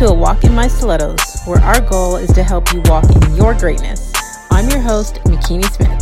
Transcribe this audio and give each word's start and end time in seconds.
To 0.00 0.06
A 0.06 0.14
Walk 0.14 0.44
in 0.44 0.54
My 0.54 0.66
Stilettos, 0.66 1.42
where 1.44 1.60
our 1.60 1.78
goal 1.82 2.16
is 2.16 2.32
to 2.32 2.42
help 2.42 2.72
you 2.72 2.80
walk 2.86 3.04
in 3.14 3.36
your 3.36 3.52
greatness. 3.52 4.10
I'm 4.50 4.66
your 4.70 4.80
host, 4.80 5.16
Makini 5.24 5.70
Smith. 5.74 6.00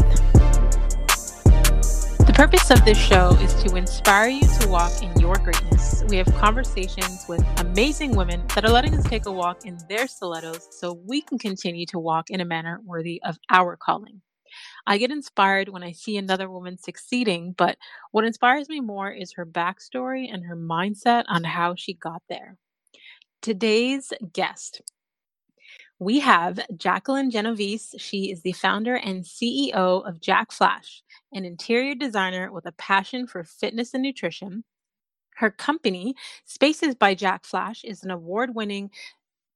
The 2.24 2.32
purpose 2.32 2.70
of 2.70 2.84
this 2.84 2.96
show 2.96 3.30
is 3.42 3.52
to 3.64 3.74
inspire 3.74 4.28
you 4.28 4.46
to 4.60 4.68
walk 4.68 5.02
in 5.02 5.18
your 5.18 5.34
greatness. 5.34 6.04
We 6.06 6.16
have 6.16 6.32
conversations 6.36 7.24
with 7.28 7.44
amazing 7.58 8.14
women 8.14 8.44
that 8.54 8.64
are 8.64 8.70
letting 8.70 8.94
us 8.94 9.02
take 9.02 9.26
a 9.26 9.32
walk 9.32 9.66
in 9.66 9.76
their 9.88 10.06
stilettos 10.06 10.68
so 10.70 10.92
we 11.04 11.20
can 11.20 11.36
continue 11.36 11.86
to 11.86 11.98
walk 11.98 12.30
in 12.30 12.40
a 12.40 12.44
manner 12.44 12.80
worthy 12.84 13.20
of 13.24 13.36
our 13.50 13.76
calling. 13.76 14.22
I 14.86 14.98
get 14.98 15.10
inspired 15.10 15.70
when 15.70 15.82
I 15.82 15.90
see 15.90 16.16
another 16.16 16.48
woman 16.48 16.78
succeeding, 16.78 17.52
but 17.58 17.76
what 18.12 18.24
inspires 18.24 18.68
me 18.68 18.78
more 18.78 19.10
is 19.10 19.32
her 19.32 19.44
backstory 19.44 20.32
and 20.32 20.44
her 20.44 20.56
mindset 20.56 21.24
on 21.26 21.42
how 21.42 21.74
she 21.74 21.94
got 21.94 22.22
there 22.28 22.58
today's 23.42 24.12
guest. 24.32 24.82
We 25.98 26.20
have 26.20 26.60
Jaclyn 26.74 27.30
Genovese. 27.32 27.94
She 27.98 28.30
is 28.30 28.42
the 28.42 28.52
founder 28.52 28.94
and 28.94 29.24
CEO 29.24 30.08
of 30.08 30.20
Jacflash, 30.20 31.02
an 31.32 31.44
interior 31.44 31.94
designer 31.94 32.52
with 32.52 32.66
a 32.66 32.72
passion 32.72 33.26
for 33.26 33.42
fitness 33.42 33.94
and 33.94 34.02
nutrition. 34.02 34.64
Her 35.36 35.50
company, 35.50 36.14
Spaces 36.44 36.94
by 36.94 37.14
Jacflash, 37.14 37.84
is 37.84 38.04
an 38.04 38.10
award 38.10 38.54
winning 38.54 38.90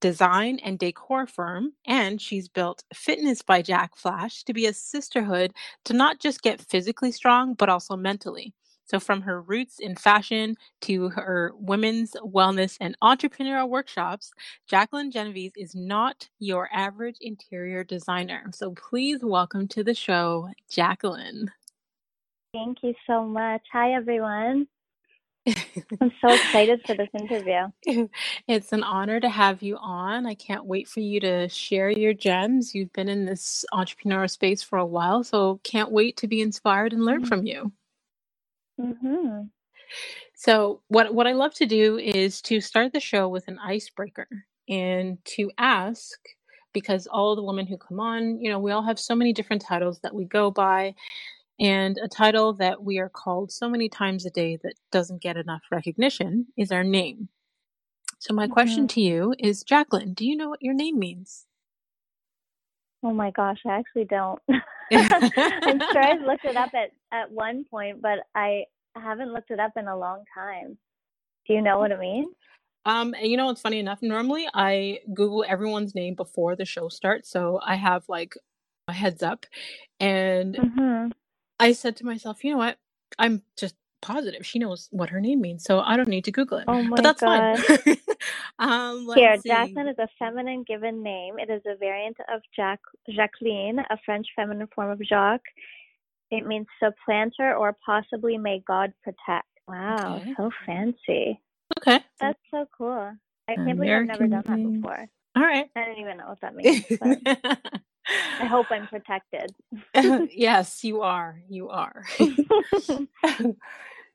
design 0.03 0.59
and 0.65 0.77
decor 0.77 1.25
firm, 1.25 1.71
and 1.85 2.21
she's 2.21 2.49
built 2.49 2.83
Fitness 2.93 3.41
by 3.41 3.61
Jacflash 3.63 4.43
to 4.43 4.51
be 4.53 4.65
a 4.65 4.73
sisterhood 4.73 5.53
to 5.85 5.93
not 5.93 6.19
just 6.19 6.41
get 6.41 6.59
physically 6.59 7.09
strong, 7.09 7.53
but 7.53 7.69
also 7.69 7.95
mentally. 7.95 8.53
So, 8.83 8.99
from 8.99 9.21
her 9.21 9.41
roots 9.41 9.79
in 9.79 9.95
fashion 9.95 10.57
to 10.81 11.07
her 11.07 11.53
women's 11.55 12.17
wellness 12.21 12.77
and 12.81 12.97
entrepreneurial 13.01 13.69
workshops, 13.69 14.33
Jaclyn 14.69 15.09
Genovese 15.09 15.53
is 15.55 15.73
not 15.73 16.27
your 16.37 16.67
average 16.73 17.15
interior 17.21 17.85
designer. 17.85 18.51
So, 18.53 18.71
please 18.71 19.23
welcome 19.23 19.69
to 19.69 19.85
the 19.85 19.95
show, 19.95 20.49
Jaclyn. 20.69 21.47
Thank 22.53 22.79
you 22.83 22.93
so 23.07 23.23
much. 23.23 23.61
Hi, 23.71 23.93
everyone. 23.93 24.67
I'm 25.45 26.11
so 26.21 26.33
excited 26.33 26.81
for 26.85 26.95
this 26.95 27.09
interview. 27.13 27.67
It's 28.47 28.71
an 28.71 28.83
honor 28.83 29.19
to 29.19 29.29
have 29.29 29.61
you 29.61 29.77
on. 29.77 30.25
I 30.25 30.35
can't 30.35 30.65
wait 30.65 30.87
for 30.87 30.99
you 30.99 31.19
to 31.21 31.49
share 31.49 31.89
your 31.89 32.13
gems. 32.13 32.73
You've 32.73 32.93
been 32.93 33.09
in 33.09 33.25
this 33.25 33.65
entrepreneurial 33.73 34.29
space 34.29 34.63
for 34.63 34.77
a 34.77 34.85
while, 34.85 35.23
so 35.23 35.59
can't 35.63 35.91
wait 35.91 36.17
to 36.17 36.27
be 36.27 36.41
inspired 36.41 36.93
and 36.93 37.03
learn 37.03 37.21
mm-hmm. 37.21 37.27
from 37.27 37.45
you. 37.45 37.71
Mm-hmm. 38.79 39.43
So 40.35 40.81
what 40.87 41.13
what 41.13 41.27
I 41.27 41.33
love 41.33 41.53
to 41.55 41.65
do 41.65 41.97
is 41.97 42.41
to 42.43 42.61
start 42.61 42.93
the 42.93 42.99
show 42.99 43.27
with 43.29 43.47
an 43.47 43.59
icebreaker 43.59 44.27
and 44.67 45.17
to 45.25 45.51
ask 45.57 46.19
because 46.73 47.07
all 47.07 47.35
the 47.35 47.43
women 47.43 47.67
who 47.67 47.77
come 47.77 47.99
on, 47.99 48.39
you 48.39 48.49
know, 48.49 48.59
we 48.59 48.71
all 48.71 48.81
have 48.81 48.99
so 48.99 49.15
many 49.15 49.31
different 49.31 49.61
titles 49.61 49.99
that 49.99 50.15
we 50.15 50.25
go 50.25 50.49
by 50.49 50.95
and 51.59 51.97
a 52.03 52.07
title 52.07 52.53
that 52.53 52.83
we 52.83 52.97
are 52.99 53.09
called 53.09 53.51
so 53.51 53.69
many 53.69 53.89
times 53.89 54.25
a 54.25 54.29
day 54.29 54.57
that 54.63 54.73
doesn't 54.91 55.21
get 55.21 55.37
enough 55.37 55.61
recognition 55.71 56.47
is 56.57 56.71
our 56.71 56.83
name. 56.83 57.29
So 58.19 58.33
my 58.33 58.45
mm-hmm. 58.45 58.53
question 58.53 58.87
to 58.89 59.01
you 59.01 59.35
is 59.39 59.63
Jaclyn, 59.63 60.15
do 60.15 60.25
you 60.25 60.35
know 60.35 60.49
what 60.49 60.61
your 60.61 60.73
name 60.73 60.97
means? 60.97 61.45
Oh 63.03 63.11
my 63.13 63.31
gosh, 63.31 63.59
I 63.65 63.77
actually 63.77 64.05
don't. 64.05 64.41
I'm 64.91 65.79
sure 65.91 66.01
I've 66.01 66.21
looked 66.21 66.45
it 66.45 66.55
up 66.55 66.73
at, 66.73 66.91
at 67.11 67.31
one 67.31 67.65
point, 67.69 68.01
but 68.01 68.19
I 68.33 68.63
haven't 68.95 69.33
looked 69.33 69.51
it 69.51 69.59
up 69.59 69.73
in 69.75 69.87
a 69.87 69.97
long 69.97 70.23
time. 70.33 70.77
Do 71.47 71.53
you 71.53 71.61
know 71.61 71.79
what 71.79 71.91
it 71.91 71.99
means? 71.99 72.29
Um, 72.85 73.13
and 73.13 73.27
you 73.27 73.37
know, 73.37 73.49
it's 73.49 73.61
funny 73.61 73.79
enough. 73.79 73.99
Normally, 74.01 74.47
I 74.53 74.99
Google 75.13 75.45
everyone's 75.47 75.95
name 75.95 76.15
before 76.15 76.55
the 76.55 76.65
show 76.65 76.89
starts, 76.89 77.29
so 77.29 77.59
I 77.65 77.75
have 77.75 78.03
like 78.07 78.35
a 78.87 78.93
heads 78.93 79.23
up. 79.23 79.45
And 79.99 80.55
mm-hmm. 80.55 81.11
I 81.63 81.71
said 81.73 81.95
to 81.97 82.05
myself, 82.05 82.43
you 82.43 82.51
know 82.51 82.57
what? 82.57 82.77
I'm 83.17 83.41
just 83.57 83.75
positive 84.01 84.45
she 84.45 84.59
knows 84.59 84.89
what 84.91 85.09
her 85.09 85.21
name 85.21 85.39
means, 85.39 85.63
so 85.63 85.79
I 85.79 85.95
don't 85.95 86.09
need 86.09 86.25
to 86.25 86.31
Google 86.31 86.57
it. 86.57 86.65
Oh 86.67 86.83
my 86.83 86.97
but 86.97 87.03
that's 87.03 87.21
God. 87.21 87.57
fine. 87.57 87.97
um, 88.59 89.07
Here, 89.15 89.39
see. 89.39 89.49
Jaclyn 89.49 89.89
is 89.89 89.97
a 89.97 90.09
feminine 90.19 90.63
given 90.67 91.01
name. 91.01 91.39
It 91.39 91.49
is 91.49 91.61
a 91.65 91.77
variant 91.77 92.17
of 92.33 92.41
Jack- 92.55 92.81
Jacqueline, 93.09 93.79
a 93.79 93.97
French 94.05 94.27
feminine 94.35 94.67
form 94.75 94.91
of 94.91 94.99
Jacques. 95.07 95.41
It 96.31 96.45
means 96.45 96.67
supplanter 96.83 97.55
or 97.55 97.77
possibly 97.85 98.37
may 98.37 98.61
God 98.67 98.91
protect. 99.03 99.47
Wow, 99.67 100.17
okay. 100.17 100.33
so 100.35 100.51
fancy. 100.65 101.39
Okay. 101.77 101.99
That's 102.19 102.39
so 102.51 102.65
cool. 102.77 103.13
I 103.47 103.55
can't 103.55 103.77
believe 103.77 103.93
I've 103.93 104.05
never 104.05 104.27
done 104.27 104.43
that 104.45 104.73
before. 104.73 105.07
All 105.35 105.43
right. 105.43 105.69
I 105.75 105.85
don't 105.85 105.99
even 105.99 106.17
know 106.17 106.27
what 106.27 106.41
that 106.41 106.55
means. 106.55 106.85
I 108.39 108.45
hope 108.45 108.67
I'm 108.69 108.87
protected. 108.87 109.53
yes, 110.31 110.83
you 110.83 111.01
are. 111.01 111.41
You 111.49 111.69
are. 111.69 112.03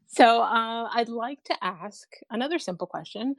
so, 0.06 0.42
uh, 0.42 0.88
I'd 0.92 1.08
like 1.08 1.42
to 1.44 1.64
ask 1.64 2.08
another 2.30 2.58
simple 2.58 2.86
question. 2.86 3.36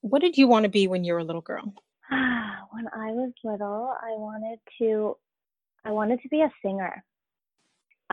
What 0.00 0.22
did 0.22 0.38
you 0.38 0.48
want 0.48 0.64
to 0.64 0.68
be 0.68 0.86
when 0.88 1.04
you 1.04 1.12
were 1.14 1.18
a 1.18 1.24
little 1.24 1.42
girl? 1.42 1.74
when 2.10 2.88
I 2.94 3.12
was 3.12 3.32
little, 3.44 3.94
I 4.00 4.12
wanted 4.12 4.58
to 4.78 5.16
I 5.84 5.90
wanted 5.90 6.20
to 6.22 6.28
be 6.28 6.42
a 6.42 6.52
singer. 6.64 7.04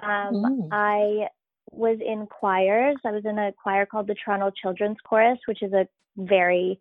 Um, 0.02 0.34
mm. 0.34 0.68
I 0.72 1.28
was 1.72 2.00
in 2.04 2.26
choirs. 2.26 2.98
I 3.06 3.12
was 3.12 3.26
in 3.26 3.38
a 3.38 3.52
choir 3.52 3.86
called 3.86 4.08
the 4.08 4.16
Toronto 4.16 4.52
Children's 4.60 4.98
Chorus, 5.04 5.38
which 5.46 5.62
is 5.62 5.74
a 5.74 5.88
very 6.18 6.80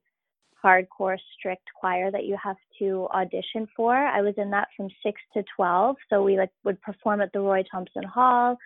hardcore, 0.64 1.16
strict 1.36 1.64
choir 1.78 2.10
that 2.10 2.24
you 2.24 2.36
have 2.42 2.56
to 2.78 3.08
audition 3.14 3.66
for. 3.76 3.94
I 3.94 4.20
was 4.20 4.34
in 4.36 4.50
that 4.50 4.68
from 4.76 4.88
six 5.02 5.20
to 5.34 5.44
twelve, 5.54 5.96
so 6.10 6.22
we 6.22 6.36
like 6.36 6.50
would 6.64 6.80
perform 6.82 7.20
at 7.20 7.32
the 7.32 7.40
Roy 7.40 7.62
Thomson 7.70 8.04
Hall. 8.04 8.58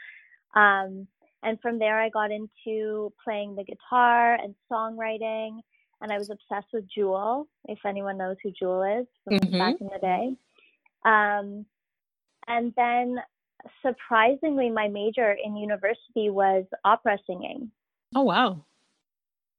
Um, 0.54 1.06
and 1.42 1.60
from 1.60 1.78
there, 1.78 2.00
I 2.00 2.08
got 2.08 2.30
into 2.30 3.12
playing 3.22 3.56
the 3.56 3.64
guitar 3.64 4.34
and 4.34 4.54
songwriting. 4.70 5.60
And 6.00 6.10
I 6.10 6.19
was 6.19 6.30
obsessed 6.30 6.66
with 6.72 6.84
Jewel, 6.92 7.47
if 7.69 7.78
anyone 7.86 8.19
knows 8.19 8.36
who 8.42 8.50
Jewel 8.50 8.82
is 8.82 9.06
from 9.22 9.38
mm-hmm. 9.38 9.59
back 9.59 9.76
in 9.80 9.86
the 9.86 9.98
day. 10.00 10.36
Um, 11.04 11.64
and 12.48 12.72
then 12.76 13.19
surprisingly, 13.86 14.69
my 14.69 14.88
major 14.88 15.36
in 15.44 15.56
university 15.56 16.28
was 16.28 16.64
opera 16.84 17.19
singing. 17.24 17.70
Oh 18.16 18.22
wow! 18.22 18.64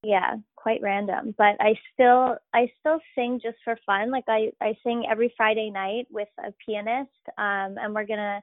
Yeah, 0.04 0.36
quite 0.58 0.82
random, 0.82 1.34
but 1.38 1.56
I 1.62 1.80
still 1.94 2.36
I 2.54 2.70
still 2.80 3.00
sing 3.16 3.40
just 3.42 3.58
for 3.64 3.78
fun. 3.86 4.12
Like 4.12 4.26
I 4.28 4.52
I 4.62 4.78
sing 4.84 5.06
every 5.10 5.34
Friday 5.38 5.70
night 5.70 6.08
with 6.12 6.28
a 6.40 6.54
pianist, 6.66 7.10
um, 7.38 7.78
and 7.78 7.94
we're 7.94 8.06
gonna 8.06 8.42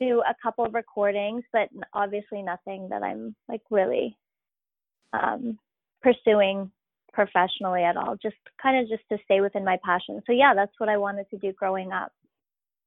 do 0.00 0.22
a 0.22 0.34
couple 0.42 0.64
of 0.64 0.74
recordings, 0.74 1.44
but 1.52 1.68
obviously 1.92 2.42
nothing 2.42 2.88
that 2.88 3.02
I'm 3.02 3.34
like 3.48 3.62
really 3.70 4.16
um, 5.12 5.58
pursuing 6.02 6.70
professionally 7.12 7.82
at 7.82 7.96
all. 7.96 8.16
Just 8.22 8.36
kind 8.62 8.78
of 8.80 8.88
just 8.88 9.06
to 9.10 9.18
stay 9.24 9.40
within 9.40 9.64
my 9.64 9.78
passion. 9.84 10.22
So 10.26 10.32
yeah, 10.32 10.54
that's 10.54 10.72
what 10.78 10.88
I 10.88 10.96
wanted 10.96 11.28
to 11.30 11.38
do 11.38 11.52
growing 11.52 11.92
up. 11.92 12.12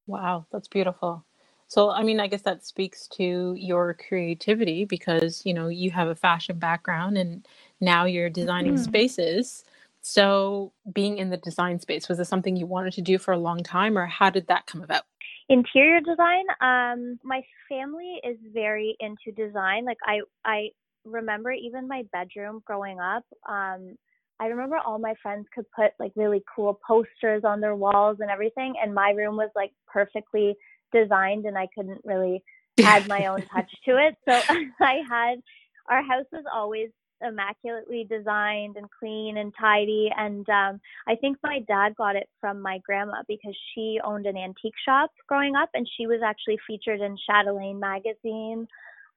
Wow, 0.08 0.46
that's 0.52 0.68
beautiful. 0.68 1.26
So, 1.68 1.90
I 1.90 2.04
mean, 2.04 2.20
I 2.20 2.28
guess 2.28 2.42
that 2.42 2.66
speaks 2.66 3.08
to 3.14 3.56
your 3.58 3.94
creativity 3.94 4.84
because, 4.84 5.42
you 5.46 5.54
know, 5.54 5.70
you 5.70 5.90
have 5.92 6.10
a 6.10 6.16
fashion 6.16 6.60
background 6.60 7.18
and 7.18 7.48
now 7.82 8.06
you're 8.06 8.30
designing 8.30 8.76
mm-hmm. 8.76 8.84
spaces. 8.84 9.64
So, 10.04 10.72
being 10.92 11.18
in 11.18 11.30
the 11.30 11.38
design 11.38 11.80
space, 11.80 12.10
was 12.10 12.18
this 12.18 12.30
something 12.30 12.56
you 12.56 12.66
wanted 12.66 12.94
to 12.94 13.02
do 13.02 13.20
for 13.20 13.34
a 13.34 13.38
long 13.38 13.62
time 13.64 13.98
or 13.98 14.08
how 14.08 14.30
did 14.30 14.48
that 14.48 14.66
come 14.66 14.82
about? 14.82 15.04
Interior 15.50 16.00
design, 16.00 16.46
um, 16.62 17.20
my 17.24 17.42
family 17.70 18.20
is 18.24 18.38
very 18.54 18.96
into 19.00 19.32
design. 19.36 19.86
Like, 19.86 19.98
I, 20.06 20.22
I 20.46 20.70
remember 21.06 21.52
even 21.52 21.88
my 21.88 22.04
bedroom 22.12 22.62
growing 22.66 23.00
up. 23.00 23.26
Um, 23.48 23.98
I 24.40 24.48
remember 24.48 24.78
all 24.78 24.98
my 24.98 25.14
friends 25.22 25.46
could 25.54 25.66
put 25.72 25.92
like 26.00 26.14
really 26.16 26.44
cool 26.56 26.80
posters 26.88 27.44
on 27.44 27.62
their 27.62 27.76
walls 27.76 28.18
and 28.22 28.32
everything, 28.32 28.74
and 28.82 28.94
my 28.94 29.12
room 29.12 29.38
was 29.38 29.52
like 29.56 29.72
perfectly 29.88 30.56
designed 30.92 31.46
and 31.46 31.58
I 31.58 31.68
couldn't 31.76 32.02
really 32.04 32.44
add 32.84 33.08
my 33.08 33.28
own 33.28 33.42
touch 33.54 33.72
to 33.86 33.98
it. 33.98 34.16
So 34.28 34.42
I 34.80 35.02
had 35.08 35.42
our 35.88 36.02
house 36.04 36.26
was 36.32 36.44
always 36.52 36.90
immaculately 37.26 38.06
designed 38.10 38.78
and 38.78 38.88
clean 39.00 39.38
and 39.38 39.54
tidy. 39.60 40.10
And 40.18 40.48
um 40.50 40.80
I 41.08 41.16
think 41.16 41.38
my 41.44 41.60
dad 41.68 41.96
got 41.96 42.16
it 42.16 42.30
from 42.40 42.62
my 42.62 42.80
grandma 42.80 43.24
because 43.28 43.56
she 43.74 44.00
owned 44.04 44.26
an 44.26 44.38
antique 44.38 44.74
shop 44.86 45.12
growing 45.28 45.56
up 45.56 45.70
and 45.74 45.88
she 45.98 46.08
was 46.08 46.22
actually 46.24 46.58
featured 46.68 47.02
in 47.02 47.18
Chatelaine 47.26 47.80
magazine. 47.80 48.68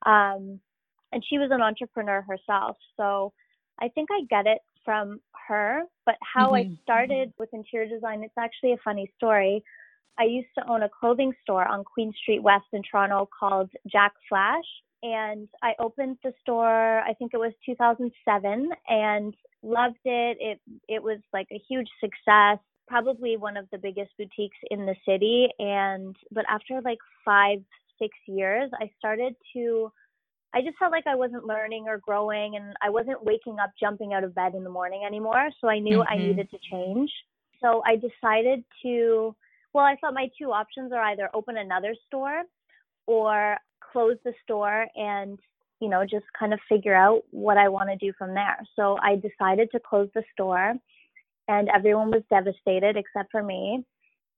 Um 0.06 0.60
and 1.12 1.24
she 1.28 1.38
was 1.38 1.50
an 1.52 1.62
entrepreneur 1.62 2.22
herself. 2.22 2.76
So 2.96 3.32
I 3.80 3.88
think 3.88 4.08
I 4.10 4.22
get 4.28 4.46
it 4.46 4.58
from 4.84 5.20
her. 5.48 5.82
But 6.06 6.16
how 6.20 6.52
mm-hmm. 6.52 6.72
I 6.72 6.78
started 6.82 7.32
with 7.38 7.52
interior 7.52 7.88
design 7.88 8.22
it's 8.22 8.34
actually 8.38 8.72
a 8.72 8.78
funny 8.84 9.10
story. 9.16 9.62
I 10.18 10.24
used 10.24 10.48
to 10.58 10.68
own 10.70 10.82
a 10.82 10.88
clothing 10.88 11.32
store 11.42 11.66
on 11.66 11.82
Queen 11.84 12.12
Street 12.22 12.42
West 12.42 12.66
in 12.72 12.82
Toronto 12.88 13.28
called 13.38 13.70
Jack 13.90 14.12
Flash. 14.28 14.64
And 15.04 15.48
I 15.62 15.74
opened 15.78 16.18
the 16.24 16.32
store, 16.40 17.00
I 17.00 17.14
think 17.14 17.32
it 17.34 17.38
was 17.38 17.52
2007. 17.64 18.70
And 18.88 19.34
loved 19.64 19.98
it. 20.04 20.36
It 20.40 20.60
it 20.88 21.02
was 21.02 21.18
like 21.32 21.48
a 21.50 21.60
huge 21.68 21.88
success, 22.00 22.58
probably 22.86 23.36
one 23.36 23.56
of 23.56 23.66
the 23.72 23.78
biggest 23.78 24.10
boutiques 24.18 24.58
in 24.70 24.86
the 24.86 24.94
city. 25.08 25.48
And 25.58 26.14
but 26.30 26.44
after 26.48 26.80
like 26.82 26.98
five 27.24 27.60
six 27.98 28.16
years, 28.26 28.70
I 28.80 28.90
started 28.98 29.34
to. 29.54 29.90
I 30.56 30.60
just 30.60 30.78
felt 30.78 30.92
like 30.92 31.08
I 31.08 31.16
wasn't 31.16 31.46
learning 31.46 31.86
or 31.88 31.98
growing, 31.98 32.54
and 32.54 32.76
I 32.80 32.88
wasn't 32.88 33.24
waking 33.24 33.56
up, 33.58 33.70
jumping 33.80 34.12
out 34.12 34.22
of 34.22 34.36
bed 34.36 34.54
in 34.54 34.62
the 34.62 34.70
morning 34.70 35.02
anymore. 35.04 35.50
So 35.60 35.68
I 35.68 35.80
knew 35.80 35.98
mm-hmm. 35.98 36.12
I 36.12 36.16
needed 36.16 36.48
to 36.50 36.58
change. 36.70 37.10
So 37.60 37.82
I 37.84 37.96
decided 37.96 38.62
to. 38.82 39.34
Well, 39.72 39.84
I 39.84 39.96
thought 40.00 40.14
my 40.14 40.30
two 40.38 40.52
options 40.52 40.92
are 40.92 41.02
either 41.02 41.28
open 41.34 41.56
another 41.56 41.96
store 42.06 42.42
or 43.08 43.56
close 43.92 44.16
the 44.24 44.32
store 44.44 44.86
and 44.96 45.38
you 45.80 45.90
know, 45.90 46.02
just 46.02 46.24
kind 46.38 46.54
of 46.54 46.60
figure 46.68 46.94
out 46.94 47.22
what 47.30 47.58
I 47.58 47.68
want 47.68 47.90
to 47.90 47.96
do 47.96 48.12
from 48.16 48.32
there. 48.32 48.56
So 48.74 48.96
I 49.02 49.16
decided 49.16 49.70
to 49.72 49.80
close 49.80 50.08
the 50.14 50.22
store, 50.32 50.74
and 51.48 51.68
everyone 51.68 52.10
was 52.10 52.22
devastated 52.30 52.96
except 52.96 53.30
for 53.30 53.42
me. 53.42 53.84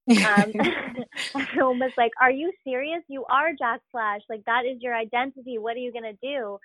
um, 0.08 0.52
everyone 1.34 1.78
was 1.78 1.92
like, 1.96 2.10
"Are 2.20 2.30
you 2.30 2.52
serious? 2.64 3.02
You 3.08 3.24
are 3.30 3.50
Jack 3.56 3.80
Flash. 3.92 4.22
Like 4.28 4.44
that 4.46 4.64
is 4.66 4.80
your 4.80 4.94
identity. 4.94 5.58
What 5.58 5.76
are 5.76 5.80
you 5.80 5.92
gonna 5.92 6.18
do?" 6.22 6.58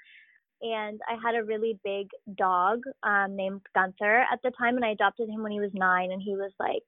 And 0.63 0.99
I 1.07 1.15
had 1.23 1.35
a 1.35 1.43
really 1.43 1.79
big 1.83 2.09
dog 2.35 2.81
um, 3.03 3.35
named 3.35 3.61
Gunther 3.75 4.25
at 4.31 4.41
the 4.43 4.51
time, 4.51 4.77
and 4.77 4.85
I 4.85 4.91
adopted 4.91 5.29
him 5.29 5.43
when 5.43 5.51
he 5.51 5.59
was 5.59 5.71
nine, 5.73 6.11
and 6.11 6.21
he 6.21 6.35
was 6.35 6.51
like 6.59 6.83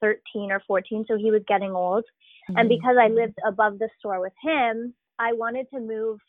13 0.00 0.52
or 0.52 0.62
14, 0.66 1.04
so 1.08 1.16
he 1.16 1.30
was 1.30 1.42
getting 1.48 1.72
old. 1.72 2.04
Mm-hmm. 2.48 2.58
And 2.58 2.68
because 2.68 2.96
I 3.00 3.08
lived 3.08 3.38
above 3.46 3.80
the 3.80 3.88
store 3.98 4.20
with 4.20 4.32
him, 4.42 4.94
I 5.18 5.32
wanted 5.32 5.66
to 5.74 5.80
move 5.80 6.20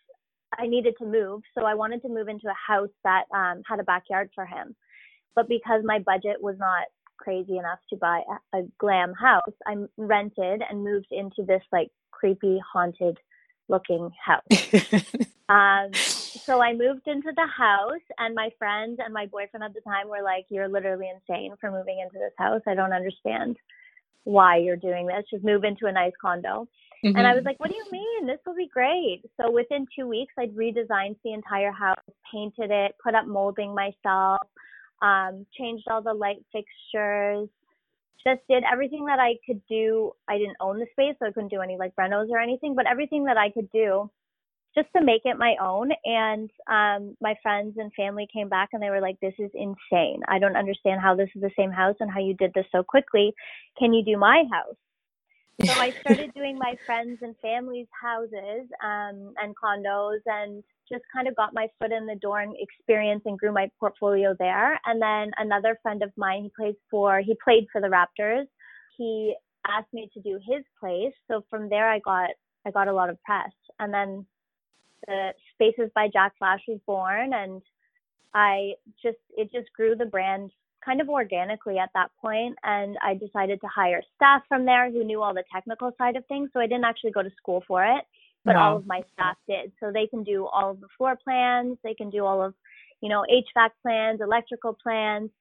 I 0.57 0.67
needed 0.67 0.95
to 0.99 1.05
move, 1.05 1.41
so 1.55 1.65
I 1.65 1.75
wanted 1.75 2.01
to 2.01 2.09
move 2.09 2.27
into 2.27 2.47
a 2.47 2.55
house 2.67 2.89
that 3.03 3.25
um, 3.33 3.61
had 3.67 3.79
a 3.79 3.83
backyard 3.83 4.29
for 4.33 4.45
him. 4.45 4.75
But 5.35 5.47
because 5.47 5.83
my 5.83 5.99
budget 5.99 6.41
was 6.41 6.55
not 6.57 6.85
crazy 7.17 7.57
enough 7.57 7.79
to 7.89 7.97
buy 7.97 8.21
a, 8.53 8.59
a 8.59 8.63
glam 8.79 9.13
house, 9.13 9.41
I 9.67 9.75
rented 9.97 10.63
and 10.67 10.83
moved 10.83 11.11
into 11.11 11.43
this 11.43 11.61
like 11.71 11.89
creepy 12.11 12.59
haunted 12.73 13.17
looking 13.67 14.09
house. 14.23 14.41
um, 15.49 15.93
so 15.93 16.61
I 16.61 16.73
moved 16.73 17.07
into 17.07 17.31
the 17.35 17.45
house, 17.45 18.01
and 18.17 18.33
my 18.33 18.49
friends 18.57 18.99
and 19.03 19.13
my 19.13 19.27
boyfriend 19.27 19.63
at 19.63 19.73
the 19.73 19.81
time 19.81 20.09
were 20.09 20.23
like, 20.23 20.45
"You're 20.49 20.67
literally 20.67 21.09
insane 21.09 21.53
for 21.61 21.71
moving 21.71 21.99
into 21.99 22.17
this 22.17 22.33
house. 22.37 22.61
I 22.65 22.73
don't 22.73 22.93
understand 22.93 23.57
why 24.23 24.57
you're 24.57 24.75
doing 24.75 25.07
this. 25.07 25.25
Just 25.31 25.43
move 25.43 25.63
into 25.63 25.87
a 25.87 25.91
nice 25.91 26.13
condo." 26.21 26.67
Mm-hmm. 27.05 27.17
And 27.17 27.25
I 27.25 27.33
was 27.33 27.43
like, 27.45 27.59
what 27.59 27.69
do 27.69 27.77
you 27.77 27.85
mean? 27.91 28.27
This 28.27 28.39
will 28.45 28.55
be 28.55 28.67
great. 28.67 29.21
So 29.39 29.49
within 29.49 29.85
two 29.97 30.05
weeks, 30.07 30.33
I'd 30.37 30.53
redesigned 30.53 31.15
the 31.23 31.31
entire 31.31 31.71
house, 31.71 31.95
painted 32.29 32.71
it, 32.71 32.93
put 33.01 33.15
up 33.15 33.25
molding 33.25 33.73
myself, 33.73 34.41
um, 35.01 35.45
changed 35.57 35.85
all 35.89 36.01
the 36.01 36.13
light 36.13 36.43
fixtures, 36.51 37.47
just 38.25 38.41
did 38.49 38.63
everything 38.69 39.05
that 39.05 39.19
I 39.19 39.35
could 39.45 39.61
do. 39.69 40.11
I 40.27 40.37
didn't 40.37 40.57
own 40.59 40.79
the 40.79 40.87
space, 40.91 41.15
so 41.19 41.27
I 41.27 41.31
couldn't 41.31 41.49
do 41.49 41.61
any 41.61 41.77
like 41.77 41.95
renos 41.95 42.29
or 42.29 42.39
anything, 42.39 42.75
but 42.75 42.85
everything 42.85 43.23
that 43.25 43.37
I 43.37 43.49
could 43.49 43.71
do 43.71 44.09
just 44.75 44.87
to 44.95 45.03
make 45.03 45.21
it 45.25 45.37
my 45.37 45.55
own. 45.61 45.89
And 46.05 46.49
um, 46.69 47.15
my 47.21 47.35
friends 47.41 47.75
and 47.77 47.91
family 47.93 48.27
came 48.31 48.49
back 48.49 48.69
and 48.73 48.81
they 48.81 48.89
were 48.89 49.01
like, 49.01 49.19
this 49.19 49.33
is 49.39 49.51
insane. 49.53 50.21
I 50.27 50.39
don't 50.39 50.55
understand 50.55 51.01
how 51.01 51.15
this 51.15 51.29
is 51.35 51.41
the 51.41 51.51
same 51.57 51.71
house 51.71 51.95
and 51.99 52.11
how 52.11 52.19
you 52.19 52.33
did 52.35 52.51
this 52.53 52.65
so 52.71 52.83
quickly. 52.83 53.33
Can 53.77 53.93
you 53.93 54.03
do 54.03 54.17
my 54.17 54.43
house? 54.51 54.75
So 55.65 55.73
I 55.73 55.91
started 56.01 56.33
doing 56.35 56.57
my 56.57 56.75
friends 56.85 57.19
and 57.21 57.35
family's 57.41 57.87
houses 58.01 58.69
um, 58.83 59.33
and 59.41 59.53
condos 59.61 60.19
and 60.25 60.63
just 60.89 61.03
kind 61.13 61.27
of 61.27 61.35
got 61.35 61.53
my 61.53 61.67
foot 61.79 61.91
in 61.91 62.05
the 62.05 62.15
door 62.15 62.39
and 62.39 62.55
experience 62.57 63.23
and 63.25 63.37
grew 63.37 63.51
my 63.51 63.69
portfolio 63.79 64.35
there. 64.39 64.79
And 64.85 65.01
then 65.01 65.31
another 65.37 65.77
friend 65.81 66.01
of 66.01 66.11
mine, 66.17 66.43
he 66.43 66.51
plays 66.57 66.75
for, 66.89 67.19
he 67.19 67.35
played 67.43 67.65
for 67.71 67.81
the 67.81 67.87
Raptors. 67.87 68.45
He 68.97 69.35
asked 69.67 69.93
me 69.93 70.09
to 70.13 70.21
do 70.21 70.39
his 70.47 70.63
place. 70.79 71.13
So 71.29 71.43
from 71.49 71.69
there, 71.69 71.89
I 71.89 71.99
got, 71.99 72.29
I 72.65 72.71
got 72.71 72.87
a 72.87 72.93
lot 72.93 73.09
of 73.09 73.21
press. 73.23 73.51
And 73.79 73.93
then 73.93 74.25
the 75.09 75.33
Spaces 75.55 75.89
by 75.95 76.07
Jacflash 76.07 76.59
was 76.67 76.79
born 76.85 77.33
and 77.33 77.61
I 78.33 78.73
just, 79.01 79.17
it 79.35 79.51
just 79.51 79.73
grew 79.73 79.95
the 79.95 80.05
brand 80.05 80.51
kind 80.85 81.01
of 81.01 81.09
organically 81.09 81.77
at 81.77 81.89
that 81.95 82.09
point 82.21 82.55
and 82.63 82.97
I 83.03 83.15
decided 83.15 83.59
to 83.61 83.67
hire 83.67 84.01
staff 84.15 84.43
from 84.47 84.65
there 84.65 84.91
who 84.91 85.03
knew 85.03 85.21
all 85.21 85.33
the 85.33 85.43
technical 85.51 85.91
side 85.97 86.15
of 86.15 86.25
things. 86.27 86.49
So 86.53 86.59
I 86.59 86.67
didn't 86.67 86.85
actually 86.85 87.11
go 87.11 87.23
to 87.23 87.31
school 87.37 87.63
for 87.67 87.83
it, 87.83 88.05
but 88.45 88.55
wow. 88.55 88.71
all 88.71 88.77
of 88.77 88.85
my 88.85 89.01
staff 89.13 89.35
did. 89.47 89.71
So 89.79 89.91
they 89.91 90.07
can 90.07 90.23
do 90.23 90.45
all 90.45 90.71
of 90.71 90.79
the 90.79 90.87
floor 90.97 91.17
plans, 91.21 91.77
they 91.83 91.95
can 91.95 92.09
do 92.09 92.23
all 92.23 92.41
of, 92.43 92.53
you 93.01 93.09
know, 93.09 93.25
HVAC 93.29 93.69
plans, 93.81 94.21
electrical 94.21 94.77
plans. 94.81 95.31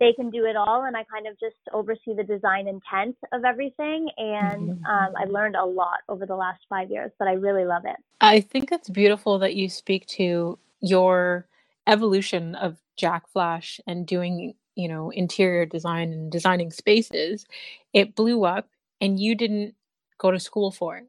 They 0.00 0.12
can 0.14 0.30
do 0.30 0.46
it 0.46 0.56
all, 0.56 0.84
and 0.84 0.96
I 0.96 1.04
kind 1.04 1.26
of 1.26 1.38
just 1.38 1.56
oversee 1.72 2.14
the 2.16 2.24
design 2.24 2.66
intent 2.66 3.16
of 3.32 3.44
everything. 3.44 4.08
And 4.16 4.70
mm-hmm. 4.70 4.84
um, 4.86 5.12
I 5.16 5.24
learned 5.26 5.56
a 5.56 5.64
lot 5.64 5.98
over 6.08 6.24
the 6.26 6.34
last 6.34 6.60
five 6.68 6.90
years, 6.90 7.12
but 7.18 7.28
I 7.28 7.34
really 7.34 7.64
love 7.64 7.82
it. 7.84 7.96
I 8.20 8.40
think 8.40 8.72
it's 8.72 8.88
beautiful 8.88 9.38
that 9.40 9.54
you 9.54 9.68
speak 9.68 10.06
to 10.08 10.58
your 10.80 11.46
evolution 11.86 12.54
of 12.54 12.78
Jacflash 12.98 13.80
and 13.86 14.06
doing 14.06 14.54
you 14.74 14.88
know 14.88 15.10
interior 15.10 15.66
design 15.66 16.12
and 16.12 16.30
designing 16.30 16.70
spaces 16.70 17.46
it 17.92 18.14
blew 18.14 18.44
up 18.44 18.68
and 19.00 19.18
you 19.18 19.34
didn't 19.34 19.74
go 20.18 20.30
to 20.30 20.38
school 20.38 20.70
for 20.70 20.96
it 20.98 21.08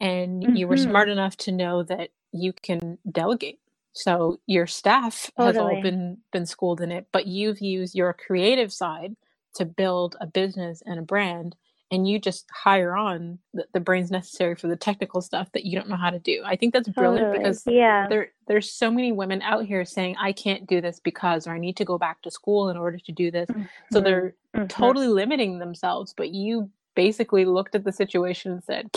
and 0.00 0.42
mm-hmm. 0.42 0.56
you 0.56 0.66
were 0.66 0.76
mm-hmm. 0.76 0.90
smart 0.90 1.08
enough 1.08 1.36
to 1.36 1.52
know 1.52 1.82
that 1.82 2.10
you 2.32 2.52
can 2.52 2.98
delegate 3.10 3.60
so 3.96 4.38
your 4.46 4.66
staff 4.66 5.30
totally. 5.36 5.46
has 5.46 5.56
all 5.56 5.82
been 5.82 6.18
been 6.32 6.46
schooled 6.46 6.80
in 6.80 6.92
it 6.92 7.06
but 7.12 7.26
you've 7.26 7.60
used 7.60 7.94
your 7.94 8.12
creative 8.12 8.72
side 8.72 9.16
to 9.54 9.64
build 9.64 10.16
a 10.20 10.26
business 10.26 10.82
and 10.86 10.98
a 10.98 11.02
brand 11.02 11.56
and 11.90 12.08
you 12.08 12.18
just 12.18 12.46
hire 12.50 12.96
on 12.96 13.38
the, 13.54 13.64
the, 13.72 13.80
brains 13.80 14.10
necessary 14.10 14.56
for 14.56 14.66
the 14.66 14.76
technical 14.76 15.20
stuff 15.20 15.50
that 15.52 15.64
you 15.64 15.78
don't 15.78 15.88
know 15.88 15.96
how 15.96 16.10
to 16.10 16.18
do. 16.18 16.42
I 16.44 16.56
think 16.56 16.72
that's 16.72 16.88
brilliant 16.88 17.26
totally. 17.26 17.38
because 17.38 17.62
yeah. 17.66 18.08
there 18.08 18.32
there's 18.48 18.70
so 18.72 18.90
many 18.90 19.12
women 19.12 19.40
out 19.42 19.66
here 19.66 19.84
saying 19.84 20.16
I 20.18 20.32
can't 20.32 20.66
do 20.66 20.80
this 20.80 21.00
because 21.00 21.46
or 21.46 21.52
I 21.52 21.58
need 21.58 21.76
to 21.76 21.84
go 21.84 21.96
back 21.96 22.22
to 22.22 22.30
school 22.30 22.70
in 22.70 22.76
order 22.76 22.98
to 22.98 23.12
do 23.12 23.30
this. 23.30 23.48
Mm-hmm. 23.48 23.62
So 23.92 24.00
they're 24.00 24.34
mm-hmm. 24.54 24.66
totally 24.66 25.08
limiting 25.08 25.58
themselves, 25.58 26.12
but 26.16 26.30
you 26.30 26.70
basically 26.96 27.44
looked 27.44 27.74
at 27.74 27.84
the 27.84 27.92
situation 27.92 28.52
and 28.52 28.64
said, 28.64 28.90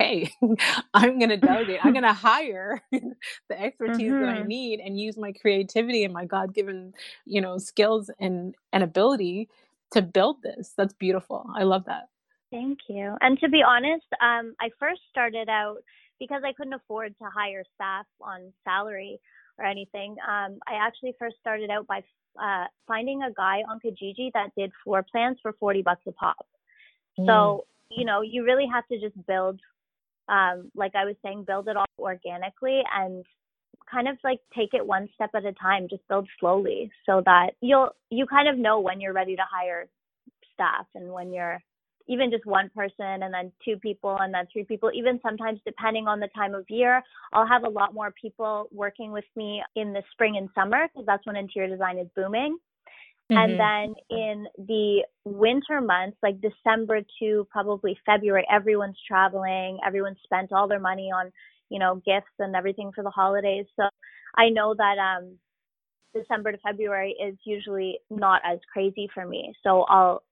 "Hey, 0.00 0.32
I'm 0.94 1.18
going 1.18 1.30
to 1.30 1.36
delegate. 1.36 1.84
I'm 1.84 1.92
going 1.98 2.04
to 2.04 2.12
hire 2.12 2.82
the 2.90 3.60
expertise 3.60 4.12
mm-hmm. 4.12 4.20
that 4.20 4.28
I 4.28 4.38
mm-hmm. 4.38 4.48
need 4.48 4.80
and 4.80 4.98
use 4.98 5.16
my 5.16 5.32
creativity 5.32 6.04
and 6.04 6.14
my 6.14 6.24
God-given, 6.24 6.94
you 7.26 7.40
know, 7.40 7.58
skills 7.58 8.10
and 8.18 8.54
and 8.72 8.82
ability 8.82 9.48
to 9.92 10.02
build 10.02 10.42
this. 10.42 10.72
That's 10.76 10.94
beautiful. 10.94 11.46
I 11.54 11.64
love 11.64 11.84
that. 11.86 12.08
Thank 12.50 12.78
you. 12.88 13.16
And 13.20 13.38
to 13.40 13.48
be 13.48 13.62
honest, 13.62 14.06
um, 14.20 14.54
I 14.60 14.70
first 14.78 15.02
started 15.10 15.48
out 15.48 15.78
because 16.18 16.42
I 16.44 16.52
couldn't 16.52 16.74
afford 16.74 17.14
to 17.18 17.24
hire 17.32 17.64
staff 17.74 18.06
on 18.20 18.52
salary 18.64 19.20
or 19.58 19.64
anything. 19.64 20.16
Um, 20.26 20.58
I 20.66 20.74
actually 20.74 21.14
first 21.18 21.36
started 21.40 21.70
out 21.70 21.86
by 21.86 22.02
uh, 22.42 22.66
finding 22.86 23.22
a 23.22 23.32
guy 23.32 23.62
on 23.68 23.80
Kijiji 23.84 24.30
that 24.34 24.50
did 24.56 24.72
floor 24.84 25.04
plans 25.10 25.38
for 25.42 25.52
40 25.58 25.82
bucks 25.82 26.02
a 26.06 26.12
pop. 26.12 26.46
Mm. 27.18 27.26
So, 27.26 27.66
you 27.90 28.04
know, 28.04 28.22
you 28.22 28.44
really 28.44 28.66
have 28.72 28.86
to 28.88 29.00
just 29.00 29.14
build, 29.26 29.60
um, 30.30 30.70
like 30.74 30.94
I 30.94 31.04
was 31.04 31.16
saying, 31.22 31.44
build 31.46 31.68
it 31.68 31.76
all 31.76 31.86
organically 31.98 32.82
and 32.94 33.24
kind 33.90 34.08
of 34.08 34.16
like 34.22 34.38
take 34.56 34.72
it 34.72 34.86
one 34.86 35.08
step 35.14 35.30
at 35.34 35.44
a 35.44 35.52
time, 35.52 35.88
just 35.90 36.06
build 36.08 36.28
slowly 36.38 36.90
so 37.04 37.22
that 37.26 37.50
you'll, 37.60 37.90
you 38.10 38.26
kind 38.26 38.48
of 38.48 38.56
know 38.56 38.78
when 38.78 39.00
you're 39.00 39.12
ready 39.12 39.34
to 39.36 39.42
hire 39.50 39.88
staff 40.54 40.86
and 40.94 41.12
when 41.12 41.32
you're 41.32 41.60
even 42.06 42.30
just 42.30 42.46
one 42.46 42.70
person 42.74 43.22
and 43.22 43.34
then 43.34 43.52
two 43.64 43.76
people 43.76 44.16
and 44.20 44.32
then 44.32 44.46
three 44.52 44.64
people, 44.64 44.90
even 44.94 45.20
sometimes 45.22 45.60
depending 45.64 46.06
on 46.06 46.20
the 46.20 46.28
time 46.34 46.54
of 46.54 46.64
year, 46.68 47.02
I'll 47.32 47.46
have 47.46 47.64
a 47.64 47.68
lot 47.68 47.92
more 47.94 48.12
people 48.20 48.68
working 48.72 49.12
with 49.12 49.24
me 49.36 49.62
in 49.76 49.92
the 49.92 50.02
spring 50.12 50.36
and 50.36 50.48
summer 50.54 50.88
because 50.88 51.06
that's 51.06 51.26
when 51.26 51.36
interior 51.36 51.68
design 51.68 51.98
is 51.98 52.08
booming. 52.16 52.56
Mm-hmm. 53.30 53.38
And 53.38 53.60
then 53.60 53.94
in 54.10 54.46
the 54.58 55.02
winter 55.24 55.80
months, 55.80 56.16
like 56.22 56.40
December 56.40 57.00
to 57.20 57.46
probably 57.50 57.98
February, 58.04 58.44
everyone's 58.50 58.98
traveling, 59.06 59.78
everyone's 59.86 60.18
spent 60.24 60.52
all 60.52 60.66
their 60.66 60.80
money 60.80 61.10
on, 61.14 61.30
you 61.68 61.78
know, 61.78 62.02
gifts 62.04 62.34
and 62.38 62.56
everything 62.56 62.90
for 62.94 63.04
the 63.04 63.10
holidays. 63.10 63.66
So 63.76 63.88
I 64.36 64.48
know 64.48 64.74
that 64.76 64.96
um 64.98 65.38
December 66.14 66.52
to 66.52 66.58
February 66.58 67.14
is 67.24 67.36
usually 67.44 68.00
not 68.10 68.42
as 68.44 68.58
crazy 68.72 69.08
for 69.14 69.24
me. 69.24 69.54
So 69.62 69.82
I'll 69.82 70.22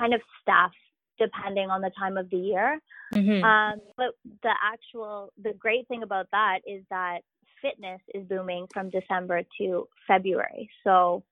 kind 0.00 0.14
of 0.14 0.22
staff 0.40 0.72
depending 1.18 1.68
on 1.70 1.82
the 1.82 1.90
time 1.98 2.16
of 2.16 2.30
the 2.30 2.38
year. 2.38 2.80
Mm-hmm. 3.12 3.44
Um, 3.44 3.80
but 3.96 4.14
the 4.42 4.54
actual, 4.64 5.32
the 5.40 5.52
great 5.52 5.86
thing 5.86 6.02
about 6.02 6.26
that 6.32 6.60
is 6.66 6.82
that 6.90 7.18
fitness 7.60 8.00
is 8.14 8.26
booming 8.26 8.66
from 8.72 8.90
December 8.90 9.42
to 9.58 9.86
February. 10.08 10.70
So 10.82 11.22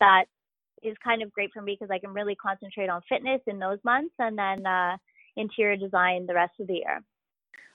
that 0.00 0.24
is 0.82 0.96
kind 1.02 1.22
of 1.22 1.32
great 1.32 1.50
for 1.52 1.62
me 1.62 1.76
because 1.78 1.92
I 1.92 1.98
can 1.98 2.12
really 2.12 2.34
concentrate 2.34 2.88
on 2.88 3.00
fitness 3.08 3.40
in 3.46 3.58
those 3.58 3.78
months 3.84 4.14
and 4.18 4.36
then 4.36 4.66
uh, 4.66 4.96
interior 5.36 5.76
design 5.76 6.26
the 6.26 6.34
rest 6.34 6.54
of 6.60 6.66
the 6.66 6.74
year. 6.74 7.02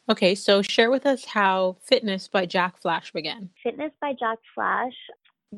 Okay, 0.09 0.35
so 0.35 0.61
share 0.61 0.89
with 0.89 1.05
us 1.05 1.25
how 1.25 1.77
Fitness 1.83 2.27
by 2.27 2.45
Jacflash 2.45 3.11
began. 3.11 3.49
Fitness 3.61 3.91
by 3.99 4.13
Jack 4.17 4.37
Flash 4.55 4.93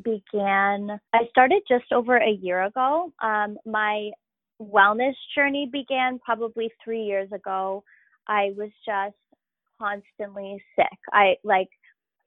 began, 0.04 1.00
I 1.14 1.28
started 1.30 1.62
just 1.68 1.92
over 1.92 2.18
a 2.18 2.32
year 2.32 2.64
ago. 2.64 3.14
Um, 3.22 3.58
my 3.66 4.10
wellness 4.60 5.14
journey 5.36 5.70
began 5.72 6.20
probably 6.20 6.72
three 6.84 7.04
years 7.04 7.32
ago. 7.32 7.84
I 8.28 8.52
was 8.58 8.72
just 8.86 9.16
constantly 9.80 10.62
sick. 10.76 10.98
I 11.12 11.36
like 11.44 11.70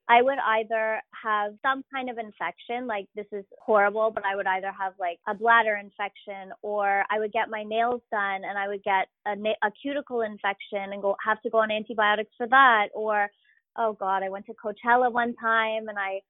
I 0.08 0.22
would 0.22 0.38
either 0.38 1.00
have 1.22 1.54
some 1.62 1.84
kind 1.92 2.10
of 2.10 2.18
infection, 2.18 2.86
like 2.86 3.06
this 3.14 3.26
is 3.32 3.44
horrible, 3.60 4.10
but 4.14 4.24
I 4.24 4.36
would 4.36 4.46
either 4.46 4.72
have 4.78 4.94
like 4.98 5.18
a 5.28 5.34
bladder 5.34 5.76
infection 5.76 6.52
or 6.62 7.04
I 7.10 7.18
would 7.18 7.32
get 7.32 7.50
my 7.50 7.62
nails 7.62 8.00
done 8.10 8.42
and 8.44 8.58
I 8.58 8.68
would 8.68 8.82
get 8.82 9.08
a, 9.26 9.32
a 9.66 9.70
cuticle 9.80 10.22
infection 10.22 10.92
and 10.92 11.02
go 11.02 11.16
have 11.24 11.40
to 11.42 11.50
go 11.50 11.58
on 11.58 11.70
antibiotics 11.70 12.32
for 12.36 12.46
that 12.48 12.88
or 12.94 13.28
oh 13.76 13.96
god, 13.98 14.22
I 14.22 14.28
went 14.28 14.46
to 14.46 14.54
Coachella 14.54 15.12
one 15.12 15.34
time 15.36 15.88
and 15.88 15.98
I 15.98 16.20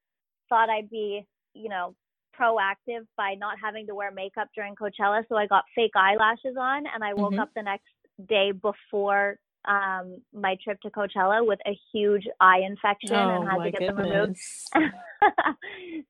thought 0.49 0.71
I'd 0.71 0.91
be, 0.91 1.27
you 1.55 1.69
know, 1.69 1.95
proactive 2.39 3.07
by 3.17 3.35
not 3.35 3.57
having 3.63 3.87
to 3.87 3.95
wear 3.95 4.11
makeup 4.11 4.49
during 4.55 4.75
Coachella, 4.75 5.23
so 5.29 5.37
I 5.37 5.47
got 5.47 5.65
fake 5.75 5.93
eyelashes 5.97 6.57
on 6.59 6.85
and 6.93 7.05
I 7.05 7.15
woke 7.15 7.33
mm-hmm. 7.33 7.41
up 7.41 7.51
the 7.55 7.63
next 7.63 7.85
day 8.29 8.53
before 8.53 9.39
um 9.66 10.16
my 10.33 10.57
trip 10.62 10.81
to 10.81 10.90
Coachella 10.90 11.47
with 11.47 11.61
a 11.66 11.78
huge 11.92 12.26
eye 12.40 12.61
infection 12.66 13.14
oh, 13.14 13.42
and 13.42 13.49
had 13.49 13.64
to 13.64 13.71
get 13.71 13.97
goodness. 13.97 14.69
them 14.73 14.83
removed. 14.83 15.57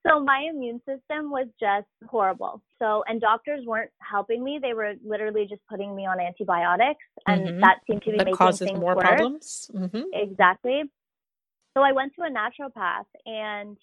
so 0.06 0.20
my 0.20 0.46
immune 0.50 0.80
system 0.80 1.30
was 1.30 1.46
just 1.60 1.86
horrible. 2.08 2.62
So 2.78 3.04
and 3.06 3.20
doctors 3.20 3.64
weren't 3.66 3.90
helping 3.98 4.42
me. 4.42 4.58
They 4.60 4.74
were 4.74 4.94
literally 5.04 5.46
just 5.48 5.62
putting 5.68 5.94
me 5.94 6.06
on 6.06 6.20
antibiotics 6.20 7.04
and 7.26 7.46
mm-hmm. 7.46 7.60
that 7.60 7.78
seemed 7.86 8.02
to 8.02 8.12
be 8.12 8.18
that 8.18 8.24
making 8.24 8.36
causes 8.36 8.66
things 8.66 8.80
more 8.80 8.96
worse. 8.96 9.04
problems. 9.04 9.70
Mm-hmm. 9.74 10.02
Exactly. 10.14 10.82
So 11.76 11.82
I 11.82 11.92
went 11.92 12.12
to 12.16 12.22
a 12.22 12.30
naturopath 12.30 13.06
and 13.26 13.76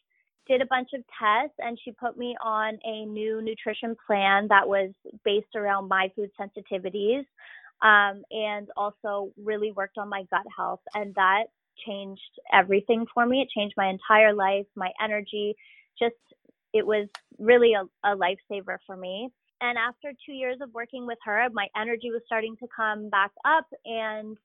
did 0.50 0.62
a 0.62 0.66
bunch 0.66 0.90
of 0.96 1.02
tests 1.18 1.56
and 1.60 1.80
she 1.84 1.92
put 1.92 2.18
me 2.18 2.36
on 2.44 2.80
a 2.84 3.06
new 3.06 3.42
nutrition 3.42 3.96
plan 4.06 4.48
that 4.50 4.68
was 4.68 4.90
based 5.24 5.56
around 5.56 5.88
my 5.88 6.12
food 6.16 6.32
sensitivities 6.40 7.24
um, 7.82 8.24
and 8.32 8.68
also 8.76 9.32
really 9.44 9.72
worked 9.72 9.98
on 9.98 10.10
my 10.10 10.24
gut 10.32 10.46
health 10.56 10.82
and 10.94 11.16
that 11.16 11.46
changed 11.86 12.22
everything 12.54 13.06
for 13.14 13.26
me. 13.26 13.42
It 13.42 13.50
changed 13.50 13.76
my 13.78 13.90
entire 13.90 14.34
life 14.34 14.66
my 14.76 14.92
energy 15.04 15.56
just 15.98 16.16
it 16.74 16.86
was 16.86 17.08
really 17.40 17.74
a, 17.74 17.84
a 18.08 18.16
lifesaver 18.16 18.78
for 18.86 18.96
me. 18.96 19.30
And 19.62 19.78
after 19.78 20.14
two 20.26 20.34
years 20.34 20.58
of 20.62 20.74
working 20.74 21.06
with 21.06 21.18
her 21.26 21.48
my 21.54 21.68
energy 21.76 22.12
was 22.12 22.22
starting 22.26 22.56
to 22.58 22.68
come 22.76 23.10
back 23.10 23.32
up 23.46 23.66
and 23.86 24.38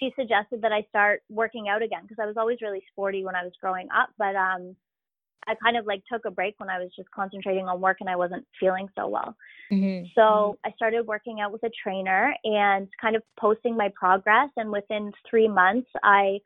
she 0.00 0.12
suggested 0.18 0.62
that 0.62 0.72
I 0.72 0.82
start 0.88 1.22
working 1.28 1.68
out 1.68 1.82
again 1.82 2.00
because 2.02 2.18
I 2.20 2.26
was 2.26 2.36
always 2.36 2.58
really 2.60 2.82
sporty 2.90 3.24
when 3.24 3.36
I 3.36 3.44
was 3.44 3.52
growing 3.60 3.88
up, 3.96 4.10
but 4.18 4.34
um 4.34 4.76
I 5.46 5.54
kind 5.62 5.76
of 5.76 5.86
like 5.86 6.02
took 6.10 6.24
a 6.24 6.30
break 6.30 6.54
when 6.58 6.70
I 6.70 6.78
was 6.78 6.90
just 6.96 7.10
concentrating 7.10 7.66
on 7.66 7.80
work 7.80 7.98
and 8.00 8.08
I 8.08 8.16
wasn't 8.16 8.46
feeling 8.58 8.88
so 8.96 9.08
well. 9.08 9.36
Mm-hmm. 9.72 10.06
So. 10.14 10.58
I 10.64 10.70
started 10.72 11.06
working 11.06 11.40
out 11.40 11.52
with 11.52 11.62
a 11.64 11.70
trainer 11.82 12.34
and 12.44 12.88
kind 13.00 13.16
of 13.16 13.22
posting 13.38 13.76
my 13.76 13.90
progress. 13.94 14.50
And 14.56 14.70
within 14.70 15.12
three 15.28 15.48
months, 15.48 15.88
I 16.02 16.38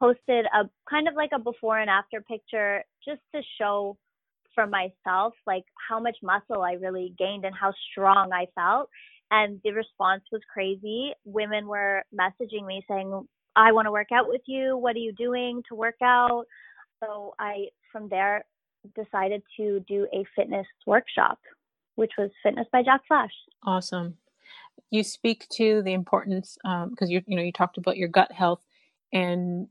posted 0.00 0.46
a 0.46 0.68
kind 0.88 1.08
of 1.08 1.14
like 1.14 1.30
a 1.34 1.38
before 1.38 1.78
and 1.78 1.90
after 1.90 2.20
picture 2.20 2.82
just 3.04 3.20
to 3.34 3.42
show 3.60 3.96
for 4.54 4.66
myself 4.66 5.34
like 5.46 5.64
how 5.88 6.00
much 6.00 6.16
muscle 6.22 6.62
I 6.62 6.72
really 6.72 7.14
gained 7.18 7.44
and 7.44 7.54
how 7.54 7.72
strong 7.90 8.32
I 8.32 8.46
felt 8.54 8.88
and 9.30 9.60
the 9.64 9.72
response 9.72 10.22
was 10.32 10.40
crazy. 10.52 11.12
Women 11.24 11.66
were 11.66 12.02
messaging 12.18 12.66
me 12.66 12.84
saying, 12.88 13.26
I 13.56 13.72
want 13.72 13.86
to 13.86 13.92
work 13.92 14.08
out 14.12 14.28
with 14.28 14.42
you. 14.46 14.76
What 14.76 14.96
are 14.96 15.00
you 15.00 15.12
doing 15.12 15.62
to 15.68 15.74
work 15.74 15.96
out? 16.02 16.44
So 17.00 17.34
I, 17.38 17.66
from 17.92 18.08
there, 18.08 18.44
decided 18.94 19.42
to 19.56 19.84
do 19.88 20.06
a 20.12 20.24
fitness 20.36 20.66
workshop, 20.86 21.38
which 21.96 22.12
was 22.18 22.30
Fitness 22.42 22.66
by 22.72 22.82
Jacflash. 22.82 23.28
Awesome. 23.64 24.16
You 24.90 25.02
speak 25.02 25.46
to 25.52 25.82
the 25.82 25.92
importance 25.92 26.56
because 26.62 27.08
um, 27.08 27.08
you 27.08 27.22
you 27.26 27.36
know 27.36 27.42
you 27.42 27.52
talked 27.52 27.78
about 27.78 27.96
your 27.96 28.08
gut 28.08 28.32
health 28.32 28.62
and 29.12 29.68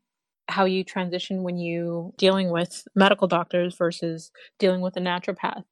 how 0.48 0.66
you 0.66 0.84
transition 0.84 1.44
when 1.44 1.58
you 1.58 2.14
dealing 2.18 2.52
with 2.52 2.88
medical 2.96 3.28
doctors 3.28 3.76
versus 3.76 4.32
dealing 4.60 4.82
with 4.82 4.96
a 4.98 5.00
naturopath. 5.00 5.64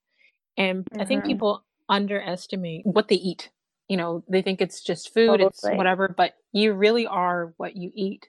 And 0.58 0.86
mm-hmm. 0.86 1.02
I 1.02 1.06
think 1.06 1.22
mm-hmm. 1.22 1.32
people 1.32 1.66
underestimate 1.88 2.86
what 2.86 3.08
they 3.08 3.16
eat 3.16 3.52
you 3.88 3.98
know 3.98 4.24
they 4.28 4.42
think 4.42 4.62
it's 4.62 4.82
just 4.82 5.14
food 5.14 5.28
totally. 5.28 5.48
it's 5.48 5.64
whatever 5.64 6.08
but 6.08 6.34
you 6.52 6.74
really 6.74 7.06
are 7.06 7.54
what 7.58 7.76
you 7.76 7.92
eat 7.94 8.28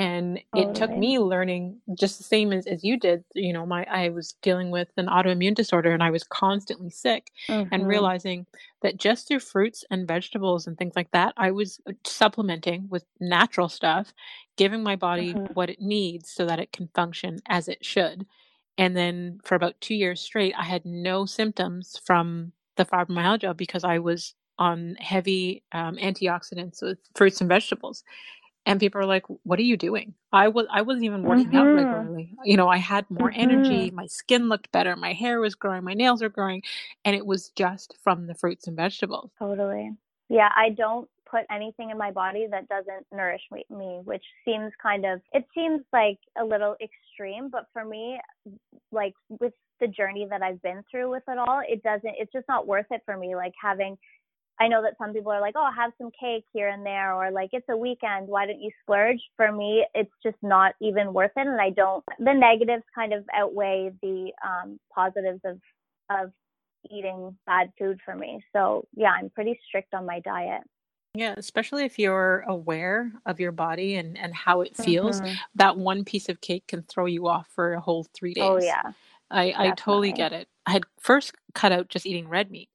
and 0.00 0.40
totally. 0.54 0.72
it 0.72 0.74
took 0.74 0.96
me 0.96 1.18
learning 1.18 1.78
just 1.98 2.16
the 2.16 2.24
same 2.24 2.54
as, 2.54 2.66
as 2.66 2.82
you 2.82 2.98
did 2.98 3.22
you 3.34 3.52
know 3.52 3.66
my 3.66 3.84
i 3.90 4.08
was 4.08 4.34
dealing 4.40 4.70
with 4.70 4.88
an 4.96 5.06
autoimmune 5.06 5.54
disorder 5.54 5.92
and 5.92 6.02
i 6.02 6.10
was 6.10 6.24
constantly 6.24 6.88
sick 6.88 7.30
mm-hmm. 7.48 7.68
and 7.72 7.86
realizing 7.86 8.46
that 8.80 8.96
just 8.96 9.28
through 9.28 9.38
fruits 9.38 9.84
and 9.90 10.08
vegetables 10.08 10.66
and 10.66 10.78
things 10.78 10.94
like 10.96 11.10
that 11.10 11.34
i 11.36 11.50
was 11.50 11.80
uh, 11.86 11.92
supplementing 12.06 12.86
with 12.88 13.04
natural 13.20 13.68
stuff 13.68 14.14
giving 14.56 14.82
my 14.82 14.96
body 14.96 15.34
mm-hmm. 15.34 15.52
what 15.52 15.68
it 15.68 15.80
needs 15.80 16.30
so 16.30 16.46
that 16.46 16.58
it 16.58 16.72
can 16.72 16.88
function 16.94 17.38
as 17.46 17.68
it 17.68 17.84
should 17.84 18.24
and 18.78 18.96
then 18.96 19.38
for 19.44 19.54
about 19.54 19.78
two 19.82 19.94
years 19.94 20.20
straight 20.20 20.54
i 20.58 20.64
had 20.64 20.84
no 20.86 21.26
symptoms 21.26 22.00
from 22.06 22.52
the 22.76 22.86
fibromyalgia 22.86 23.54
because 23.54 23.84
i 23.84 23.98
was 23.98 24.34
on 24.58 24.94
heavy 24.98 25.62
um, 25.72 25.96
antioxidants 25.96 26.82
with 26.82 26.98
fruits 27.14 27.40
and 27.40 27.48
vegetables 27.48 28.02
and 28.66 28.80
people 28.80 29.00
are 29.00 29.06
like 29.06 29.24
what 29.42 29.58
are 29.58 29.62
you 29.62 29.76
doing 29.76 30.14
i 30.32 30.48
was 30.48 30.66
i 30.70 30.82
wasn't 30.82 31.04
even 31.04 31.22
working 31.22 31.46
mm-hmm. 31.46 31.56
out 31.56 31.66
regularly 31.66 32.34
you 32.44 32.56
know 32.56 32.68
i 32.68 32.76
had 32.76 33.04
more 33.10 33.30
mm-hmm. 33.30 33.40
energy 33.40 33.90
my 33.90 34.06
skin 34.06 34.48
looked 34.48 34.70
better 34.72 34.96
my 34.96 35.12
hair 35.12 35.40
was 35.40 35.54
growing 35.54 35.84
my 35.84 35.94
nails 35.94 36.22
are 36.22 36.28
growing 36.28 36.62
and 37.04 37.16
it 37.16 37.24
was 37.24 37.50
just 37.50 37.96
from 38.02 38.26
the 38.26 38.34
fruits 38.34 38.66
and 38.66 38.76
vegetables 38.76 39.30
totally 39.38 39.90
yeah 40.28 40.50
i 40.56 40.68
don't 40.70 41.08
put 41.30 41.44
anything 41.50 41.90
in 41.90 41.98
my 41.98 42.10
body 42.10 42.46
that 42.50 42.68
doesn't 42.68 43.06
nourish 43.12 43.42
me, 43.52 44.00
which 44.04 44.24
seems 44.44 44.72
kind 44.82 45.06
of 45.06 45.20
it 45.32 45.44
seems 45.54 45.80
like 45.92 46.18
a 46.40 46.44
little 46.44 46.76
extreme 46.82 47.48
but 47.50 47.66
for 47.72 47.84
me 47.84 48.18
like 48.90 49.14
with 49.28 49.52
the 49.80 49.86
journey 49.86 50.26
that 50.28 50.42
I've 50.42 50.60
been 50.62 50.82
through 50.90 51.10
with 51.10 51.22
it 51.28 51.38
all 51.38 51.62
it 51.66 51.82
doesn't 51.82 52.14
it's 52.18 52.32
just 52.32 52.48
not 52.48 52.66
worth 52.66 52.86
it 52.90 53.02
for 53.06 53.16
me 53.16 53.36
like 53.36 53.54
having 53.60 53.96
I 54.60 54.68
know 54.68 54.82
that 54.82 54.98
some 54.98 55.14
people 55.14 55.32
are 55.32 55.40
like, 55.40 55.54
oh, 55.56 55.70
have 55.74 55.92
some 55.96 56.10
cake 56.10 56.44
here 56.52 56.68
and 56.68 56.84
there, 56.84 57.14
or 57.14 57.30
like, 57.30 57.48
it's 57.52 57.66
a 57.70 57.76
weekend, 57.76 58.28
why 58.28 58.44
don't 58.44 58.60
you 58.60 58.70
splurge? 58.82 59.18
For 59.36 59.50
me, 59.50 59.86
it's 59.94 60.12
just 60.22 60.36
not 60.42 60.74
even 60.82 61.14
worth 61.14 61.30
it. 61.34 61.46
And 61.46 61.60
I 61.60 61.70
don't, 61.70 62.04
the 62.18 62.34
negatives 62.34 62.84
kind 62.94 63.14
of 63.14 63.24
outweigh 63.34 63.90
the 64.02 64.32
um, 64.46 64.78
positives 64.94 65.40
of, 65.46 65.58
of 66.10 66.30
eating 66.90 67.36
bad 67.46 67.72
food 67.78 68.00
for 68.04 68.14
me. 68.14 68.44
So 68.52 68.86
yeah, 68.94 69.12
I'm 69.18 69.30
pretty 69.30 69.58
strict 69.66 69.94
on 69.94 70.04
my 70.04 70.20
diet. 70.20 70.62
Yeah, 71.14 71.34
especially 71.36 71.84
if 71.84 71.98
you're 71.98 72.44
aware 72.46 73.10
of 73.26 73.40
your 73.40 73.52
body 73.52 73.96
and, 73.96 74.16
and 74.16 74.34
how 74.34 74.60
it 74.60 74.76
feels, 74.76 75.20
mm-hmm. 75.20 75.34
that 75.54 75.76
one 75.76 76.04
piece 76.04 76.28
of 76.28 76.40
cake 76.40 76.66
can 76.68 76.82
throw 76.82 77.06
you 77.06 77.26
off 77.26 77.48
for 77.54 77.72
a 77.72 77.80
whole 77.80 78.06
three 78.14 78.34
days. 78.34 78.44
Oh, 78.44 78.60
yeah. 78.60 78.92
I, 79.30 79.54
I 79.56 79.70
totally 79.70 80.12
get 80.12 80.32
it. 80.32 80.48
I 80.66 80.72
had 80.72 80.84
first 80.98 81.32
cut 81.54 81.72
out 81.72 81.88
just 81.88 82.06
eating 82.06 82.28
red 82.28 82.50
meat. 82.50 82.68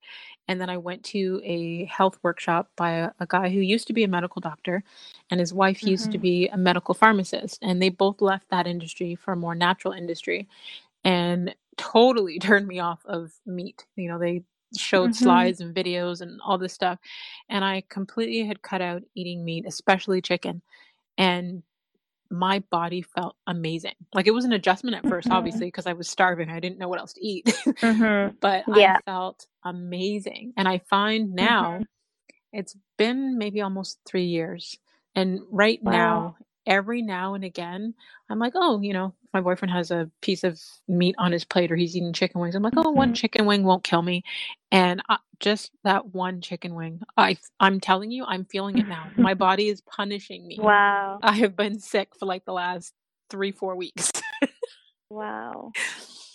And 0.47 0.61
then 0.61 0.69
I 0.69 0.77
went 0.77 1.03
to 1.05 1.41
a 1.43 1.85
health 1.85 2.19
workshop 2.21 2.69
by 2.75 2.91
a, 2.91 3.11
a 3.19 3.25
guy 3.25 3.49
who 3.49 3.59
used 3.59 3.87
to 3.87 3.93
be 3.93 4.03
a 4.03 4.07
medical 4.07 4.39
doctor, 4.39 4.83
and 5.29 5.39
his 5.39 5.53
wife 5.53 5.83
used 5.83 6.11
to 6.11 6.17
mm-hmm. 6.17 6.21
be 6.21 6.47
a 6.49 6.57
medical 6.57 6.93
pharmacist. 6.93 7.59
And 7.61 7.81
they 7.81 7.89
both 7.89 8.21
left 8.21 8.49
that 8.49 8.67
industry 8.67 9.15
for 9.15 9.33
a 9.33 9.37
more 9.37 9.55
natural 9.55 9.93
industry 9.93 10.47
and 11.03 11.55
totally 11.77 12.39
turned 12.39 12.67
me 12.67 12.79
off 12.79 13.05
of 13.05 13.31
meat. 13.45 13.85
You 13.95 14.09
know, 14.09 14.19
they 14.19 14.43
showed 14.77 15.11
Mm-hmm. 15.11 15.23
slides 15.23 15.61
and 15.61 15.75
videos 15.75 16.21
and 16.21 16.39
all 16.43 16.57
this 16.57 16.73
stuff. 16.73 16.99
And 17.49 17.63
I 17.63 17.83
completely 17.89 18.45
had 18.45 18.61
cut 18.61 18.81
out 18.81 19.03
eating 19.15 19.45
meat, 19.45 19.65
especially 19.67 20.21
chicken. 20.21 20.61
And 21.17 21.63
my 22.29 22.59
body 22.71 23.01
felt 23.01 23.35
amazing. 23.47 23.93
Like 24.13 24.27
it 24.27 24.31
was 24.31 24.45
an 24.45 24.53
adjustment 24.53 24.95
at 24.95 25.03
1st 25.03 25.23
mm-hmm. 25.23 25.31
obviously, 25.31 25.67
because 25.67 25.87
I 25.87 25.93
was 25.93 26.09
starving. 26.09 26.49
I 26.49 26.59
didn't 26.59 26.79
know 26.79 26.87
what 26.87 26.99
else 26.99 27.13
to 27.13 27.25
eat. 27.25 27.45
mm-hmm. 27.45 28.35
But 28.41 28.63
yeah. 28.67 28.97
I 28.97 29.01
felt 29.01 29.45
amazing. 29.63 30.53
And 30.57 30.67
I 30.67 30.79
find 30.89 31.33
now 31.33 31.73
mm-hmm. 31.73 31.83
it's 32.53 32.75
been 32.97 33.37
maybe 33.37 33.61
almost 33.61 33.99
three 34.05 34.25
years. 34.25 34.77
And 35.15 35.39
right 35.49 35.81
wow. 35.81 35.91
now, 35.91 36.37
every 36.65 37.01
now 37.01 37.33
and 37.33 37.43
again, 37.43 37.93
I'm 38.29 38.39
like, 38.39 38.53
oh, 38.55 38.81
you 38.81 38.93
know, 38.93 39.13
my 39.33 39.41
boyfriend 39.41 39.71
has 39.73 39.91
a 39.91 40.09
piece 40.21 40.43
of 40.43 40.59
meat 40.87 41.15
on 41.17 41.31
his 41.31 41.43
plate 41.43 41.71
or 41.71 41.75
he's 41.75 41.95
eating 41.95 42.13
chicken 42.13 42.41
wings. 42.41 42.55
I'm 42.55 42.63
like, 42.63 42.73
oh, 42.77 42.91
one 42.91 43.09
mm-hmm. 43.09 43.13
chicken 43.13 43.45
wing 43.45 43.63
won't 43.63 43.83
kill 43.83 44.01
me. 44.01 44.23
And 44.71 45.01
I, 45.09 45.17
just 45.39 45.71
that 45.83 46.13
one 46.13 46.41
chicken 46.41 46.73
wing, 46.73 47.01
I, 47.17 47.37
I'm 47.59 47.79
telling 47.79 48.11
you, 48.11 48.25
I'm 48.25 48.45
feeling 48.45 48.77
it 48.77 48.87
now. 48.87 49.09
my 49.17 49.33
body 49.35 49.67
is 49.67 49.81
punishing 49.81 50.47
me. 50.47 50.57
Wow. 50.59 51.19
I 51.21 51.33
have 51.33 51.55
been 51.55 51.79
sick 51.79 52.15
for 52.17 52.25
like 52.25 52.45
the 52.45 52.53
last 52.53 52.93
three, 53.29 53.51
four 53.51 53.75
weeks. 53.75 54.11
wow. 55.09 55.71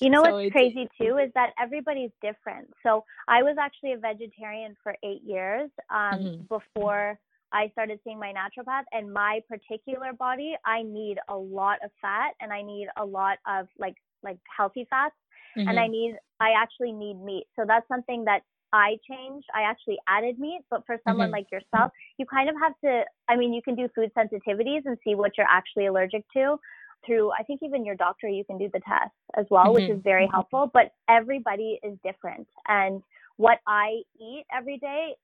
You 0.03 0.09
know 0.09 0.25
so 0.25 0.33
what's 0.33 0.51
crazy 0.53 0.89
too 0.99 1.19
is 1.19 1.31
that 1.35 1.51
everybody's 1.61 2.11
different. 2.23 2.71
So 2.83 3.05
I 3.29 3.43
was 3.43 3.57
actually 3.61 3.93
a 3.93 3.99
vegetarian 3.99 4.75
for 4.83 4.97
eight 5.03 5.21
years 5.23 5.71
um, 5.91 6.13
mm-hmm. 6.15 6.43
before 6.49 7.19
I 7.53 7.69
started 7.73 7.99
seeing 8.05 8.19
my 8.19 8.33
naturopath 8.33 8.85
and 8.93 9.13
my 9.13 9.41
particular 9.49 10.13
body, 10.13 10.55
I 10.65 10.83
need 10.83 11.19
a 11.29 11.37
lot 11.37 11.79
of 11.85 11.91
fat 12.01 12.33
and 12.41 12.53
I 12.53 12.63
need 12.63 12.89
a 12.97 13.05
lot 13.05 13.39
of 13.47 13.67
like 13.79 13.97
like 14.23 14.39
healthy 14.57 14.87
fats. 14.91 15.15
mm-hmm. 15.57 15.69
and 15.69 15.79
I 15.79 15.85
mm-hmm. 15.85 15.93
need 15.93 16.15
I 16.41 16.51
actually 16.57 16.93
need 16.93 17.21
meat. 17.23 17.47
So 17.57 17.65
that's 17.67 17.87
something 17.89 18.25
that 18.25 18.43
I 18.73 18.99
changed. 19.09 19.47
I 19.55 19.63
actually 19.63 19.99
added 20.09 20.39
meat, 20.39 20.61
but 20.71 20.87
for 20.87 20.99
someone 21.07 21.27
mm-hmm. 21.27 21.35
like 21.35 21.47
yourself, 21.51 21.91
you 22.19 22.27
kind 22.27 22.49
of 22.49 22.55
have 22.61 22.73
to 22.85 23.03
I 23.29 23.37
mean, 23.37 23.53
you 23.53 23.63
can 23.63 23.75
do 23.75 23.89
food 23.95 24.11
sensitivities 24.17 24.83
and 24.85 24.97
see 25.05 25.15
what 25.15 25.33
you're 25.37 25.51
actually 25.51 25.87
allergic 25.87 26.25
to 26.35 26.59
through 27.07 27.33
I 27.33 27.43
think 27.45 27.61
even 27.63 27.85
your 27.85 27.97
doctor 27.97 28.29
you 28.29 28.45
can 28.45 28.59
do 28.59 28.69
the 28.73 28.81
test 28.81 29.15
as 29.37 29.47
well, 29.51 29.65
mm-hmm. 29.65 29.75
which 29.75 29.91
is 29.91 30.01
very 30.03 30.25
mm-hmm. 30.25 30.35
helpful, 30.35 30.71
but 30.73 30.93
everybody 31.09 31.81
is 31.83 31.97
different 32.05 32.47
and 32.69 33.03
what 33.37 33.59
I 33.67 34.03
eat 34.21 34.45
every 34.55 34.77
day 34.77 35.15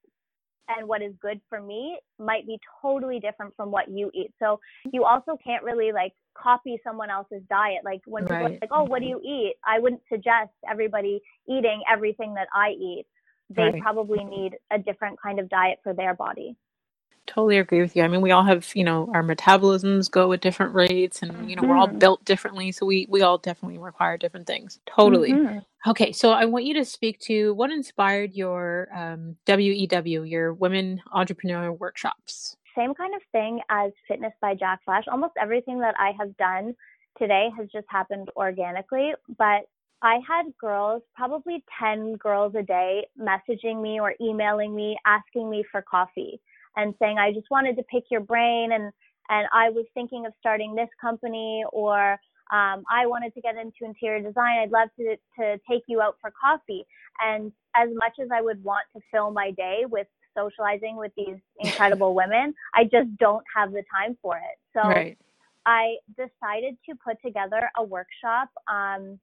and 0.69 0.89
what 0.89 1.03
is 1.03 1.13
good 1.21 1.41
for 1.49 1.61
me 1.61 1.99
might 2.19 2.47
be 2.47 2.59
totally 2.83 3.21
different 3.21 3.55
from 3.57 3.71
what 3.71 3.89
you 3.89 4.11
eat. 4.15 4.33
So 4.39 4.61
you 4.93 5.05
also 5.05 5.37
can't 5.43 5.63
really 5.63 5.93
like 5.93 6.13
copy 6.37 6.81
someone 6.85 7.11
else's 7.11 7.43
diet. 7.49 7.83
Like 7.85 8.01
when 8.07 8.25
people 8.25 8.37
right. 8.37 8.47
are 8.47 8.59
like, 8.61 8.71
"Oh, 8.73 8.85
what 8.85 9.01
do 9.01 9.07
you 9.07 9.21
eat?" 9.25 9.55
I 9.65 9.79
wouldn't 9.79 10.03
suggest 10.09 10.51
everybody 10.69 11.21
eating 11.49 11.83
everything 11.91 12.35
that 12.35 12.49
I 12.55 12.71
eat. 12.71 13.07
They 13.51 13.63
right. 13.63 13.83
probably 13.83 14.25
need 14.25 14.57
a 14.73 14.79
different 14.79 15.21
kind 15.21 15.39
of 15.39 15.49
diet 15.49 15.79
for 15.83 15.95
their 15.95 16.15
body. 16.15 16.57
Totally 17.27 17.59
agree 17.59 17.81
with 17.81 17.97
you. 17.97 18.03
I 18.03 18.09
mean, 18.09 18.21
we 18.21 18.31
all 18.31 18.45
have, 18.45 18.71
you 18.75 18.85
know, 18.85 19.11
our 19.13 19.23
metabolisms 19.23 20.11
go 20.11 20.33
at 20.33 20.41
different 20.41 20.75
rates 20.75 21.23
and, 21.23 21.51
you 21.51 21.57
know, 21.57 21.63
mm-hmm. 21.63 21.71
we're 21.71 21.77
all 21.77 21.89
mm-hmm. 21.89 21.99
built 21.99 22.25
differently. 22.25 22.71
So 22.73 22.87
we, 22.87 23.07
we 23.11 23.23
all 23.23 23.39
definitely 23.39 23.79
require 23.79 24.17
different 24.17 24.47
things. 24.47 24.79
Totally. 24.87 25.33
Mm-hmm. 25.33 25.91
Okay. 25.91 26.13
So 26.13 26.31
I 26.31 26.45
want 26.45 26.65
you 26.65 26.75
to 26.75 26.85
speak 26.85 27.19
to 27.21 27.53
what 27.55 27.71
inspired 27.71 28.35
your 28.35 28.89
um, 28.95 29.37
WEW, 29.47 30.23
your 30.23 30.55
Women 30.55 31.03
Entrepreneur 31.13 31.73
Workshops. 31.73 32.57
Same 32.77 32.95
kind 32.95 33.15
of 33.15 33.23
thing 33.33 33.61
as 33.71 33.93
Fitness 34.07 34.33
by 34.41 34.55
Jacflash. 34.55 35.03
Almost 35.09 35.35
everything 35.41 35.81
that 35.81 35.95
I 35.99 36.13
have 36.19 36.37
done 36.37 36.75
today 37.19 37.49
has 37.57 37.69
just 37.73 37.87
happened 37.89 38.31
organically, 38.37 39.15
but 39.37 39.63
I 40.03 40.21
had 40.29 40.45
girls, 40.61 41.03
probably 41.15 41.65
10 41.81 42.17
girls 42.17 42.55
a 42.55 42.63
day, 42.63 43.07
messaging 43.19 43.81
me 43.81 43.99
or 43.99 44.15
emailing 44.21 44.77
me, 44.77 44.99
asking 45.07 45.49
me 45.51 45.65
for 45.73 45.83
coffee 45.83 46.41
and 46.77 46.95
saying, 47.01 47.19
I 47.19 47.33
just 47.33 47.47
wanted 47.51 47.77
to 47.77 47.83
pick 47.85 48.05
your 48.11 48.21
brain 48.21 48.73
and, 48.73 48.93
and 49.29 49.49
I 49.53 49.71
was 49.71 49.87
thinking 49.95 50.27
of 50.27 50.33
starting 50.39 50.75
this 50.75 50.89
company 51.01 51.65
or 51.73 52.19
um, 52.53 52.85
I 52.91 53.07
wanted 53.07 53.35
to 53.35 53.41
get 53.41 53.57
into 53.57 53.79
interior 53.83 54.23
design. 54.23 54.59
I'd 54.59 54.71
love 54.71 54.89
to, 54.99 55.17
to 55.39 55.59
take 55.69 55.83
you 55.89 56.01
out 56.01 56.17
for 56.21 56.33
coffee. 56.41 56.87
And 57.21 57.51
as 57.75 57.89
much 57.93 58.13
as 58.23 58.29
I 58.33 58.41
would 58.41 58.63
want 58.63 58.85
to 58.95 59.03
fill 59.11 59.33
my 59.33 59.51
day 59.51 59.85
with 59.89 60.07
socializing 60.37 60.97
with 60.97 61.13
these 61.17 61.37
incredible 61.61 62.15
women, 62.15 62.55
I 62.75 62.85
just 62.85 63.17
don't 63.19 63.45
have 63.55 63.73
the 63.73 63.83
time 63.93 64.17
for 64.23 64.37
it. 64.37 64.59
So 64.75 64.89
right. 64.89 65.19
I 65.65 65.97
decided 66.17 66.77
to 66.89 66.95
put 67.05 67.17
together 67.25 67.69
a 67.77 67.83
workshop 67.83 68.51
um, 68.69 69.19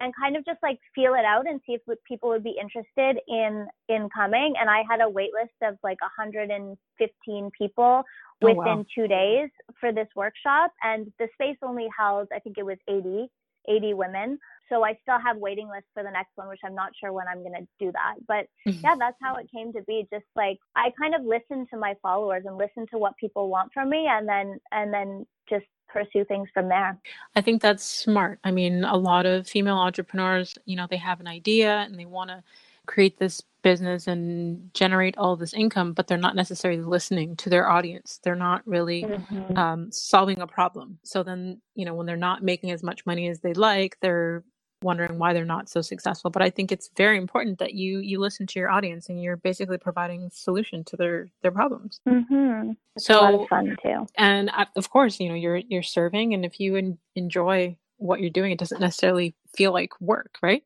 and 0.00 0.12
kind 0.14 0.36
of 0.36 0.44
just 0.44 0.58
like 0.62 0.78
feel 0.94 1.14
it 1.14 1.24
out 1.24 1.46
and 1.48 1.60
see 1.66 1.74
if 1.74 1.98
people 2.06 2.28
would 2.28 2.44
be 2.44 2.56
interested 2.60 3.20
in 3.28 3.66
in 3.88 4.08
coming. 4.14 4.54
And 4.60 4.68
i 4.70 4.82
had 4.88 5.00
a 5.00 5.08
wait 5.08 5.30
list 5.32 5.54
of 5.62 5.76
like 5.82 6.00
115 6.00 7.50
people 7.56 8.02
within 8.42 8.58
oh, 8.58 8.76
wow. 8.76 8.84
two 8.94 9.08
days 9.08 9.48
for 9.80 9.92
this 9.92 10.08
workshop. 10.14 10.72
And 10.82 11.12
the 11.18 11.28
space 11.34 11.56
only 11.62 11.88
held 11.96 12.28
i 12.34 12.38
think 12.38 12.58
it 12.58 12.64
was 12.64 12.78
80 12.88 13.28
80 13.68 13.94
women 13.94 14.38
so 14.68 14.84
i 14.84 14.96
still 15.02 15.18
have 15.18 15.36
waiting 15.36 15.68
lists 15.68 15.88
for 15.94 16.02
the 16.02 16.10
next 16.10 16.30
one 16.36 16.48
which 16.48 16.60
i'm 16.64 16.74
not 16.74 16.92
sure 16.98 17.12
when 17.12 17.26
i'm 17.28 17.42
going 17.42 17.54
to 17.54 17.66
do 17.78 17.92
that 17.92 18.14
but 18.26 18.46
mm-hmm. 18.66 18.80
yeah 18.84 18.94
that's 18.98 19.16
how 19.20 19.36
it 19.36 19.48
came 19.52 19.72
to 19.72 19.82
be 19.82 20.06
just 20.12 20.26
like 20.34 20.58
i 20.74 20.92
kind 21.00 21.14
of 21.14 21.22
listen 21.24 21.66
to 21.68 21.76
my 21.76 21.94
followers 22.02 22.44
and 22.46 22.56
listen 22.56 22.86
to 22.90 22.98
what 22.98 23.16
people 23.16 23.48
want 23.48 23.72
from 23.72 23.88
me 23.88 24.06
and 24.08 24.28
then 24.28 24.58
and 24.72 24.92
then 24.92 25.26
just 25.48 25.66
pursue 25.88 26.24
things 26.24 26.48
from 26.52 26.68
there. 26.68 26.98
I 27.34 27.40
think 27.40 27.62
that's 27.62 27.84
smart. 27.84 28.38
I 28.44 28.50
mean, 28.50 28.84
a 28.84 28.96
lot 28.96 29.26
of 29.26 29.48
female 29.48 29.76
entrepreneurs, 29.76 30.58
you 30.64 30.76
know, 30.76 30.86
they 30.88 30.96
have 30.96 31.20
an 31.20 31.28
idea 31.28 31.78
and 31.78 31.98
they 31.98 32.04
want 32.04 32.30
to 32.30 32.42
create 32.86 33.18
this 33.18 33.42
business 33.62 34.06
and 34.06 34.70
generate 34.74 35.18
all 35.18 35.34
this 35.34 35.52
income, 35.52 35.92
but 35.92 36.06
they're 36.06 36.16
not 36.16 36.36
necessarily 36.36 36.80
listening 36.80 37.34
to 37.36 37.50
their 37.50 37.68
audience. 37.68 38.20
They're 38.22 38.36
not 38.36 38.62
really 38.66 39.02
mm-hmm. 39.02 39.58
um, 39.58 39.90
solving 39.90 40.40
a 40.40 40.46
problem. 40.46 40.98
So 41.02 41.22
then, 41.22 41.60
you 41.74 41.84
know, 41.84 41.94
when 41.94 42.06
they're 42.06 42.16
not 42.16 42.44
making 42.44 42.70
as 42.70 42.82
much 42.82 43.04
money 43.06 43.28
as 43.28 43.40
they'd 43.40 43.56
like, 43.56 43.96
they're 44.00 44.44
wondering 44.82 45.18
why 45.18 45.32
they're 45.32 45.44
not 45.44 45.68
so 45.68 45.80
successful 45.80 46.30
but 46.30 46.42
i 46.42 46.50
think 46.50 46.70
it's 46.70 46.90
very 46.96 47.16
important 47.16 47.58
that 47.58 47.74
you 47.74 47.98
you 47.98 48.18
listen 48.18 48.46
to 48.46 48.58
your 48.58 48.70
audience 48.70 49.08
and 49.08 49.22
you're 49.22 49.36
basically 49.36 49.78
providing 49.78 50.28
solution 50.32 50.84
to 50.84 50.96
their 50.96 51.28
their 51.42 51.50
problems. 51.50 52.00
Mm-hmm. 52.06 52.72
so 52.98 53.20
a 53.20 53.22
lot 53.22 53.34
of 53.34 53.48
fun 53.48 53.76
too. 53.82 54.06
and 54.16 54.50
of 54.76 54.90
course 54.90 55.18
you 55.18 55.28
know 55.28 55.34
you're 55.34 55.56
you're 55.56 55.82
serving 55.82 56.34
and 56.34 56.44
if 56.44 56.60
you 56.60 56.76
en- 56.76 56.98
enjoy 57.14 57.76
what 57.96 58.20
you're 58.20 58.28
doing 58.30 58.52
it 58.52 58.58
doesn't 58.58 58.80
necessarily 58.80 59.34
feel 59.56 59.72
like 59.72 59.98
work 60.00 60.38
right? 60.42 60.62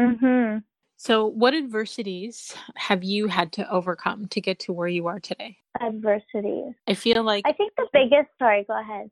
Mm-hmm. 0.00 0.58
so 0.96 1.26
what 1.26 1.52
adversities 1.54 2.54
have 2.76 3.04
you 3.04 3.26
had 3.28 3.52
to 3.52 3.70
overcome 3.70 4.26
to 4.28 4.40
get 4.40 4.58
to 4.60 4.72
where 4.72 4.88
you 4.88 5.06
are 5.06 5.20
today? 5.20 5.58
Adversities. 5.80 6.72
I 6.88 6.94
feel 6.94 7.22
like 7.22 7.44
i 7.46 7.52
think 7.52 7.74
the 7.76 7.86
biggest 7.92 8.30
sorry 8.38 8.64
go 8.64 8.80
ahead. 8.80 9.10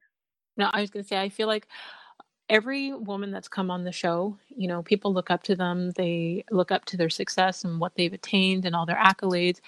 No 0.56 0.70
i 0.72 0.80
was 0.80 0.90
going 0.90 1.04
to 1.04 1.08
say 1.08 1.20
i 1.20 1.28
feel 1.28 1.48
like 1.48 1.68
every 2.52 2.92
woman 2.92 3.30
that's 3.30 3.48
come 3.48 3.70
on 3.70 3.82
the 3.82 3.90
show, 3.90 4.36
you 4.54 4.68
know, 4.68 4.82
people 4.82 5.12
look 5.12 5.30
up 5.30 5.42
to 5.44 5.56
them. 5.56 5.90
They 5.92 6.44
look 6.50 6.70
up 6.70 6.84
to 6.84 6.98
their 6.98 7.08
success 7.08 7.64
and 7.64 7.80
what 7.80 7.94
they've 7.96 8.12
attained 8.12 8.66
and 8.66 8.76
all 8.76 8.84
their 8.84 9.02
accolades. 9.02 9.60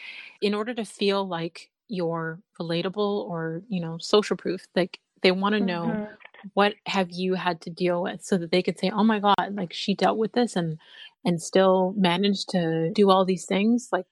In 0.42 0.54
order 0.54 0.74
to 0.74 0.84
feel 0.84 1.26
like 1.26 1.70
you're 1.88 2.38
relatable 2.60 3.28
or, 3.28 3.62
you 3.68 3.80
know, 3.80 3.96
social 3.98 4.36
proof, 4.36 4.66
like 4.76 5.00
they 5.22 5.32
want 5.32 5.54
to 5.54 5.60
know 5.60 5.84
mm-hmm. 5.86 6.48
what 6.52 6.74
have 6.86 7.10
you 7.10 7.34
had 7.34 7.62
to 7.62 7.70
deal 7.70 8.02
with 8.02 8.22
so 8.22 8.36
that 8.36 8.50
they 8.50 8.62
could 8.62 8.78
say, 8.78 8.90
"Oh 8.90 9.02
my 9.02 9.18
god, 9.18 9.54
like 9.54 9.72
she 9.72 9.94
dealt 9.94 10.18
with 10.18 10.32
this 10.32 10.54
and 10.54 10.78
and 11.24 11.40
still 11.40 11.94
managed 11.96 12.50
to 12.50 12.90
do 12.92 13.10
all 13.10 13.24
these 13.24 13.46
things." 13.46 13.88
Like 13.90 14.04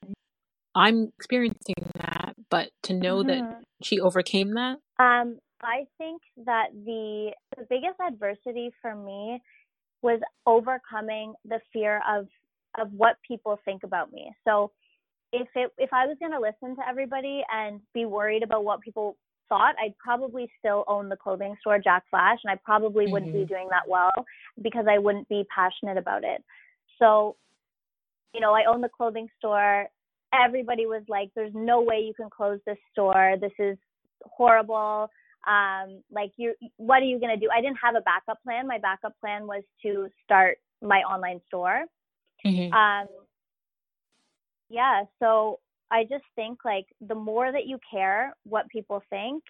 I'm 0.75 1.13
experiencing 1.19 1.75
that, 1.97 2.35
but 2.49 2.71
to 2.85 2.95
know 2.95 3.19
mm-hmm. 3.19 3.29
that 3.29 3.63
she 3.83 4.01
overcame 4.01 4.55
that. 4.55 4.79
Um 4.99 5.39
I 5.63 5.87
think 5.99 6.23
that 6.45 6.69
the 6.85 7.31
the 7.57 7.67
biggest 7.69 7.99
adversity 8.01 8.71
for 8.81 8.95
me 8.95 9.41
was 10.03 10.21
overcoming 10.47 11.35
the 11.45 11.61
fear 11.73 12.03
of 12.09 12.27
of 12.79 12.93
what 12.93 13.17
people 13.27 13.59
think 13.65 13.85
about 13.85 14.13
me. 14.13 14.33
So 14.45 14.73
if 15.33 15.49
it 15.55 15.73
if 15.79 15.93
I 15.93 16.07
was 16.07 16.17
going 16.19 16.33
to 16.33 16.41
listen 16.41 16.77
to 16.77 16.89
everybody 16.89 17.43
and 17.53 17.81
be 17.95 18.05
worried 18.05 18.43
about 18.43 18.65
what 18.65 18.81
people 18.81 19.17
thought, 19.49 19.75
I'd 19.83 19.97
probably 19.99 20.51
still 20.59 20.85
own 20.89 21.09
the 21.09 21.17
clothing 21.17 21.57
store 21.61 21.79
Jacflash 21.79 22.39
and 22.45 22.51
I 22.51 22.57
probably 22.65 23.05
mm-hmm. 23.05 23.13
wouldn't 23.13 23.33
be 23.33 23.41
mm-hmm. 23.41 23.55
doing 23.55 23.69
that 23.71 23.89
well 23.89 24.13
because 24.63 24.87
I 24.89 24.99
wouldn't 24.99 25.29
be 25.29 25.45
passionate 25.55 25.99
about 25.99 26.25
it. 26.25 26.43
So, 26.99 27.37
you 28.35 28.41
know, 28.41 28.53
I 28.53 28.65
own 28.65 28.81
the 28.81 28.89
clothing 28.89 29.29
store. 29.39 29.87
Everybody 30.33 30.87
was 30.87 31.03
like 31.09 31.31
there's 31.35 31.53
no 31.55 31.83
way 31.83 32.01
you 32.01 32.15
can 32.15 32.31
close 32.31 32.59
this 32.67 32.79
store. 32.93 33.37
This 33.41 33.53
is 33.59 33.77
horrible 34.25 35.11
um, 35.47 36.03
like 36.11 36.33
you 36.37 36.55
what 36.77 37.03
are 37.03 37.07
you 37.07 37.19
going 37.19 37.35
to 37.35 37.41
do? 37.41 37.49
I 37.55 37.61
didn't 37.61 37.79
have 37.83 37.95
a 37.95 38.01
backup 38.01 38.43
plan. 38.43 38.67
My 38.67 38.79
backup 38.79 39.19
plan 39.21 39.47
was 39.47 39.63
to 39.83 40.09
start 40.25 40.59
my 40.81 40.99
online 41.01 41.41
store. 41.49 41.85
Mm-hmm. 42.45 42.73
um, 42.73 43.07
yeah 44.69 45.05
so 45.21 45.61
i 45.93 46.03
just 46.03 46.25
think 46.35 46.59
like 46.65 46.87
the 47.07 47.15
more 47.15 47.53
that 47.53 47.67
you 47.67 47.79
care 47.89 48.35
what 48.43 48.69
people 48.69 49.01
think 49.11 49.45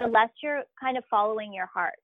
the 0.00 0.06
less 0.06 0.28
you're 0.42 0.62
kind 0.80 0.96
of 0.96 1.02
following 1.10 1.52
your 1.52 1.66
heart 1.66 1.94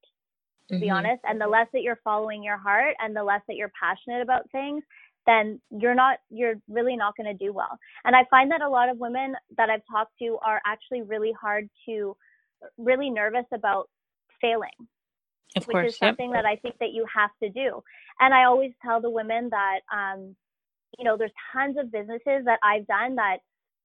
to 0.68 0.74
mm-hmm. 0.74 0.80
be 0.80 0.90
honest. 0.90 1.22
And 1.24 1.40
the 1.40 1.46
less 1.46 1.66
that 1.72 1.82
you're 1.82 2.00
following 2.04 2.42
your 2.42 2.58
heart 2.58 2.94
and 3.00 3.16
the 3.16 3.22
less 3.22 3.40
that 3.48 3.56
you're 3.56 3.72
passionate 3.80 4.22
about 4.22 4.50
things 4.50 4.82
then 5.26 5.60
you're 5.70 5.94
not 5.94 6.18
you're 6.30 6.54
really 6.68 6.96
not 6.96 7.14
going 7.14 7.26
to 7.26 7.44
do 7.44 7.52
well. 7.52 7.78
And 8.04 8.16
i 8.16 8.24
find 8.30 8.50
that 8.50 8.62
a 8.62 8.68
lot 8.68 8.88
of 8.88 8.98
women 8.98 9.34
that 9.56 9.68
i've 9.68 9.82
talked 9.90 10.12
to 10.20 10.38
are 10.44 10.60
actually 10.66 11.02
really 11.02 11.32
hard 11.38 11.68
to 11.86 12.16
really 12.76 13.10
nervous 13.10 13.46
about 13.52 13.88
failing. 14.40 14.70
Of 15.56 15.66
which 15.66 15.74
course, 15.74 15.92
is 15.92 15.98
something 15.98 16.30
yep. 16.30 16.42
that 16.42 16.46
I 16.46 16.56
think 16.56 16.76
that 16.78 16.92
you 16.92 17.06
have 17.12 17.30
to 17.42 17.48
do. 17.48 17.82
And 18.20 18.34
I 18.34 18.44
always 18.44 18.72
tell 18.82 19.00
the 19.00 19.10
women 19.10 19.48
that 19.50 19.80
um, 19.90 20.36
you 20.96 21.04
know, 21.04 21.16
there's 21.16 21.32
tons 21.52 21.76
of 21.78 21.92
businesses 21.92 22.44
that 22.44 22.58
I've 22.62 22.86
done 22.86 23.16
that 23.16 23.38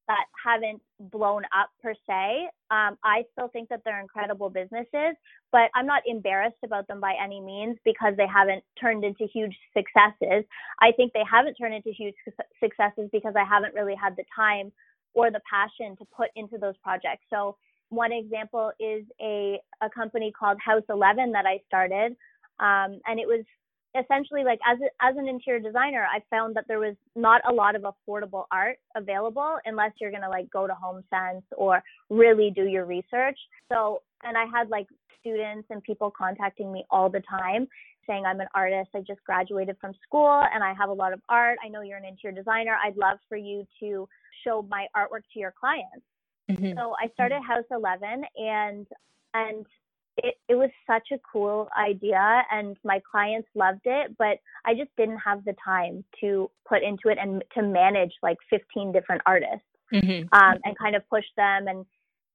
that 0.10 0.26
haven't 0.44 0.82
blown 1.00 1.44
up 1.58 1.70
per 1.82 1.94
se. 2.08 2.50
Um, 2.70 2.98
I 3.06 3.24
still 3.32 3.48
think 3.48 3.70
that 3.70 3.82
they're 3.86 4.02
incredible 4.02 4.50
businesses, 4.50 5.16
but 5.52 5.70
I'm 5.76 5.86
not 5.86 6.04
embarrassed 6.06 6.58
about 6.66 6.88
them 6.88 7.00
by 7.00 7.14
any 7.24 7.40
means 7.40 7.78
because 7.86 8.14
they 8.18 8.28
haven't 8.28 8.66
turned 8.80 9.06
into 9.06 9.26
huge 9.34 9.56
successes. 9.76 10.44
I 10.82 10.92
think 10.92 11.14
they 11.14 11.24
haven't 11.30 11.56
turned 11.56 11.74
into 11.74 11.92
huge 11.92 12.16
successes 12.62 13.10
because 13.14 13.36
I 13.38 13.46
haven't 13.46 13.76
really 13.76 13.96
had 13.96 14.18
the 14.18 14.26
time 14.36 14.74
or 15.14 15.32
the 15.32 15.42
passion 15.50 15.96
to 15.98 16.06
put 16.16 16.30
into 16.36 16.58
those 16.58 16.76
projects. 16.84 17.24
So 17.30 17.56
one 17.94 18.12
example 18.12 18.72
is 18.80 19.04
a, 19.22 19.60
a 19.82 19.90
company 19.90 20.32
called 20.38 20.58
House 20.64 20.84
11 20.90 21.32
that 21.32 21.46
I 21.46 21.60
started. 21.68 22.16
Um, 22.60 23.00
and 23.06 23.20
it 23.20 23.28
was 23.28 23.44
essentially 24.00 24.44
like 24.44 24.60
as, 24.68 24.80
a, 24.82 25.06
as 25.06 25.16
an 25.18 25.28
interior 25.28 25.60
designer, 25.60 26.06
I 26.12 26.20
found 26.30 26.56
that 26.56 26.66
there 26.68 26.80
was 26.80 26.96
not 27.16 27.42
a 27.50 27.54
lot 27.54 27.76
of 27.76 27.84
affordable 27.84 28.46
art 28.52 28.78
available 28.96 29.58
unless 29.66 29.92
you're 30.02 30.12
going 30.12 30.24
to 30.24 30.30
like 30.30 30.50
go 30.50 30.68
to 30.68 30.74
Home 30.74 31.04
Sense 31.10 31.44
or 31.58 31.84
really 32.10 32.52
do 32.56 32.66
your 32.66 32.86
research. 32.86 33.38
So, 33.72 34.02
and 34.24 34.38
I 34.38 34.46
had 34.46 34.70
like 34.70 34.88
students 35.20 35.68
and 35.70 35.84
people 35.84 36.12
contacting 36.16 36.72
me 36.72 36.86
all 36.90 37.10
the 37.10 37.22
time 37.22 37.68
saying, 38.08 38.26
I'm 38.26 38.40
an 38.40 38.48
artist. 38.54 38.90
I 38.94 39.00
just 39.00 39.24
graduated 39.24 39.78
from 39.80 39.94
school 40.06 40.44
and 40.54 40.64
I 40.64 40.74
have 40.74 40.90
a 40.90 40.94
lot 40.94 41.14
of 41.14 41.22
art. 41.30 41.58
I 41.64 41.70
know 41.70 41.82
you're 41.82 41.98
an 41.98 42.06
interior 42.06 42.36
designer. 42.36 42.76
I'd 42.84 42.98
love 42.98 43.20
for 43.30 43.38
you 43.38 43.66
to 43.80 44.08
show 44.44 44.66
my 44.70 44.88
artwork 44.96 45.22
to 45.34 45.40
your 45.40 45.54
clients. 45.58 46.06
Mm-hmm. 46.58 46.78
So 46.78 46.96
I 47.02 47.10
started 47.14 47.42
House 47.42 47.66
11 47.72 48.24
and, 48.38 48.88
and 49.34 49.66
it, 50.18 50.36
it 50.48 50.56
was 50.56 50.70
such 50.86 51.08
a 51.12 51.20
cool 51.32 51.68
idea 51.78 52.44
and 52.52 52.78
my 52.84 53.02
clients 53.10 53.48
loved 53.56 53.82
it, 53.86 54.16
but 54.18 54.38
I 54.66 54.74
just 54.76 54.92
didn't 54.98 55.20
have 55.20 55.44
the 55.46 55.56
time 55.64 56.04
to 56.22 56.50
put 56.68 56.84
into 56.84 57.10
it 57.10 57.18
and 57.20 57.44
to 57.56 57.64
manage 57.64 58.14
like 58.22 58.38
15 58.50 58.92
different 58.92 59.22
artists 59.26 59.66
mm-hmm. 59.94 60.28
um, 60.34 60.60
and 60.64 60.78
kind 60.78 60.96
of 60.96 61.08
push 61.10 61.26
them 61.36 61.68
and, 61.68 61.86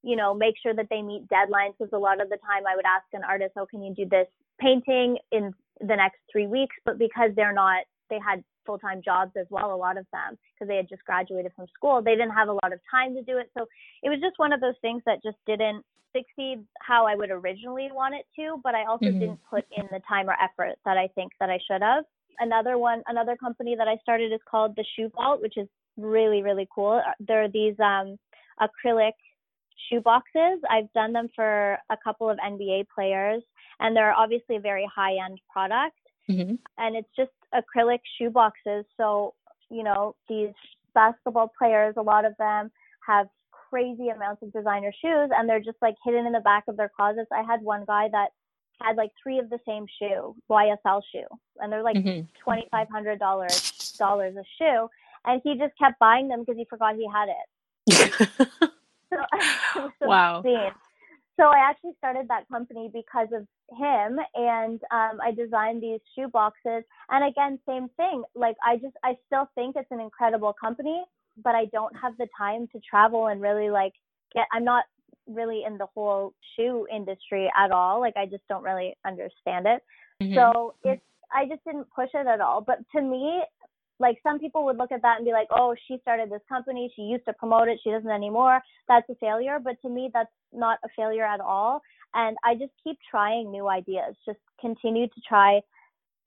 you 0.02 0.16
know, 0.16 0.34
make 0.34 0.54
sure 0.62 0.74
that 0.74 0.86
they 0.90 1.02
meet 1.02 1.28
deadlines. 1.28 1.74
Because 1.78 1.92
a 1.92 1.98
lot 1.98 2.20
of 2.20 2.28
the 2.28 2.38
time 2.38 2.64
I 2.68 2.74
would 2.74 2.84
ask 2.84 3.06
an 3.12 3.22
artist, 3.22 3.52
oh, 3.56 3.66
can 3.66 3.82
you 3.82 3.94
do 3.94 4.06
this 4.06 4.26
painting 4.60 5.18
in 5.30 5.52
the 5.80 5.96
next 5.96 6.18
three 6.30 6.46
weeks? 6.46 6.74
But 6.84 6.98
because 6.98 7.30
they're 7.36 7.52
not, 7.52 7.84
they 8.10 8.18
had 8.24 8.42
full 8.68 8.78
time 8.78 9.00
jobs 9.02 9.32
as 9.40 9.46
well, 9.48 9.74
a 9.74 9.80
lot 9.80 9.96
of 9.96 10.04
them, 10.12 10.36
because 10.52 10.68
they 10.68 10.76
had 10.76 10.88
just 10.88 11.02
graduated 11.04 11.52
from 11.56 11.66
school, 11.74 12.02
they 12.02 12.12
didn't 12.12 12.36
have 12.36 12.48
a 12.48 12.52
lot 12.52 12.72
of 12.72 12.80
time 12.90 13.14
to 13.14 13.22
do 13.22 13.38
it. 13.38 13.50
So 13.56 13.66
it 14.02 14.10
was 14.10 14.20
just 14.20 14.38
one 14.38 14.52
of 14.52 14.60
those 14.60 14.74
things 14.82 15.02
that 15.06 15.22
just 15.22 15.38
didn't 15.46 15.82
succeed 16.14 16.64
how 16.80 17.06
I 17.06 17.14
would 17.14 17.30
originally 17.30 17.88
want 17.92 18.14
it 18.14 18.26
to, 18.36 18.60
but 18.62 18.74
I 18.74 18.84
also 18.84 19.06
mm-hmm. 19.06 19.20
didn't 19.20 19.40
put 19.48 19.64
in 19.74 19.86
the 19.90 20.00
time 20.06 20.28
or 20.28 20.36
effort 20.42 20.76
that 20.84 20.98
I 20.98 21.08
think 21.14 21.32
that 21.40 21.48
I 21.48 21.58
should 21.70 21.82
have. 21.82 22.04
Another 22.40 22.76
one, 22.76 23.02
another 23.06 23.36
company 23.36 23.74
that 23.76 23.88
I 23.88 23.96
started 24.02 24.32
is 24.32 24.40
called 24.48 24.76
the 24.76 24.84
Shoe 24.94 25.10
Vault, 25.16 25.40
which 25.40 25.56
is 25.56 25.66
really, 25.96 26.42
really 26.42 26.68
cool. 26.72 27.00
There 27.20 27.42
are 27.42 27.48
these 27.48 27.74
um, 27.80 28.16
acrylic 28.60 29.12
shoe 29.88 30.00
boxes. 30.00 30.60
I've 30.70 30.92
done 30.92 31.12
them 31.12 31.28
for 31.34 31.78
a 31.90 31.96
couple 32.02 32.30
of 32.30 32.38
NBA 32.38 32.86
players, 32.94 33.42
and 33.80 33.96
they're 33.96 34.12
obviously 34.12 34.56
a 34.56 34.60
very 34.60 34.88
high 34.94 35.16
end 35.24 35.40
product. 35.52 35.96
Mm-hmm. 36.30 36.54
And 36.76 36.96
it's 36.96 37.08
just 37.16 37.30
acrylic 37.54 38.00
shoe 38.18 38.30
boxes. 38.30 38.84
So, 38.96 39.34
you 39.70 39.82
know, 39.82 40.14
these 40.28 40.52
basketball 40.94 41.52
players, 41.58 41.94
a 41.96 42.02
lot 42.02 42.24
of 42.24 42.36
them 42.38 42.70
have 43.06 43.28
crazy 43.70 44.08
amounts 44.08 44.42
of 44.42 44.52
designer 44.52 44.92
shoes 44.92 45.30
and 45.36 45.48
they're 45.48 45.60
just 45.60 45.76
like 45.82 45.94
hidden 46.04 46.26
in 46.26 46.32
the 46.32 46.40
back 46.40 46.64
of 46.68 46.76
their 46.76 46.90
closets. 46.94 47.28
I 47.32 47.42
had 47.42 47.62
one 47.62 47.84
guy 47.86 48.08
that 48.10 48.28
had 48.80 48.96
like 48.96 49.10
three 49.22 49.38
of 49.38 49.50
the 49.50 49.58
same 49.66 49.86
shoe, 49.98 50.34
YSL 50.50 51.02
shoe, 51.12 51.26
and 51.58 51.72
they're 51.72 51.82
like 51.82 51.96
mm-hmm. 51.96 52.26
twenty 52.42 52.66
five 52.70 52.88
hundred 52.90 53.18
dollars 53.18 53.94
dollars 53.98 54.36
a 54.36 54.44
shoe, 54.58 54.88
and 55.24 55.40
he 55.44 55.56
just 55.58 55.76
kept 55.78 55.98
buying 55.98 56.28
them 56.28 56.40
because 56.40 56.56
he 56.56 56.64
forgot 56.70 56.94
he 56.94 57.08
had 57.12 57.28
it. 57.28 58.70
so, 59.12 59.16
so 59.98 60.08
wow. 60.08 60.38
Insane. 60.38 60.70
So 61.38 61.44
I 61.44 61.58
actually 61.58 61.92
started 61.98 62.26
that 62.28 62.48
company 62.48 62.90
because 62.92 63.28
of 63.32 63.46
him, 63.78 64.18
and 64.34 64.80
um, 64.90 65.20
I 65.22 65.30
designed 65.36 65.82
these 65.82 66.00
shoe 66.14 66.26
boxes. 66.28 66.82
And 67.10 67.24
again, 67.24 67.60
same 67.66 67.88
thing. 67.96 68.24
Like 68.34 68.56
I 68.66 68.76
just, 68.76 68.96
I 69.04 69.16
still 69.26 69.48
think 69.54 69.76
it's 69.76 69.90
an 69.92 70.00
incredible 70.00 70.54
company, 70.60 71.04
but 71.44 71.54
I 71.54 71.66
don't 71.66 71.94
have 71.96 72.16
the 72.18 72.26
time 72.36 72.66
to 72.72 72.80
travel 72.80 73.28
and 73.28 73.40
really 73.40 73.70
like 73.70 73.92
get. 74.34 74.46
I'm 74.52 74.64
not 74.64 74.84
really 75.28 75.62
in 75.64 75.78
the 75.78 75.86
whole 75.94 76.32
shoe 76.56 76.88
industry 76.92 77.50
at 77.56 77.70
all. 77.70 78.00
Like 78.00 78.16
I 78.16 78.26
just 78.26 78.42
don't 78.48 78.64
really 78.64 78.96
understand 79.06 79.66
it. 79.66 79.82
Mm-hmm. 80.20 80.34
So 80.34 80.74
it's 80.82 81.02
I 81.32 81.46
just 81.46 81.64
didn't 81.64 81.86
push 81.94 82.10
it 82.14 82.26
at 82.26 82.40
all. 82.40 82.62
But 82.62 82.78
to 82.96 83.02
me, 83.02 83.42
like 84.00 84.18
some 84.22 84.38
people 84.38 84.64
would 84.64 84.78
look 84.78 84.92
at 84.92 85.02
that 85.02 85.16
and 85.16 85.24
be 85.24 85.32
like, 85.32 85.48
"Oh, 85.50 85.74
she 85.86 85.98
started 86.02 86.30
this 86.30 86.42
company. 86.48 86.92
She 86.94 87.02
used 87.02 87.24
to 87.26 87.32
promote 87.32 87.68
it. 87.68 87.80
She 87.82 87.90
doesn't 87.90 88.10
anymore. 88.10 88.60
That's 88.86 89.08
a 89.10 89.14
failure." 89.16 89.58
But 89.62 89.80
to 89.82 89.88
me, 89.88 90.10
that's 90.12 90.30
not 90.52 90.78
a 90.84 90.88
failure 90.96 91.24
at 91.24 91.40
all. 91.40 91.82
And 92.14 92.36
I 92.44 92.54
just 92.54 92.72
keep 92.82 92.98
trying 93.10 93.50
new 93.50 93.68
ideas. 93.68 94.16
Just 94.24 94.38
continue 94.60 95.08
to 95.08 95.20
try 95.28 95.60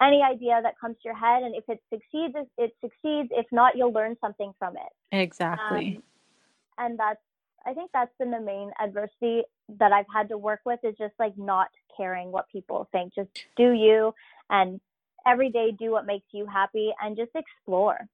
any 0.01 0.21
idea 0.23 0.60
that 0.63 0.79
comes 0.79 0.95
to 0.95 1.01
your 1.05 1.15
head 1.15 1.43
and 1.43 1.55
if 1.55 1.63
it 1.69 1.79
succeeds 1.89 2.34
it 2.57 2.73
succeeds 2.81 3.29
if 3.31 3.45
not 3.51 3.75
you'll 3.75 3.93
learn 3.93 4.17
something 4.19 4.51
from 4.57 4.75
it 4.75 5.15
exactly 5.15 5.97
um, 5.97 6.03
and 6.86 6.99
that's 6.99 7.19
i 7.65 7.73
think 7.73 7.91
that's 7.93 8.12
been 8.17 8.31
the 8.31 8.39
main 8.39 8.71
adversity 8.84 9.43
that 9.77 9.91
i've 9.91 10.05
had 10.13 10.27
to 10.27 10.38
work 10.38 10.62
with 10.65 10.79
is 10.84 10.95
just 10.97 11.13
like 11.19 11.38
not 11.38 11.67
caring 11.95 12.31
what 12.31 12.49
people 12.51 12.88
think 12.91 13.13
just 13.13 13.29
do 13.55 13.73
you 13.73 14.13
and 14.49 14.81
every 15.25 15.49
day 15.49 15.71
do 15.77 15.91
what 15.91 16.05
makes 16.05 16.25
you 16.31 16.45
happy 16.45 16.91
and 17.01 17.17
just 17.17 17.31
explore 17.36 18.07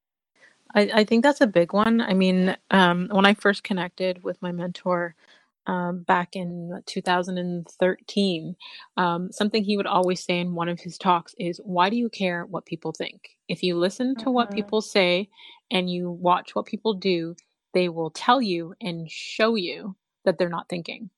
i, 0.75 0.89
I 0.93 1.03
think 1.03 1.23
that's 1.23 1.41
a 1.41 1.47
big 1.47 1.73
one 1.73 2.01
i 2.01 2.13
mean 2.13 2.55
um, 2.71 3.09
when 3.11 3.25
i 3.25 3.33
first 3.33 3.63
connected 3.63 4.23
with 4.23 4.41
my 4.41 4.51
mentor 4.51 5.15
um, 5.67 5.99
back 6.03 6.35
in 6.35 6.81
2013. 6.85 8.55
Um, 8.95 9.31
something 9.31 9.63
he 9.63 9.77
would 9.77 9.85
always 9.85 10.23
say 10.23 10.39
in 10.39 10.55
one 10.55 10.69
of 10.69 10.79
his 10.79 10.97
talks 10.97 11.35
is, 11.37 11.61
Why 11.63 11.89
do 11.89 11.97
you 11.97 12.09
care 12.09 12.45
what 12.45 12.65
people 12.65 12.93
think? 12.93 13.37
If 13.47 13.61
you 13.61 13.77
listen 13.77 14.15
to 14.15 14.31
what 14.31 14.47
mm-hmm. 14.47 14.55
people 14.55 14.81
say 14.81 15.29
and 15.69 15.89
you 15.89 16.09
watch 16.09 16.55
what 16.55 16.65
people 16.65 16.93
do, 16.93 17.35
they 17.73 17.89
will 17.89 18.09
tell 18.09 18.41
you 18.41 18.73
and 18.81 19.11
show 19.11 19.55
you 19.55 19.95
that 20.25 20.37
they're 20.37 20.49
not 20.49 20.69
thinking. 20.69 21.09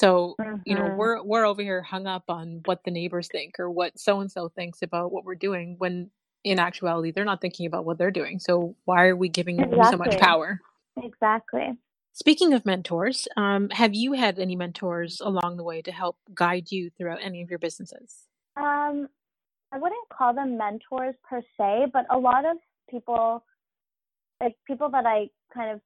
So, 0.00 0.34
you 0.64 0.74
know, 0.74 0.80
mm-hmm. 0.80 0.96
we're 0.96 1.22
we're 1.22 1.44
over 1.44 1.60
here 1.60 1.82
hung 1.82 2.06
up 2.06 2.24
on 2.28 2.62
what 2.64 2.84
the 2.84 2.90
neighbors 2.90 3.28
think 3.28 3.60
or 3.60 3.70
what 3.70 3.98
so 3.98 4.20
and 4.20 4.32
so 4.32 4.48
thinks 4.48 4.80
about 4.80 5.12
what 5.12 5.26
we're 5.26 5.34
doing 5.34 5.74
when 5.76 6.10
in 6.42 6.58
actuality 6.58 7.10
they're 7.10 7.26
not 7.26 7.42
thinking 7.42 7.66
about 7.66 7.84
what 7.84 7.98
they're 7.98 8.10
doing. 8.10 8.38
So 8.38 8.76
why 8.86 9.08
are 9.08 9.16
we 9.16 9.28
giving 9.28 9.58
them 9.58 9.74
so 9.90 9.98
much 9.98 10.18
power? 10.18 10.62
Exactly. 11.02 11.76
Speaking 12.14 12.54
of 12.54 12.64
mentors, 12.64 13.28
um, 13.36 13.68
have 13.68 13.92
you 13.92 14.14
had 14.14 14.38
any 14.38 14.56
mentors 14.56 15.20
along 15.20 15.58
the 15.58 15.64
way 15.64 15.82
to 15.82 15.92
help 15.92 16.16
guide 16.34 16.72
you 16.72 16.88
throughout 16.96 17.18
any 17.20 17.42
of 17.42 17.50
your 17.50 17.58
businesses? 17.58 18.24
Um, 18.56 19.06
I 19.70 19.78
wouldn't 19.78 20.08
call 20.08 20.32
them 20.32 20.56
mentors 20.56 21.14
per 21.28 21.42
se, 21.58 21.88
but 21.92 22.06
a 22.08 22.18
lot 22.18 22.46
of 22.46 22.56
people, 22.88 23.44
like 24.40 24.56
people 24.66 24.88
that 24.92 25.04
I 25.04 25.28
kind 25.52 25.72
of 25.72 25.82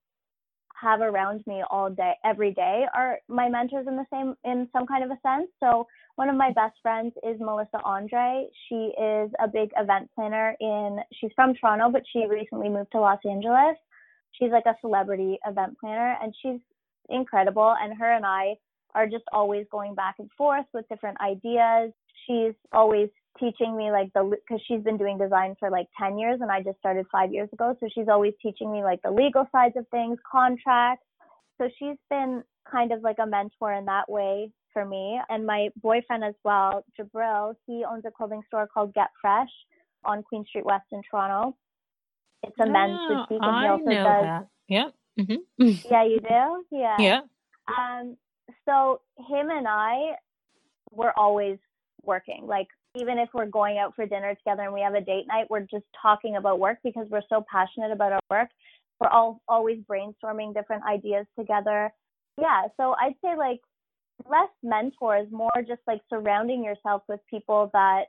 have 0.80 1.00
around 1.00 1.42
me 1.46 1.62
all 1.70 1.90
day, 1.90 2.14
every 2.24 2.52
day, 2.52 2.84
are 2.94 3.18
my 3.28 3.48
mentors 3.48 3.86
in 3.86 3.96
the 3.96 4.06
same, 4.12 4.34
in 4.44 4.68
some 4.72 4.86
kind 4.86 5.04
of 5.04 5.10
a 5.10 5.18
sense. 5.22 5.48
So 5.60 5.86
one 6.16 6.28
of 6.28 6.36
my 6.36 6.52
best 6.52 6.76
friends 6.82 7.12
is 7.22 7.40
Melissa 7.40 7.80
Andre. 7.84 8.46
She 8.68 8.92
is 9.00 9.30
a 9.42 9.48
big 9.52 9.70
event 9.76 10.10
planner 10.14 10.56
in, 10.60 10.98
she's 11.20 11.30
from 11.34 11.54
Toronto, 11.54 11.90
but 11.90 12.02
she 12.12 12.26
recently 12.26 12.68
moved 12.68 12.92
to 12.92 13.00
Los 13.00 13.20
Angeles 13.28 13.76
she's 14.38 14.50
like 14.50 14.66
a 14.66 14.76
celebrity 14.80 15.38
event 15.46 15.78
planner 15.78 16.16
and 16.22 16.34
she's 16.42 16.60
incredible 17.08 17.74
and 17.80 17.96
her 17.98 18.12
and 18.12 18.24
I 18.24 18.54
are 18.94 19.06
just 19.06 19.24
always 19.32 19.66
going 19.70 19.94
back 19.94 20.16
and 20.18 20.30
forth 20.36 20.66
with 20.72 20.88
different 20.88 21.18
ideas. 21.20 21.92
She's 22.26 22.54
always 22.72 23.08
teaching 23.38 23.76
me 23.76 23.90
like 23.90 24.12
the 24.12 24.22
because 24.22 24.62
she's 24.66 24.82
been 24.82 24.96
doing 24.96 25.18
design 25.18 25.54
for 25.58 25.70
like 25.70 25.86
10 25.98 26.18
years 26.18 26.40
and 26.40 26.50
I 26.50 26.62
just 26.62 26.78
started 26.78 27.06
5 27.10 27.32
years 27.32 27.48
ago 27.52 27.76
so 27.80 27.88
she's 27.94 28.08
always 28.08 28.34
teaching 28.40 28.70
me 28.70 28.82
like 28.82 29.02
the 29.02 29.10
legal 29.10 29.46
sides 29.52 29.74
of 29.76 29.86
things, 29.88 30.18
contracts. 30.30 31.04
So 31.58 31.68
she's 31.78 31.96
been 32.10 32.42
kind 32.70 32.92
of 32.92 33.02
like 33.02 33.16
a 33.20 33.26
mentor 33.26 33.72
in 33.72 33.84
that 33.86 34.08
way 34.08 34.50
for 34.72 34.84
me 34.84 35.20
and 35.28 35.46
my 35.46 35.68
boyfriend 35.82 36.24
as 36.24 36.34
well, 36.44 36.84
Jabril, 36.98 37.54
he 37.66 37.84
owns 37.90 38.04
a 38.06 38.10
clothing 38.10 38.42
store 38.48 38.66
called 38.66 38.94
Get 38.94 39.08
Fresh 39.20 39.50
on 40.04 40.22
Queen 40.22 40.44
Street 40.46 40.64
West 40.64 40.86
in 40.92 41.00
Toronto. 41.08 41.56
It's 42.42 42.56
a 42.60 42.66
men's 42.66 42.98
boutique, 43.08 43.42
and 43.42 43.62
he 43.62 43.68
also 43.68 43.90
does. 43.90 44.24
That. 44.24 44.46
Yeah. 44.68 44.88
Mm-hmm. 45.18 45.36
yeah, 45.90 46.04
you 46.04 46.20
do. 46.20 46.64
Yeah. 46.70 46.96
Yeah. 46.98 47.20
Um. 47.66 48.16
So 48.66 49.00
him 49.16 49.50
and 49.50 49.66
I, 49.66 50.16
we're 50.90 51.14
always 51.16 51.58
working. 52.02 52.46
Like 52.46 52.68
even 52.96 53.18
if 53.18 53.28
we're 53.34 53.46
going 53.46 53.78
out 53.78 53.94
for 53.94 54.06
dinner 54.06 54.34
together 54.34 54.62
and 54.62 54.72
we 54.72 54.80
have 54.80 54.94
a 54.94 55.00
date 55.00 55.26
night, 55.26 55.46
we're 55.50 55.60
just 55.60 55.84
talking 56.00 56.36
about 56.36 56.58
work 56.58 56.78
because 56.84 57.06
we're 57.10 57.22
so 57.28 57.44
passionate 57.50 57.90
about 57.90 58.12
our 58.12 58.20
work. 58.30 58.48
We're 59.00 59.08
all 59.08 59.40
always 59.48 59.78
brainstorming 59.90 60.54
different 60.54 60.84
ideas 60.84 61.26
together. 61.38 61.92
Yeah. 62.40 62.62
So 62.76 62.94
I'd 63.00 63.14
say 63.22 63.36
like 63.36 63.60
less 64.28 64.48
mentors, 64.62 65.26
more 65.30 65.50
just 65.66 65.80
like 65.86 66.00
surrounding 66.08 66.62
yourself 66.62 67.02
with 67.08 67.20
people 67.28 67.70
that 67.72 68.04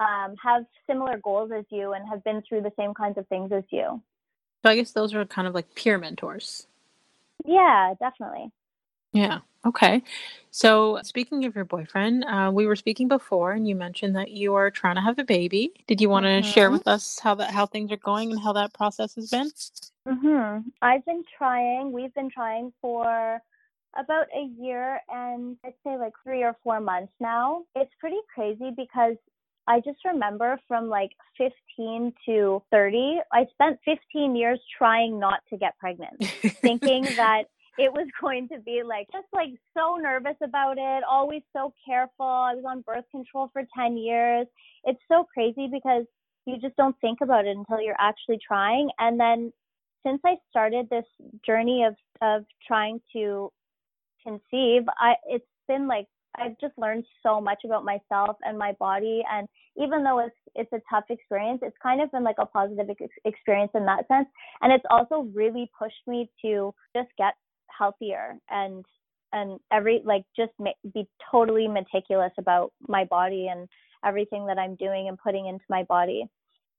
um, 0.00 0.36
have 0.42 0.64
similar 0.86 1.18
goals 1.22 1.50
as 1.56 1.64
you 1.70 1.92
and 1.92 2.08
have 2.08 2.22
been 2.24 2.42
through 2.48 2.62
the 2.62 2.72
same 2.78 2.94
kinds 2.94 3.18
of 3.18 3.26
things 3.28 3.50
as 3.52 3.64
you. 3.70 4.00
So 4.62 4.70
I 4.70 4.76
guess 4.76 4.92
those 4.92 5.12
are 5.14 5.24
kind 5.24 5.48
of 5.48 5.54
like 5.54 5.74
peer 5.74 5.98
mentors. 5.98 6.66
Yeah, 7.44 7.94
definitely. 7.98 8.52
Yeah. 9.12 9.40
Okay. 9.64 10.02
So 10.50 11.00
speaking 11.02 11.44
of 11.44 11.54
your 11.54 11.64
boyfriend, 11.64 12.24
uh, 12.24 12.50
we 12.52 12.66
were 12.66 12.76
speaking 12.76 13.08
before, 13.08 13.52
and 13.52 13.66
you 13.66 13.74
mentioned 13.74 14.16
that 14.16 14.30
you 14.30 14.54
are 14.54 14.70
trying 14.70 14.96
to 14.96 15.00
have 15.00 15.18
a 15.18 15.24
baby. 15.24 15.72
Did 15.86 16.00
you 16.00 16.08
want 16.08 16.24
to 16.24 16.28
mm-hmm. 16.30 16.50
share 16.50 16.70
with 16.70 16.86
us 16.88 17.18
how 17.18 17.34
that 17.36 17.50
how 17.50 17.66
things 17.66 17.92
are 17.92 17.96
going 17.96 18.32
and 18.32 18.40
how 18.40 18.52
that 18.54 18.74
process 18.74 19.14
has 19.14 19.30
been? 19.30 19.50
Mhm. 20.06 20.64
I've 20.82 21.04
been 21.04 21.24
trying. 21.38 21.92
We've 21.92 22.12
been 22.14 22.30
trying 22.30 22.72
for 22.80 23.40
about 23.96 24.26
a 24.34 24.44
year 24.60 25.00
and 25.08 25.56
I'd 25.64 25.74
say 25.84 25.96
like 25.96 26.14
three 26.24 26.42
or 26.42 26.56
four 26.62 26.80
months 26.80 27.12
now. 27.20 27.64
It's 27.76 27.92
pretty 28.00 28.20
crazy 28.34 28.70
because 28.76 29.16
I 29.66 29.80
just 29.80 30.04
remember 30.04 30.58
from 30.66 30.88
like 30.88 31.12
15 31.38 32.12
to 32.26 32.62
30, 32.70 33.20
I 33.32 33.46
spent 33.52 33.78
15 33.84 34.34
years 34.34 34.60
trying 34.76 35.18
not 35.20 35.40
to 35.50 35.56
get 35.56 35.78
pregnant, 35.78 36.24
thinking 36.60 37.04
that 37.16 37.44
it 37.78 37.92
was 37.92 38.06
going 38.20 38.48
to 38.48 38.58
be 38.58 38.82
like 38.84 39.08
just 39.12 39.26
like 39.32 39.50
so 39.76 39.96
nervous 39.96 40.36
about 40.42 40.76
it, 40.78 41.02
always 41.08 41.42
so 41.54 41.72
careful. 41.86 42.26
I 42.26 42.54
was 42.54 42.64
on 42.68 42.82
birth 42.82 43.04
control 43.10 43.50
for 43.52 43.62
10 43.76 43.96
years. 43.96 44.46
It's 44.84 45.00
so 45.10 45.24
crazy 45.32 45.68
because 45.70 46.04
you 46.46 46.58
just 46.58 46.76
don't 46.76 46.96
think 47.00 47.20
about 47.22 47.46
it 47.46 47.56
until 47.56 47.80
you're 47.80 47.94
actually 47.98 48.38
trying. 48.46 48.90
And 48.98 49.18
then 49.18 49.52
since 50.04 50.20
I 50.24 50.36
started 50.50 50.88
this 50.90 51.04
journey 51.46 51.84
of 51.84 51.94
of 52.20 52.44
trying 52.66 53.00
to 53.14 53.50
conceive, 54.22 54.82
I 54.98 55.14
it's 55.26 55.46
been 55.68 55.86
like 55.86 56.06
I've 56.36 56.58
just 56.60 56.76
learned 56.78 57.04
so 57.22 57.40
much 57.40 57.58
about 57.64 57.84
myself 57.84 58.36
and 58.42 58.58
my 58.58 58.72
body 58.80 59.22
and 59.30 59.46
even 59.76 60.02
though 60.02 60.18
it's 60.18 60.36
it's 60.54 60.72
a 60.72 60.80
tough 60.90 61.04
experience, 61.10 61.60
it's 61.62 61.76
kind 61.82 62.00
of 62.00 62.10
been 62.10 62.24
like 62.24 62.36
a 62.38 62.46
positive 62.46 62.90
ex- 62.90 63.12
experience 63.24 63.70
in 63.74 63.86
that 63.86 64.08
sense 64.08 64.28
and 64.60 64.72
it's 64.72 64.84
also 64.90 65.28
really 65.34 65.70
pushed 65.78 66.02
me 66.06 66.28
to 66.44 66.74
just 66.96 67.08
get 67.16 67.34
healthier 67.76 68.36
and 68.50 68.84
and 69.32 69.58
every 69.72 70.02
like 70.04 70.24
just 70.36 70.52
ma- 70.58 70.70
be 70.92 71.06
totally 71.30 71.66
meticulous 71.66 72.32
about 72.38 72.72
my 72.86 73.04
body 73.04 73.48
and 73.50 73.68
everything 74.04 74.46
that 74.46 74.58
I'm 74.58 74.74
doing 74.76 75.08
and 75.08 75.18
putting 75.18 75.46
into 75.46 75.64
my 75.70 75.84
body. 75.84 76.24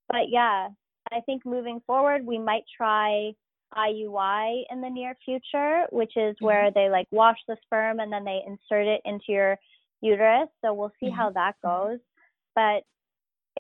But 0.10 0.29
yeah, 0.29 0.69
I 1.12 1.21
think 1.21 1.45
moving 1.45 1.82
forward 1.88 2.25
we 2.25 2.38
might 2.38 2.63
try 2.75 3.34
IUI 3.75 4.63
in 4.69 4.82
the 4.82 4.89
near 4.89 5.15
future, 5.25 5.86
which 5.91 6.15
is 6.15 6.36
mm-hmm. 6.36 6.45
where 6.45 6.71
they 6.71 6.89
like 6.89 7.08
wash 7.12 7.38
the 7.47 7.58
sperm 7.65 7.99
and 7.99 8.12
then 8.12 8.23
they 8.23 8.41
insert 8.45 8.88
it 8.88 9.01
into 9.06 9.25
your 9.29 9.58
uterus. 10.01 10.49
So 10.63 10.73
we'll 10.73 10.93
see 10.99 11.08
mm-hmm. 11.08 11.15
how 11.15 11.29
that 11.32 11.56
mm-hmm. 11.63 11.91
goes. 11.91 11.99
But 12.56 12.84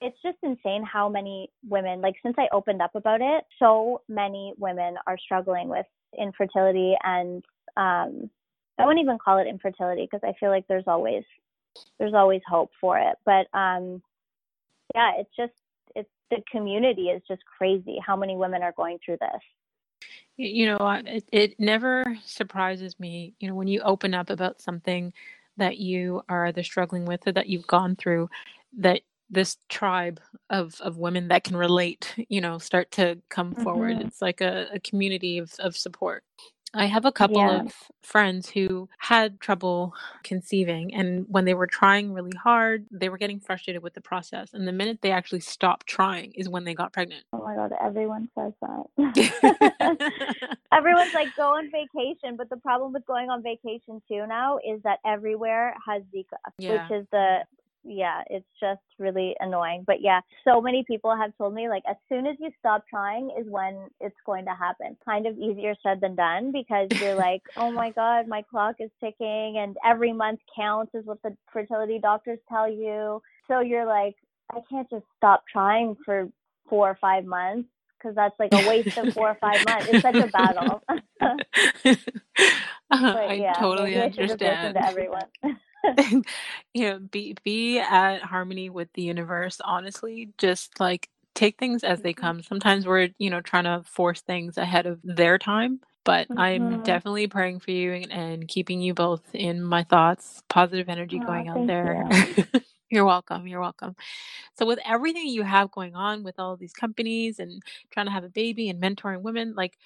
it's 0.01 0.17
just 0.23 0.37
insane 0.43 0.83
how 0.83 1.07
many 1.09 1.49
women, 1.67 2.01
like 2.01 2.15
since 2.23 2.35
I 2.37 2.47
opened 2.51 2.81
up 2.81 2.95
about 2.95 3.21
it, 3.21 3.43
so 3.59 4.01
many 4.07 4.53
women 4.57 4.95
are 5.07 5.17
struggling 5.17 5.69
with 5.69 5.85
infertility 6.19 6.95
and 7.03 7.43
um 7.77 8.29
I 8.79 8.85
wouldn't 8.85 9.03
even 9.03 9.19
call 9.23 9.37
it 9.37 9.47
infertility 9.47 10.07
because 10.09 10.27
I 10.27 10.33
feel 10.39 10.49
like 10.49 10.67
there's 10.67 10.87
always 10.87 11.23
there's 11.99 12.13
always 12.13 12.41
hope 12.47 12.71
for 12.79 12.97
it. 12.97 13.15
But 13.25 13.47
um 13.57 14.01
yeah, 14.95 15.13
it's 15.17 15.35
just 15.35 15.53
it's 15.95 16.09
the 16.29 16.41
community 16.51 17.03
is 17.03 17.21
just 17.27 17.43
crazy 17.57 17.97
how 18.05 18.15
many 18.15 18.35
women 18.35 18.63
are 18.63 18.73
going 18.75 18.99
through 19.03 19.17
this. 19.19 19.41
You 20.35 20.65
know, 20.65 21.01
it, 21.05 21.23
it 21.31 21.59
never 21.59 22.17
surprises 22.25 22.99
me, 22.99 23.35
you 23.39 23.47
know, 23.47 23.53
when 23.53 23.67
you 23.67 23.81
open 23.81 24.15
up 24.15 24.31
about 24.31 24.59
something 24.61 25.13
that 25.57 25.77
you 25.77 26.23
are 26.27 26.47
either 26.47 26.63
struggling 26.63 27.05
with 27.05 27.27
or 27.27 27.31
that 27.33 27.47
you've 27.47 27.67
gone 27.67 27.95
through, 27.95 28.29
that 28.79 29.01
this 29.29 29.57
tribe 29.69 30.19
of, 30.49 30.79
of 30.81 30.97
women 30.97 31.29
that 31.29 31.43
can 31.43 31.55
relate, 31.55 32.13
you 32.29 32.41
know, 32.41 32.57
start 32.57 32.91
to 32.91 33.19
come 33.29 33.53
forward. 33.55 33.97
Mm-hmm. 33.97 34.07
It's 34.07 34.21
like 34.21 34.41
a, 34.41 34.67
a 34.73 34.79
community 34.79 35.37
of, 35.37 35.53
of 35.59 35.75
support. 35.75 36.23
I 36.75 36.85
have 36.87 37.05
a 37.05 37.11
couple 37.11 37.37
yeah. 37.37 37.61
of 37.61 37.73
friends 38.01 38.49
who 38.49 38.89
had 38.97 39.39
trouble 39.39 39.93
conceiving, 40.23 40.93
and 40.95 41.25
when 41.29 41.45
they 41.45 41.53
were 41.53 41.67
trying 41.67 42.13
really 42.13 42.35
hard, 42.35 42.87
they 42.89 43.09
were 43.09 43.19
getting 43.19 43.39
frustrated 43.39 43.83
with 43.83 43.93
the 43.93 44.01
process. 44.01 44.53
And 44.53 44.67
the 44.67 44.71
minute 44.71 44.99
they 45.01 45.11
actually 45.11 45.41
stopped 45.41 45.85
trying 45.85 46.31
is 46.33 46.49
when 46.49 46.63
they 46.63 46.73
got 46.73 46.91
pregnant. 46.91 47.25
Oh 47.31 47.43
my 47.43 47.55
God, 47.55 47.73
everyone 47.79 48.27
says 48.33 48.53
that. 48.61 50.47
Everyone's 50.73 51.13
like, 51.13 51.35
go 51.35 51.55
on 51.55 51.69
vacation. 51.69 52.37
But 52.37 52.49
the 52.49 52.57
problem 52.57 52.91
with 52.91 53.05
going 53.05 53.29
on 53.29 53.43
vacation 53.43 54.01
too 54.07 54.25
now 54.25 54.57
is 54.57 54.81
that 54.83 54.97
everywhere 55.05 55.75
has 55.85 56.01
Zika, 56.13 56.37
yeah. 56.57 56.87
which 56.89 57.01
is 57.01 57.07
the 57.11 57.43
yeah, 57.83 58.21
it's 58.29 58.47
just 58.59 58.81
really 58.97 59.35
annoying. 59.39 59.83
But 59.85 60.01
yeah, 60.01 60.21
so 60.43 60.61
many 60.61 60.83
people 60.87 61.15
have 61.15 61.35
told 61.37 61.53
me 61.53 61.69
like 61.69 61.83
as 61.89 61.97
soon 62.09 62.25
as 62.25 62.35
you 62.39 62.49
stop 62.59 62.85
trying 62.89 63.31
is 63.39 63.45
when 63.49 63.87
it's 63.99 64.15
going 64.25 64.45
to 64.45 64.55
happen. 64.55 64.97
Kind 65.03 65.27
of 65.27 65.37
easier 65.37 65.75
said 65.83 65.99
than 66.01 66.15
done 66.15 66.51
because 66.51 66.87
you're 67.01 67.15
like, 67.15 67.41
oh 67.57 67.71
my 67.71 67.91
God, 67.91 68.27
my 68.27 68.41
clock 68.41 68.75
is 68.79 68.89
ticking 68.99 69.57
and 69.57 69.75
every 69.85 70.13
month 70.13 70.39
counts 70.55 70.93
is 70.93 71.05
what 71.05 71.21
the 71.23 71.35
fertility 71.51 71.99
doctors 71.99 72.39
tell 72.49 72.69
you. 72.69 73.21
So 73.47 73.59
you're 73.59 73.85
like, 73.85 74.15
I 74.51 74.59
can't 74.69 74.89
just 74.89 75.05
stop 75.17 75.43
trying 75.51 75.97
for 76.05 76.29
four 76.69 76.89
or 76.89 76.97
five 77.01 77.25
months 77.25 77.69
because 77.97 78.15
that's 78.15 78.35
like 78.39 78.53
a 78.53 78.67
waste 78.67 78.97
of 78.97 79.13
four 79.13 79.29
or 79.29 79.37
five 79.39 79.65
months. 79.65 79.87
It's 79.89 80.01
such 80.01 80.15
a 80.15 80.27
battle. 80.27 80.83
but, 81.19 81.99
I 82.91 83.33
yeah, 83.33 83.53
totally 83.53 83.99
understand. 83.99 84.75
To 84.75 84.85
everyone. 84.85 85.23
you 86.73 86.89
know, 86.89 86.99
be 86.99 87.35
be 87.43 87.79
at 87.79 88.21
harmony 88.21 88.69
with 88.69 88.91
the 88.93 89.01
universe. 89.01 89.59
Honestly, 89.63 90.29
just 90.37 90.79
like 90.79 91.09
take 91.35 91.57
things 91.57 91.83
as 91.83 92.01
they 92.01 92.13
mm-hmm. 92.13 92.21
come. 92.21 92.43
Sometimes 92.43 92.85
we're 92.85 93.09
you 93.17 93.29
know 93.29 93.41
trying 93.41 93.65
to 93.65 93.83
force 93.85 94.21
things 94.21 94.57
ahead 94.57 94.85
of 94.85 94.99
their 95.03 95.37
time. 95.37 95.79
But 96.05 96.27
mm-hmm. 96.27 96.39
I'm 96.39 96.83
definitely 96.83 97.27
praying 97.27 97.61
for 97.61 97.71
you 97.71 97.93
and, 97.93 98.11
and, 98.11 98.47
keeping 98.47 98.81
you 98.81 98.93
both 98.93 99.23
in 99.33 99.63
my 99.63 99.83
thoughts. 99.83 100.43
Positive 100.49 100.89
energy 100.89 101.17
oh, 101.23 101.25
going 101.25 101.47
out 101.47 101.65
there. 101.65 102.05
You. 102.11 102.61
You're 102.89 103.05
welcome. 103.05 103.47
You're 103.47 103.61
welcome. 103.61 103.95
So, 104.59 104.65
with 104.65 104.79
everything 104.85 105.27
you 105.27 105.43
have 105.43 105.71
going 105.71 105.95
on 105.95 106.23
with 106.23 106.39
all 106.39 106.57
these 106.57 106.73
companies 106.73 107.39
and 107.39 107.63
trying 107.89 108.05
to 108.05 108.11
have 108.11 108.23
a 108.23 108.29
baby 108.29 108.69
and 108.69 108.81
mentoring 108.81 109.21
women, 109.21 109.55
like, 109.55 109.77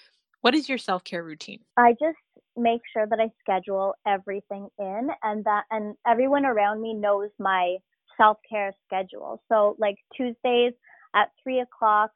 what 0.42 0.56
is 0.56 0.68
your 0.68 0.78
self 0.78 1.04
care 1.04 1.24
routine? 1.24 1.60
I 1.78 1.94
just 1.94 2.18
make 2.58 2.82
sure 2.92 3.06
that 3.08 3.20
I 3.20 3.32
schedule 3.40 3.94
everything 4.06 4.68
in 4.80 5.10
and 5.24 5.44
that 5.46 5.64
and 5.72 5.96
everyone 6.06 6.46
around 6.46 6.82
me 6.82 6.94
knows 6.94 7.30
my 7.40 7.78
self 8.18 8.38
care 8.50 8.74
schedule. 8.86 9.42
So 9.50 9.76
like 9.80 9.98
Tuesdays 10.16 10.74
at 11.16 11.32
three 11.44 11.60
o'clock 11.60 12.12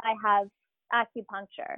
I 0.00 0.14
have 0.24 0.48
acupuncture 0.92 1.76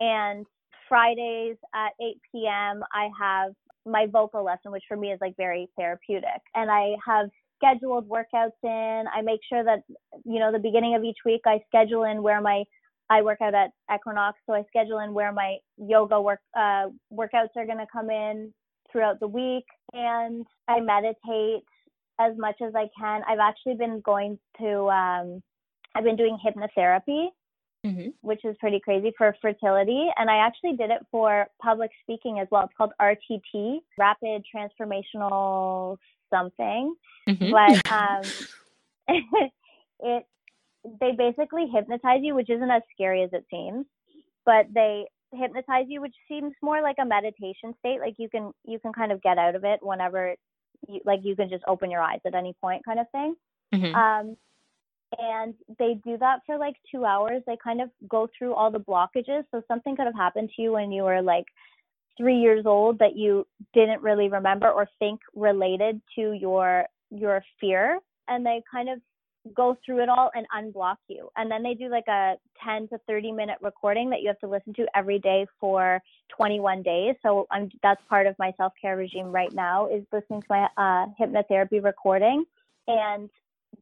and 0.00 0.46
Fridays 0.88 1.56
at 1.74 1.92
8 2.00 2.16
p.m. 2.32 2.82
I 2.92 3.08
have 3.18 3.52
my 3.86 4.06
vocal 4.06 4.44
lesson, 4.44 4.72
which 4.72 4.82
for 4.88 4.96
me 4.96 5.12
is 5.12 5.18
like 5.20 5.36
very 5.36 5.68
therapeutic. 5.78 6.42
And 6.54 6.70
I 6.70 6.96
have 7.06 7.30
scheduled 7.56 8.08
workouts 8.08 8.58
in. 8.62 9.04
I 9.14 9.20
make 9.22 9.40
sure 9.48 9.62
that, 9.62 9.84
you 10.24 10.40
know, 10.40 10.50
the 10.50 10.58
beginning 10.58 10.96
of 10.96 11.04
each 11.04 11.18
week 11.24 11.42
I 11.46 11.60
schedule 11.68 12.04
in 12.04 12.22
where 12.22 12.40
my 12.40 12.64
I 13.10 13.22
work 13.22 13.40
out 13.42 13.54
at 13.54 13.72
Equinox, 13.92 14.38
so 14.46 14.54
I 14.54 14.62
schedule 14.68 15.00
in 15.00 15.12
where 15.12 15.32
my 15.32 15.56
yoga 15.76 16.20
work 16.20 16.40
uh, 16.56 16.86
workouts 17.12 17.56
are 17.56 17.66
going 17.66 17.78
to 17.78 17.86
come 17.92 18.08
in 18.08 18.54
throughout 18.90 19.18
the 19.18 19.26
week, 19.26 19.64
and 19.92 20.46
I 20.68 20.80
meditate 20.80 21.64
as 22.20 22.36
much 22.38 22.56
as 22.64 22.72
I 22.74 22.88
can. 22.98 23.22
I've 23.28 23.40
actually 23.40 23.74
been 23.74 24.00
going 24.00 24.38
to 24.60 24.88
um, 24.88 25.42
I've 25.96 26.04
been 26.04 26.16
doing 26.16 26.38
hypnotherapy, 26.44 27.26
mm-hmm. 27.84 28.10
which 28.20 28.44
is 28.44 28.56
pretty 28.60 28.78
crazy 28.78 29.12
for 29.18 29.34
fertility, 29.42 30.06
and 30.16 30.30
I 30.30 30.36
actually 30.36 30.76
did 30.76 30.90
it 30.90 31.04
for 31.10 31.48
public 31.60 31.90
speaking 32.02 32.38
as 32.38 32.46
well. 32.52 32.64
It's 32.64 32.72
called 32.78 32.92
RTT, 33.00 33.78
Rapid 33.98 34.44
Transformational 34.54 35.96
something, 36.32 36.94
mm-hmm. 37.28 37.50
but 37.50 37.92
um, 37.92 38.22
it 40.00 40.26
they 41.00 41.12
basically 41.12 41.66
hypnotize 41.72 42.20
you, 42.22 42.34
which 42.34 42.50
isn't 42.50 42.70
as 42.70 42.82
scary 42.94 43.22
as 43.22 43.30
it 43.32 43.44
seems, 43.50 43.86
but 44.44 44.66
they 44.72 45.06
hypnotize 45.32 45.86
you, 45.88 46.00
which 46.00 46.14
seems 46.28 46.52
more 46.62 46.82
like 46.82 46.96
a 47.00 47.04
meditation 47.04 47.74
state. 47.78 48.00
Like 48.00 48.14
you 48.18 48.28
can 48.28 48.52
you 48.64 48.78
can 48.78 48.92
kind 48.92 49.12
of 49.12 49.22
get 49.22 49.38
out 49.38 49.54
of 49.54 49.64
it 49.64 49.80
whenever, 49.82 50.34
you, 50.88 51.00
like 51.04 51.20
you 51.22 51.36
can 51.36 51.48
just 51.48 51.64
open 51.66 51.90
your 51.90 52.00
eyes 52.00 52.20
at 52.26 52.34
any 52.34 52.54
point, 52.60 52.84
kind 52.84 53.00
of 53.00 53.10
thing. 53.10 53.34
Mm-hmm. 53.74 53.94
Um, 53.94 54.36
and 55.18 55.54
they 55.78 56.00
do 56.04 56.16
that 56.18 56.40
for 56.46 56.56
like 56.56 56.76
two 56.90 57.04
hours. 57.04 57.42
They 57.46 57.56
kind 57.62 57.80
of 57.80 57.90
go 58.08 58.28
through 58.36 58.54
all 58.54 58.70
the 58.70 58.78
blockages. 58.78 59.44
So 59.50 59.62
something 59.66 59.96
could 59.96 60.06
have 60.06 60.14
happened 60.14 60.50
to 60.54 60.62
you 60.62 60.72
when 60.72 60.92
you 60.92 61.02
were 61.02 61.20
like 61.20 61.46
three 62.16 62.38
years 62.38 62.64
old 62.66 62.98
that 63.00 63.16
you 63.16 63.46
didn't 63.74 64.02
really 64.02 64.28
remember 64.28 64.70
or 64.70 64.88
think 64.98 65.20
related 65.34 66.00
to 66.16 66.32
your 66.32 66.86
your 67.10 67.42
fear 67.60 67.98
and 68.28 68.46
they 68.46 68.62
kind 68.70 68.88
of 68.88 69.00
go 69.54 69.76
through 69.84 70.02
it 70.02 70.08
all 70.08 70.30
and 70.34 70.46
unblock 70.56 70.96
you. 71.08 71.30
And 71.36 71.50
then 71.50 71.62
they 71.62 71.74
do 71.74 71.88
like 71.88 72.08
a 72.08 72.34
10 72.64 72.88
to 72.88 72.98
30 73.06 73.32
minute 73.32 73.58
recording 73.62 74.10
that 74.10 74.20
you 74.20 74.28
have 74.28 74.38
to 74.40 74.48
listen 74.48 74.74
to 74.74 74.86
every 74.94 75.18
day 75.18 75.46
for 75.58 76.00
21 76.36 76.82
days. 76.82 77.14
So 77.22 77.46
I'm 77.50 77.70
that's 77.82 78.02
part 78.08 78.26
of 78.26 78.34
my 78.38 78.52
self-care 78.56 78.96
regime 78.96 79.32
right 79.32 79.52
now 79.52 79.86
is 79.86 80.04
listening 80.12 80.42
to 80.42 80.46
my 80.50 80.68
uh, 80.76 81.06
hypnotherapy 81.18 81.82
recording 81.82 82.44
and 82.86 83.30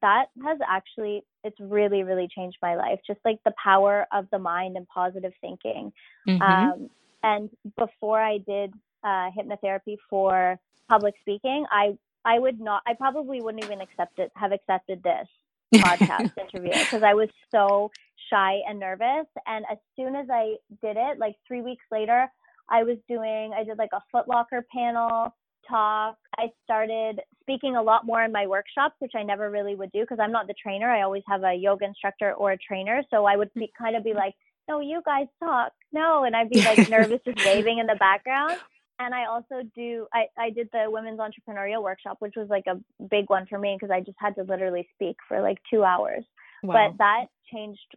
that 0.01 0.27
has 0.45 0.59
actually 0.67 1.25
it's 1.45 1.59
really 1.61 2.03
really 2.03 2.29
changed 2.35 2.59
my 2.63 2.77
life 2.77 3.01
just 3.07 3.21
like 3.25 3.39
the 3.45 3.53
power 3.63 4.07
of 4.13 4.27
the 4.31 4.39
mind 4.39 4.77
and 4.77 4.87
positive 4.89 5.33
thinking 5.41 5.93
mm-hmm. 6.29 6.43
um, 6.43 6.91
and 7.23 7.51
before 7.77 8.21
i 8.21 8.39
did 8.39 8.73
uh, 9.05 9.31
hypnotherapy 9.37 9.97
for 10.09 10.59
public 10.89 11.15
speaking 11.21 11.65
i 11.71 11.97
i 12.25 12.39
would 12.39 12.61
not 12.61 12.83
i 12.87 12.95
probably 12.95 13.41
wouldn't 13.41 13.65
even 13.65 13.81
accept 13.81 14.19
it 14.19 14.31
have 14.35 14.53
accepted 14.53 15.03
this 15.03 15.27
podcast 15.75 16.33
interview 16.39 16.73
because 16.73 17.03
I 17.03 17.15
was 17.15 17.29
so 17.51 17.91
shy 18.31 18.61
and 18.69 18.79
nervous. 18.79 19.27
And 19.47 19.65
as 19.71 19.79
soon 19.97 20.17
as 20.17 20.27
I 20.31 20.57
did 20.83 20.97
it, 20.97 21.19
like 21.19 21.37
three 21.47 21.63
weeks 21.63 21.85
later, 21.91 22.29
I 22.69 22.83
was 22.83 22.99
doing, 23.09 23.53
I 23.57 23.65
did 23.65 23.79
like 23.79 23.91
a 23.93 24.03
Footlocker 24.15 24.63
panel 24.73 25.35
talk. 25.69 26.17
I 26.39 26.49
started 26.65 27.21
speaking 27.43 27.77
a 27.77 27.83
lot 27.83 28.07
more 28.07 28.23
in 28.23 28.33
my 28.33 28.47
workshops, 28.47 28.95
which 28.99 29.13
I 29.15 29.23
never 29.23 29.51
really 29.51 29.75
would 29.75 29.93
do 29.93 30.01
because 30.01 30.19
I'm 30.21 30.33
not 30.33 30.47
the 30.47 30.55
trainer. 30.63 30.91
I 30.91 31.03
always 31.03 31.23
have 31.27 31.43
a 31.45 31.55
yoga 31.55 31.87
instructor 31.87 32.33
or 32.35 32.53
a 32.53 32.59
trainer. 32.59 33.03
So 33.11 33.25
I 33.25 33.37
would 33.37 33.53
be, 33.55 33.73
kind 33.79 33.97
of 33.97 34.05
be 34.05 34.15
like 34.15 34.35
no, 34.69 34.81
you 34.81 35.01
guys 35.05 35.27
talk. 35.41 35.73
No. 35.93 36.25
And 36.25 36.37
I'd 36.37 36.51
be 36.51 36.63
like 36.63 36.89
nervous, 36.91 37.21
just 37.25 37.45
waving 37.45 37.79
in 37.79 37.87
the 37.87 37.97
background. 37.97 38.59
And 39.01 39.15
I 39.15 39.27
also 39.27 39.63
do, 39.75 40.07
I, 40.13 40.27
I 40.37 40.51
did 40.51 40.69
the 40.73 40.87
women's 40.89 41.21
entrepreneurial 41.21 41.83
workshop, 41.83 42.17
which 42.19 42.35
was 42.37 42.49
like 42.49 42.65
a 42.67 42.81
big 43.11 43.29
one 43.29 43.47
for 43.47 43.59
me 43.59 43.77
because 43.79 43.93
I 43.93 44.01
just 44.01 44.19
had 44.19 44.35
to 44.37 44.43
literally 44.43 44.89
speak 44.95 45.17
for 45.29 45.41
like 45.41 45.59
two 45.71 45.85
hours. 45.85 46.25
Wow. 46.63 46.91
But 46.91 46.99
that 46.99 47.27
changed 47.53 47.97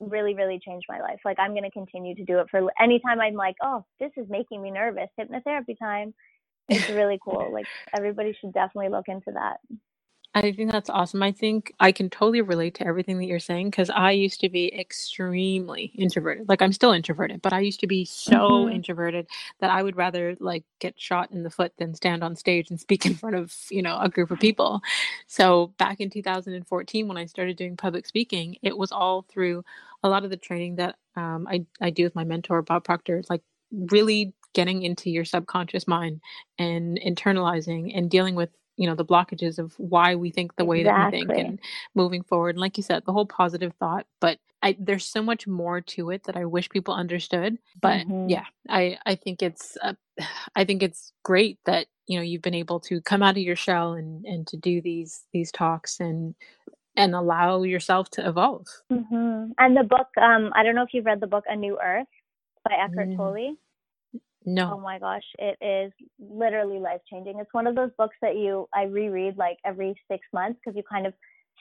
really, 0.00 0.34
really 0.34 0.60
changed 0.64 0.86
my 0.88 1.00
life. 1.00 1.18
Like 1.24 1.38
I'm 1.38 1.52
going 1.52 1.64
to 1.64 1.70
continue 1.70 2.14
to 2.14 2.24
do 2.24 2.38
it 2.38 2.46
for 2.50 2.70
anytime 2.80 3.20
I'm 3.20 3.34
like, 3.34 3.56
oh, 3.62 3.84
this 4.00 4.12
is 4.16 4.26
making 4.30 4.62
me 4.62 4.70
nervous. 4.70 5.08
Hypnotherapy 5.18 5.78
time. 5.78 6.14
It's 6.68 6.88
really 6.90 7.18
cool. 7.22 7.50
Like 7.52 7.66
everybody 7.96 8.36
should 8.40 8.52
definitely 8.52 8.90
look 8.90 9.08
into 9.08 9.32
that. 9.32 9.58
I 10.44 10.52
think 10.52 10.70
that's 10.70 10.88
awesome. 10.88 11.22
I 11.22 11.32
think 11.32 11.74
I 11.80 11.90
can 11.90 12.08
totally 12.10 12.42
relate 12.42 12.74
to 12.76 12.86
everything 12.86 13.18
that 13.18 13.26
you're 13.26 13.40
saying 13.40 13.70
because 13.70 13.90
I 13.90 14.12
used 14.12 14.40
to 14.40 14.48
be 14.48 14.72
extremely 14.78 15.92
introverted. 15.96 16.48
Like 16.48 16.62
I'm 16.62 16.72
still 16.72 16.92
introverted, 16.92 17.42
but 17.42 17.52
I 17.52 17.60
used 17.60 17.80
to 17.80 17.86
be 17.86 18.04
so 18.04 18.36
mm-hmm. 18.36 18.74
introverted 18.74 19.26
that 19.60 19.70
I 19.70 19.82
would 19.82 19.96
rather 19.96 20.36
like 20.38 20.64
get 20.78 20.98
shot 21.00 21.32
in 21.32 21.42
the 21.42 21.50
foot 21.50 21.72
than 21.78 21.94
stand 21.94 22.22
on 22.22 22.36
stage 22.36 22.70
and 22.70 22.80
speak 22.80 23.04
in 23.04 23.14
front 23.14 23.36
of, 23.36 23.54
you 23.70 23.82
know, 23.82 23.98
a 24.00 24.08
group 24.08 24.30
of 24.30 24.38
people. 24.38 24.80
So 25.26 25.74
back 25.78 26.00
in 26.00 26.08
2014 26.08 27.08
when 27.08 27.16
I 27.16 27.26
started 27.26 27.56
doing 27.56 27.76
public 27.76 28.06
speaking, 28.06 28.56
it 28.62 28.76
was 28.76 28.92
all 28.92 29.22
through 29.28 29.64
a 30.04 30.08
lot 30.08 30.24
of 30.24 30.30
the 30.30 30.36
training 30.36 30.76
that 30.76 30.96
um, 31.16 31.48
I, 31.50 31.66
I 31.80 31.90
do 31.90 32.04
with 32.04 32.14
my 32.14 32.24
mentor, 32.24 32.62
Bob 32.62 32.84
Proctor, 32.84 33.24
like 33.28 33.42
really 33.72 34.34
getting 34.54 34.82
into 34.82 35.10
your 35.10 35.24
subconscious 35.24 35.86
mind 35.86 36.20
and 36.58 36.98
internalizing 37.04 37.96
and 37.96 38.10
dealing 38.10 38.34
with 38.34 38.50
you 38.78 38.86
know 38.86 38.94
the 38.94 39.04
blockages 39.04 39.58
of 39.58 39.74
why 39.76 40.14
we 40.14 40.30
think 40.30 40.56
the 40.56 40.64
way 40.64 40.80
exactly. 40.80 41.20
that 41.20 41.28
we 41.28 41.34
think 41.34 41.48
and 41.48 41.58
moving 41.94 42.22
forward 42.22 42.50
and 42.50 42.60
like 42.60 42.76
you 42.76 42.82
said 42.82 43.04
the 43.04 43.12
whole 43.12 43.26
positive 43.26 43.74
thought 43.78 44.06
but 44.20 44.38
I, 44.62 44.76
there's 44.78 45.04
so 45.04 45.22
much 45.22 45.46
more 45.46 45.80
to 45.80 46.10
it 46.10 46.24
that 46.24 46.36
I 46.36 46.44
wish 46.44 46.68
people 46.68 46.94
understood. 46.94 47.58
But 47.80 48.06
mm-hmm. 48.06 48.28
yeah, 48.28 48.44
I, 48.68 48.98
I 49.06 49.14
think 49.14 49.42
it's 49.42 49.76
uh, 49.82 49.94
I 50.56 50.64
think 50.64 50.82
it's 50.82 51.12
great 51.22 51.58
that 51.64 51.86
you 52.06 52.18
know 52.18 52.22
you've 52.22 52.42
been 52.42 52.54
able 52.54 52.80
to 52.80 53.00
come 53.00 53.22
out 53.22 53.36
of 53.36 53.42
your 53.42 53.56
shell 53.56 53.92
and, 53.92 54.24
and 54.24 54.46
to 54.48 54.56
do 54.56 54.80
these 54.80 55.24
these 55.32 55.52
talks 55.52 56.00
and 56.00 56.34
and 56.96 57.14
allow 57.14 57.62
yourself 57.62 58.10
to 58.10 58.28
evolve. 58.28 58.66
Mm-hmm. 58.92 59.52
And 59.58 59.76
the 59.76 59.84
book, 59.84 60.08
um, 60.20 60.50
I 60.56 60.64
don't 60.64 60.74
know 60.74 60.82
if 60.82 60.92
you've 60.92 61.06
read 61.06 61.20
the 61.20 61.28
book 61.28 61.44
A 61.48 61.54
New 61.54 61.78
Earth 61.80 62.08
by 62.64 62.74
Eckhart 62.74 63.10
mm. 63.10 63.16
Tolle. 63.16 63.56
No. 64.44 64.74
Oh 64.74 64.80
my 64.80 64.98
gosh, 64.98 65.24
it 65.38 65.58
is 65.60 65.92
literally 66.18 66.78
life 66.78 67.00
changing. 67.10 67.38
It's 67.38 67.52
one 67.52 67.66
of 67.66 67.74
those 67.74 67.90
books 67.98 68.16
that 68.22 68.36
you 68.36 68.68
I 68.74 68.84
reread 68.84 69.36
like 69.36 69.58
every 69.64 69.94
6 70.10 70.26
months 70.32 70.58
because 70.64 70.76
you 70.76 70.82
kind 70.82 71.06
of 71.06 71.12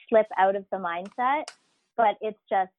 slip 0.10 0.28
out 0.38 0.56
of 0.56 0.66
the 0.72 0.78
mindset, 0.78 1.44
but 1.98 2.16
it's 2.22 2.40
just 2.50 2.72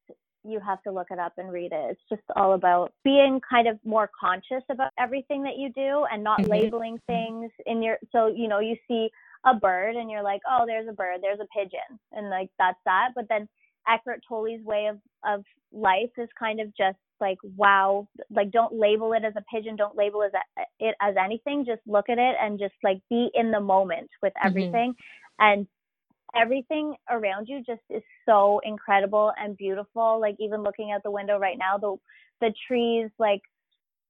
you 0.43 0.59
have 0.59 0.81
to 0.83 0.91
look 0.91 1.07
it 1.11 1.19
up 1.19 1.33
and 1.37 1.51
read 1.51 1.71
it. 1.71 1.91
It's 1.91 2.01
just 2.09 2.21
all 2.35 2.53
about 2.53 2.93
being 3.03 3.41
kind 3.47 3.67
of 3.67 3.77
more 3.83 4.09
conscious 4.19 4.63
about 4.71 4.91
everything 4.97 5.43
that 5.43 5.57
you 5.57 5.71
do 5.73 6.05
and 6.11 6.23
not 6.23 6.39
mm-hmm. 6.39 6.51
labeling 6.51 6.99
things 7.05 7.51
in 7.65 7.83
your 7.83 7.97
so 8.11 8.27
you 8.27 8.47
know 8.47 8.59
you 8.59 8.75
see 8.87 9.09
a 9.45 9.55
bird 9.55 9.95
and 9.95 10.09
you're 10.09 10.23
like, 10.23 10.41
"Oh, 10.49 10.63
there's 10.65 10.87
a 10.87 10.93
bird, 10.93 11.19
there's 11.21 11.39
a 11.39 11.47
pigeon." 11.57 11.99
And 12.13 12.29
like 12.29 12.49
that's 12.57 12.79
that, 12.85 13.09
but 13.15 13.27
then 13.29 13.47
Eckhart 13.87 14.21
Tolle's 14.27 14.63
way 14.63 14.87
of 14.87 14.97
of 15.25 15.43
life 15.71 16.11
is 16.17 16.29
kind 16.37 16.59
of 16.59 16.67
just 16.75 16.97
like 17.21 17.37
wow 17.55 18.07
like 18.29 18.51
don't 18.51 18.73
label 18.73 19.13
it 19.13 19.23
as 19.23 19.33
a 19.35 19.43
pigeon 19.53 19.75
don't 19.75 19.97
label 19.97 20.21
it 20.21 20.31
as, 20.57 20.65
it 20.79 20.95
as 21.01 21.15
anything. 21.23 21.65
Just 21.65 21.81
look 21.87 22.09
at 22.09 22.17
it 22.17 22.35
and 22.41 22.59
just 22.59 22.73
like 22.83 23.01
be 23.09 23.29
in 23.33 23.51
the 23.51 23.59
moment 23.59 24.09
with 24.21 24.33
mm-hmm. 24.33 24.47
everything. 24.47 24.91
Mm-hmm. 24.91 25.45
and 25.45 25.67
everything 26.35 26.95
around 27.09 27.47
you 27.47 27.63
just 27.65 27.81
is 27.89 28.03
so 28.25 28.61
incredible 28.63 29.31
and 29.41 29.57
beautiful. 29.57 30.19
Like 30.19 30.35
even 30.39 30.63
looking 30.63 30.91
out 30.91 31.03
the 31.03 31.11
window 31.11 31.37
right 31.37 31.57
now 31.57 31.77
the 31.77 31.95
the 32.41 32.53
trees 32.67 33.09
like 33.19 33.41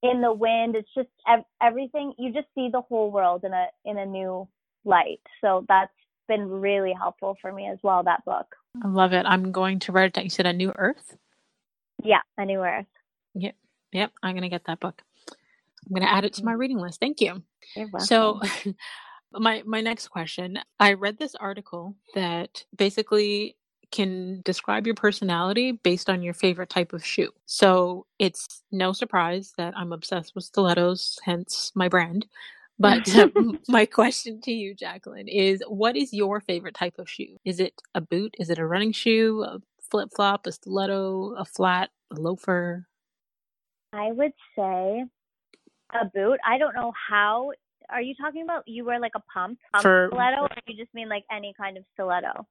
in 0.02 0.22
the 0.22 0.32
wind 0.32 0.76
it's 0.76 0.90
just 0.96 1.10
ev- 1.28 1.44
everything 1.62 2.14
you 2.18 2.32
just 2.32 2.48
see 2.56 2.70
the 2.72 2.82
whole 2.82 3.12
world 3.12 3.44
in 3.44 3.54
a 3.54 3.68
in 3.86 3.98
a 3.98 4.06
new 4.06 4.48
light. 4.86 5.22
So 5.42 5.66
that's 5.68 5.92
been 6.28 6.48
really 6.48 6.94
helpful 6.94 7.36
for 7.42 7.52
me 7.52 7.68
as 7.68 7.80
well 7.82 8.04
that 8.04 8.24
book. 8.24 8.56
I 8.84 8.88
love 8.88 9.14
it. 9.14 9.26
I'm 9.26 9.52
going 9.52 9.80
to 9.80 9.92
write 9.92 10.06
it 10.06 10.14
down. 10.14 10.26
You 10.26 10.30
said 10.30 10.46
a 10.46 10.54
new 10.54 10.72
earth? 10.76 11.18
Yeah 12.04 12.22
a 12.38 12.46
new 12.46 12.60
earth 12.60 12.86
Yep. 13.36 13.56
Yep. 13.92 14.12
I'm 14.24 14.34
going 14.34 14.44
to 14.44 14.50
get 14.50 14.66
that 14.66 14.80
book. 14.80 15.02
I'm 15.32 15.94
going 15.94 16.08
to 16.08 16.14
add 16.14 16.26
it 16.26 16.34
to 16.34 16.44
my 16.44 16.54
mm. 16.54 16.60
reading 16.60 16.78
list. 16.78 17.00
Thank 17.00 17.22
you. 17.22 17.44
So, 18.00 18.42
my 19.34 19.64
my 19.66 19.82
next 19.82 20.08
question, 20.10 20.60
I 20.80 20.94
read 20.94 21.18
this 21.18 21.36
article 21.36 21.96
that 22.16 22.66
basically 22.76 23.56
can 23.92 24.42
describe 24.46 24.86
your 24.86 24.96
personality 24.96 25.72
based 25.72 26.10
on 26.10 26.22
your 26.22 26.36
favorite 26.36 26.70
type 26.70 26.94
of 26.94 27.06
shoe. 27.06 27.32
So, 27.46 28.06
it's 28.20 28.64
no 28.72 28.94
surprise 28.94 29.54
that 29.58 29.76
I'm 29.76 29.94
obsessed 29.94 30.36
with 30.36 30.44
stilettos, 30.44 31.18
hence 31.24 31.72
my 31.76 31.88
brand. 31.88 32.28
But 32.78 33.08
my 33.68 33.86
question 33.86 34.42
to 34.42 34.52
you, 34.52 34.76
Jaclyn, 34.76 35.26
is 35.28 35.62
what 35.68 35.96
is 35.96 36.14
your 36.14 36.40
favorite 36.40 36.76
type 36.76 36.98
of 36.98 37.10
shoe? 37.10 37.38
Is 37.46 37.60
it 37.60 37.82
a 37.94 38.02
boot? 38.02 38.36
Is 38.40 38.50
it 38.50 38.60
a 38.60 38.66
running 38.66 38.94
shoe? 38.94 39.44
A 39.44 39.60
flip 39.90 40.10
flop? 40.16 40.48
A 40.48 40.52
stiletto? 40.52 41.36
A 41.38 41.46
flat? 41.46 41.90
A 42.12 42.16
loafer? 42.16 42.88
I 43.94 44.12
would 44.12 44.34
say 44.56 45.06
a 45.94 46.06
boot. 46.06 46.40
I 46.46 46.58
don't 46.58 46.76
know 46.76 46.94
how. 47.10 47.52
Are 47.90 48.02
you 48.02 48.14
talking 48.22 48.44
about 48.44 48.64
you 48.68 48.86
wear 48.86 49.00
like 49.00 49.14
a 49.16 49.22
pump, 49.34 49.58
pump 49.74 49.82
For, 49.82 50.10
stiletto, 50.12 50.44
or 50.44 50.50
you 50.68 50.78
just 50.78 50.94
mean 50.94 51.10
like 51.10 51.24
any 51.32 51.54
kind 51.60 51.78
of 51.78 51.84
stiletto? 51.94 52.46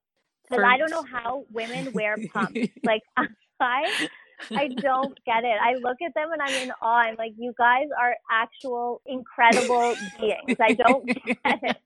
Because 0.48 0.64
I 0.64 0.78
don't 0.78 0.90
know 0.90 1.04
how 1.04 1.44
women 1.52 1.92
wear 1.92 2.16
pumps. 2.32 2.58
like 2.84 3.02
I, 3.60 4.08
I 4.50 4.68
don't 4.68 5.18
get 5.24 5.44
it. 5.44 5.56
I 5.60 5.74
look 5.74 5.98
at 6.04 6.14
them 6.14 6.32
and 6.32 6.42
I'm 6.42 6.54
in 6.62 6.72
awe. 6.80 7.02
I'm 7.02 7.16
like, 7.16 7.32
you 7.36 7.52
guys 7.58 7.86
are 8.00 8.16
actual 8.30 9.00
incredible 9.06 9.94
beings. 10.20 10.58
I 10.60 10.72
don't 10.72 11.06
get 11.24 11.38
it. 11.44 11.76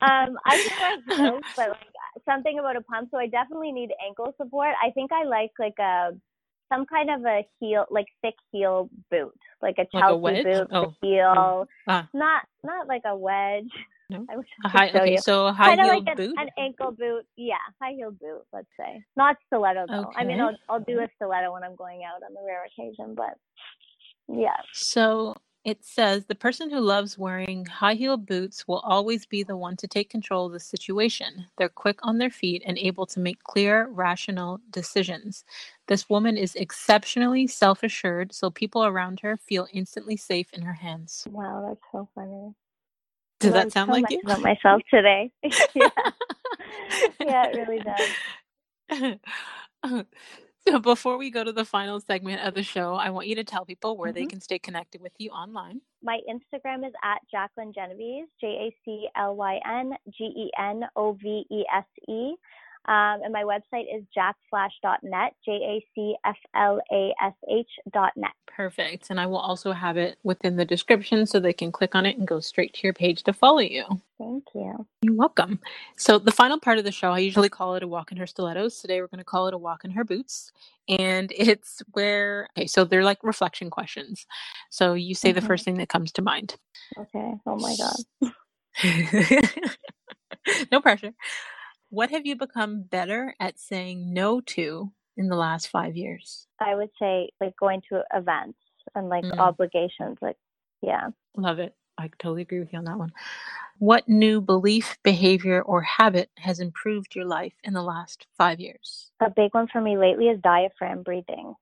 Um, 0.00 0.38
I 0.44 1.00
wear 1.08 1.18
both, 1.18 1.42
but 1.56 1.68
like 1.70 2.24
something 2.24 2.58
about 2.58 2.76
a 2.76 2.82
pump. 2.82 3.08
So 3.10 3.18
I 3.18 3.26
definitely 3.26 3.72
need 3.72 3.90
ankle 4.04 4.34
support. 4.40 4.74
I 4.82 4.90
think 4.90 5.12
I 5.12 5.24
like 5.24 5.52
like 5.58 5.78
a 5.78 6.12
some 6.72 6.86
kind 6.86 7.10
of 7.10 7.24
a 7.24 7.46
heel, 7.60 7.86
like 7.90 8.06
thick 8.22 8.34
heel 8.52 8.88
boot, 9.10 9.38
like 9.62 9.76
a 9.78 9.86
Chelsea 9.92 10.20
like 10.20 10.38
a 10.38 10.42
boot, 10.44 10.68
oh. 10.72 10.94
heel, 11.02 11.66
ah. 11.88 12.08
not 12.12 12.42
not 12.64 12.86
like 12.88 13.02
a 13.06 13.16
wedge. 13.16 13.70
No. 14.08 14.24
I 14.30 14.36
wish 14.36 14.46
I 14.64 14.68
high, 14.68 14.88
okay, 14.90 15.12
you. 15.12 15.18
so 15.18 15.52
high 15.52 15.74
heel 15.74 15.86
like 15.86 16.16
boot, 16.16 16.34
an, 16.36 16.38
an, 16.38 16.48
ankle 16.58 16.92
boot. 16.92 17.26
Yeah, 17.36 17.54
high 17.80 17.92
heel 17.92 18.10
boot. 18.10 18.42
Let's 18.52 18.68
say 18.78 19.02
not 19.16 19.36
stiletto 19.46 19.86
though. 19.88 20.04
Okay. 20.04 20.20
I 20.20 20.24
mean, 20.24 20.40
I'll 20.40 20.56
I'll 20.68 20.80
do 20.80 21.00
a 21.00 21.08
stiletto 21.16 21.52
when 21.52 21.62
I'm 21.62 21.76
going 21.76 22.02
out 22.04 22.22
on 22.22 22.34
the 22.34 22.40
rare 22.46 22.64
occasion, 22.64 23.14
but 23.14 23.36
yeah. 24.28 24.56
So 24.72 25.34
it 25.66 25.84
says 25.84 26.26
the 26.26 26.36
person 26.36 26.70
who 26.70 26.78
loves 26.78 27.18
wearing 27.18 27.66
high 27.66 27.94
heel 27.94 28.16
boots 28.16 28.68
will 28.68 28.78
always 28.84 29.26
be 29.26 29.42
the 29.42 29.56
one 29.56 29.76
to 29.78 29.88
take 29.88 30.08
control 30.08 30.46
of 30.46 30.52
the 30.52 30.60
situation. 30.60 31.48
They're 31.58 31.68
quick 31.68 31.98
on 32.04 32.18
their 32.18 32.30
feet 32.30 32.62
and 32.64 32.78
able 32.78 33.04
to 33.06 33.18
make 33.18 33.42
clear, 33.42 33.88
rational 33.88 34.60
decisions. 34.70 35.44
This 35.88 36.08
woman 36.08 36.36
is 36.36 36.54
exceptionally 36.54 37.48
self 37.48 37.82
assured, 37.82 38.32
so 38.32 38.48
people 38.48 38.84
around 38.84 39.18
her 39.20 39.36
feel 39.36 39.66
instantly 39.72 40.16
safe 40.16 40.52
in 40.52 40.62
her 40.62 40.74
hands. 40.74 41.26
Wow, 41.28 41.66
that's 41.68 41.82
so 41.90 42.08
funny. 42.14 42.54
Does 43.40 43.52
that 43.52 43.72
sound 43.72 43.88
so 43.88 43.94
like 43.94 44.08
you? 44.08 44.20
About 44.22 44.42
myself 44.42 44.82
today. 44.88 45.32
yeah. 45.74 45.90
yeah, 47.20 47.46
it 47.48 47.56
really 47.56 47.82
does. 48.92 49.16
So 50.68 50.78
before 50.80 51.16
we 51.16 51.30
go 51.30 51.44
to 51.44 51.52
the 51.52 51.64
final 51.64 52.00
segment 52.00 52.42
of 52.42 52.54
the 52.54 52.62
show, 52.62 52.94
I 52.94 53.10
want 53.10 53.26
you 53.26 53.34
to 53.36 53.44
tell 53.44 53.64
people 53.64 53.96
where 53.96 54.10
mm-hmm. 54.10 54.14
they 54.14 54.26
can 54.26 54.40
stay 54.40 54.58
connected 54.58 55.00
with 55.00 55.12
you 55.18 55.30
online. 55.30 55.80
My 56.02 56.20
Instagram 56.28 56.86
is 56.86 56.92
at 57.02 57.18
Jaclyn 57.32 57.74
Genovese, 57.74 58.28
J 58.40 58.46
A 58.46 58.76
C 58.84 59.08
L 59.16 59.36
Y 59.36 59.60
N 59.68 59.92
G 60.10 60.24
E 60.24 60.50
N 60.58 60.82
O 60.96 61.12
V 61.12 61.44
E 61.50 61.64
S 61.74 61.84
E. 62.08 62.34
Um, 62.88 63.20
and 63.24 63.32
my 63.32 63.42
website 63.42 63.86
is 63.92 64.04
jacflash.net, 64.16 65.34
J 65.44 65.52
A 65.52 65.86
C 65.94 66.14
F 66.24 66.36
L 66.54 66.80
A 66.92 67.12
S 67.22 67.34
H.net. 67.50 68.30
Perfect. 68.46 69.10
And 69.10 69.20
I 69.20 69.26
will 69.26 69.38
also 69.38 69.72
have 69.72 69.96
it 69.96 70.18
within 70.22 70.56
the 70.56 70.64
description 70.64 71.26
so 71.26 71.40
they 71.40 71.52
can 71.52 71.72
click 71.72 71.94
on 71.96 72.06
it 72.06 72.16
and 72.16 72.26
go 72.26 72.38
straight 72.38 72.72
to 72.74 72.80
your 72.84 72.92
page 72.92 73.24
to 73.24 73.32
follow 73.32 73.58
you. 73.58 73.84
Thank 74.18 74.44
you. 74.54 74.86
You're 75.02 75.14
welcome. 75.14 75.60
So, 75.96 76.18
the 76.18 76.30
final 76.30 76.60
part 76.60 76.78
of 76.78 76.84
the 76.84 76.92
show, 76.92 77.10
I 77.10 77.18
usually 77.18 77.48
call 77.48 77.74
it 77.74 77.82
a 77.82 77.88
walk 77.88 78.12
in 78.12 78.18
her 78.18 78.26
stilettos. 78.26 78.80
Today, 78.80 79.00
we're 79.00 79.08
going 79.08 79.18
to 79.18 79.24
call 79.24 79.48
it 79.48 79.54
a 79.54 79.58
walk 79.58 79.84
in 79.84 79.90
her 79.90 80.04
boots. 80.04 80.52
And 80.88 81.32
it's 81.36 81.82
where, 81.92 82.48
okay, 82.56 82.66
so 82.66 82.84
they're 82.84 83.04
like 83.04 83.18
reflection 83.22 83.68
questions. 83.68 84.26
So, 84.70 84.94
you 84.94 85.14
say 85.14 85.30
mm-hmm. 85.30 85.40
the 85.40 85.46
first 85.46 85.64
thing 85.64 85.78
that 85.78 85.88
comes 85.88 86.12
to 86.12 86.22
mind. 86.22 86.56
Okay. 86.96 87.32
Oh 87.46 87.56
my 87.56 87.76
God. 87.76 88.32
no 90.72 90.80
pressure. 90.80 91.12
What 91.96 92.10
have 92.10 92.26
you 92.26 92.36
become 92.36 92.82
better 92.82 93.34
at 93.40 93.58
saying 93.58 94.12
no 94.12 94.42
to 94.42 94.92
in 95.16 95.28
the 95.28 95.34
last 95.34 95.68
five 95.68 95.96
years? 95.96 96.46
I 96.60 96.74
would 96.74 96.90
say 96.98 97.30
like 97.40 97.56
going 97.56 97.80
to 97.88 98.02
events 98.12 98.58
and 98.94 99.08
like 99.08 99.24
mm. 99.24 99.38
obligations. 99.38 100.18
Like, 100.20 100.36
yeah. 100.82 101.08
Love 101.38 101.58
it. 101.58 101.74
I 101.96 102.10
totally 102.18 102.42
agree 102.42 102.58
with 102.58 102.70
you 102.70 102.80
on 102.80 102.84
that 102.84 102.98
one. 102.98 103.14
What 103.78 104.10
new 104.10 104.42
belief, 104.42 104.98
behavior, 105.04 105.62
or 105.62 105.80
habit 105.80 106.28
has 106.36 106.60
improved 106.60 107.14
your 107.14 107.24
life 107.24 107.54
in 107.64 107.72
the 107.72 107.82
last 107.82 108.26
five 108.36 108.60
years? 108.60 109.10
A 109.22 109.30
big 109.30 109.54
one 109.54 109.66
for 109.72 109.80
me 109.80 109.96
lately 109.96 110.26
is 110.26 110.38
diaphragm 110.42 111.02
breathing. 111.02 111.54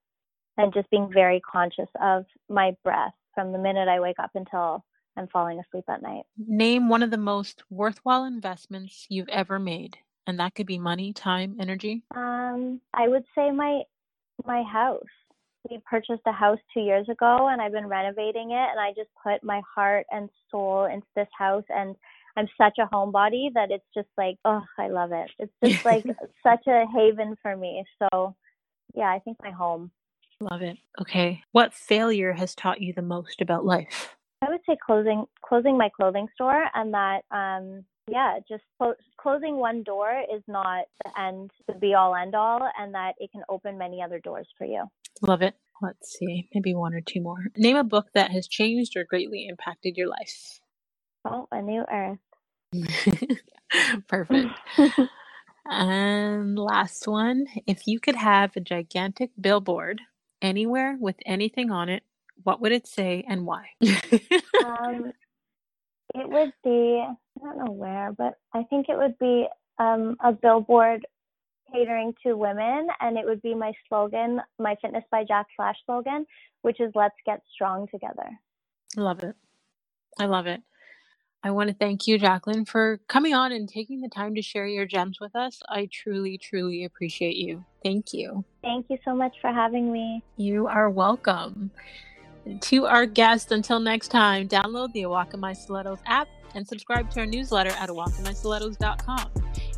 and 0.56 0.74
just 0.74 0.90
being 0.90 1.12
very 1.12 1.40
conscious 1.42 1.88
of 2.02 2.24
my 2.48 2.76
breath 2.82 3.14
from 3.36 3.52
the 3.52 3.58
minute 3.58 3.86
I 3.86 4.00
wake 4.00 4.18
up 4.18 4.30
until 4.34 4.84
I'm 5.16 5.28
falling 5.28 5.60
asleep 5.60 5.84
at 5.88 6.02
night. 6.02 6.24
Name 6.36 6.88
one 6.88 7.02
of 7.02 7.12
the 7.12 7.18
most 7.18 7.62
worthwhile 7.70 8.24
investments 8.24 9.06
you've 9.08 9.28
ever 9.28 9.60
made, 9.60 9.98
and 10.26 10.38
that 10.38 10.54
could 10.54 10.66
be 10.66 10.78
money, 10.78 11.12
time, 11.12 11.56
energy. 11.60 12.02
Um, 12.14 12.80
I 12.92 13.08
would 13.08 13.24
say 13.34 13.50
my 13.50 13.82
my 14.44 14.62
house. 14.62 15.02
We 15.70 15.80
purchased 15.88 16.22
a 16.26 16.32
house 16.32 16.58
two 16.74 16.80
years 16.80 17.08
ago, 17.08 17.48
and 17.48 17.60
I've 17.60 17.72
been 17.72 17.86
renovating 17.86 18.50
it. 18.50 18.68
And 18.70 18.78
I 18.78 18.90
just 18.96 19.08
put 19.22 19.42
my 19.42 19.62
heart 19.74 20.04
and 20.10 20.28
soul 20.50 20.84
into 20.84 21.06
this 21.16 21.28
house, 21.36 21.64
and 21.70 21.96
I'm 22.36 22.48
such 22.58 22.78
a 22.78 22.86
homebody 22.94 23.52
that 23.54 23.70
it's 23.70 23.84
just 23.94 24.08
like, 24.18 24.36
oh, 24.44 24.62
I 24.78 24.88
love 24.88 25.12
it. 25.12 25.30
It's 25.38 25.52
just 25.64 25.84
like 25.84 26.04
such 26.42 26.66
a 26.66 26.84
haven 26.94 27.36
for 27.40 27.56
me. 27.56 27.84
So, 27.98 28.34
yeah, 28.94 29.10
I 29.10 29.20
think 29.20 29.38
my 29.42 29.50
home. 29.50 29.90
Love 30.40 30.62
it. 30.62 30.76
Okay. 31.00 31.42
What 31.52 31.72
failure 31.72 32.32
has 32.32 32.54
taught 32.54 32.80
you 32.80 32.92
the 32.92 33.02
most 33.02 33.40
about 33.40 33.64
life? 33.64 34.16
I 34.42 34.50
would 34.50 34.60
say 34.68 34.76
closing 34.84 35.24
closing 35.42 35.78
my 35.78 35.88
clothing 35.88 36.28
store 36.34 36.64
and 36.74 36.92
that 36.92 37.22
um 37.30 37.84
yeah, 38.08 38.38
just 38.48 38.62
clo- 38.78 38.94
closing 39.18 39.56
one 39.56 39.82
door 39.82 40.22
is 40.34 40.42
not 40.46 40.84
the 41.04 41.20
end, 41.20 41.50
the 41.66 41.74
be 41.74 41.94
all 41.94 42.14
end 42.14 42.34
all, 42.34 42.68
and 42.78 42.94
that 42.94 43.14
it 43.18 43.30
can 43.32 43.42
open 43.48 43.78
many 43.78 44.02
other 44.02 44.20
doors 44.20 44.48
for 44.58 44.66
you. 44.66 44.84
Love 45.22 45.42
it. 45.42 45.54
Let's 45.82 46.18
see, 46.18 46.48
maybe 46.54 46.74
one 46.74 46.94
or 46.94 47.00
two 47.00 47.20
more. 47.20 47.46
Name 47.56 47.76
a 47.76 47.84
book 47.84 48.08
that 48.14 48.30
has 48.30 48.48
changed 48.48 48.96
or 48.96 49.04
greatly 49.04 49.46
impacted 49.48 49.96
your 49.96 50.08
life. 50.08 50.60
Oh, 51.24 51.48
A 51.52 51.62
New 51.62 51.84
Earth. 51.92 52.18
Perfect. 54.08 54.60
and 55.66 56.58
last 56.58 57.08
one. 57.08 57.46
If 57.66 57.86
you 57.86 58.00
could 58.00 58.16
have 58.16 58.56
a 58.56 58.60
gigantic 58.60 59.30
billboard 59.40 60.00
anywhere 60.42 60.96
with 61.00 61.16
anything 61.26 61.70
on 61.70 61.88
it, 61.88 62.02
what 62.42 62.60
would 62.60 62.72
it 62.72 62.86
say 62.86 63.24
and 63.28 63.46
why? 63.46 63.70
um, 64.60 65.12
it 66.14 66.28
would 66.28 66.52
be, 66.62 67.04
I 67.04 67.44
don't 67.44 67.58
know 67.64 67.72
where, 67.72 68.12
but 68.16 68.34
I 68.54 68.62
think 68.64 68.88
it 68.88 68.96
would 68.96 69.18
be 69.18 69.46
um, 69.78 70.16
a 70.22 70.32
billboard 70.32 71.06
catering 71.72 72.14
to 72.24 72.34
women, 72.34 72.86
and 73.00 73.18
it 73.18 73.24
would 73.24 73.42
be 73.42 73.54
my 73.54 73.72
slogan, 73.88 74.40
my 74.58 74.76
Fitness 74.80 75.04
by 75.10 75.24
Jack 75.24 75.46
Flash 75.56 75.76
slogan, 75.84 76.24
which 76.62 76.80
is 76.80 76.92
Let's 76.94 77.16
Get 77.26 77.42
Strong 77.52 77.88
Together. 77.90 78.28
I 78.96 79.00
love 79.00 79.24
it. 79.24 79.34
I 80.18 80.26
love 80.26 80.46
it. 80.46 80.62
I 81.42 81.50
want 81.50 81.68
to 81.68 81.74
thank 81.74 82.06
you, 82.06 82.18
Jaclyn, 82.18 82.66
for 82.66 83.00
coming 83.08 83.34
on 83.34 83.52
and 83.52 83.68
taking 83.68 84.00
the 84.00 84.08
time 84.08 84.34
to 84.36 84.40
share 84.40 84.66
your 84.66 84.86
gems 84.86 85.20
with 85.20 85.36
us. 85.36 85.60
I 85.68 85.90
truly, 85.92 86.38
truly 86.38 86.84
appreciate 86.84 87.36
you. 87.36 87.64
Thank 87.82 88.14
you. 88.14 88.44
Thank 88.62 88.86
you 88.88 88.96
so 89.04 89.14
much 89.14 89.34
for 89.42 89.52
having 89.52 89.92
me. 89.92 90.22
You 90.38 90.68
are 90.68 90.88
welcome. 90.88 91.70
To 92.60 92.86
our 92.86 93.06
guests, 93.06 93.52
until 93.52 93.80
next 93.80 94.08
time, 94.08 94.48
download 94.48 94.92
the 94.92 95.02
A 95.02 95.08
Walk 95.08 95.34
In 95.34 95.40
My 95.40 95.52
Stilettos 95.52 96.00
app 96.06 96.28
and 96.54 96.66
subscribe 96.66 97.10
to 97.12 97.20
our 97.20 97.26
newsletter 97.26 97.70
at 97.70 97.88
awalkinmystilettos.com. 97.88 99.30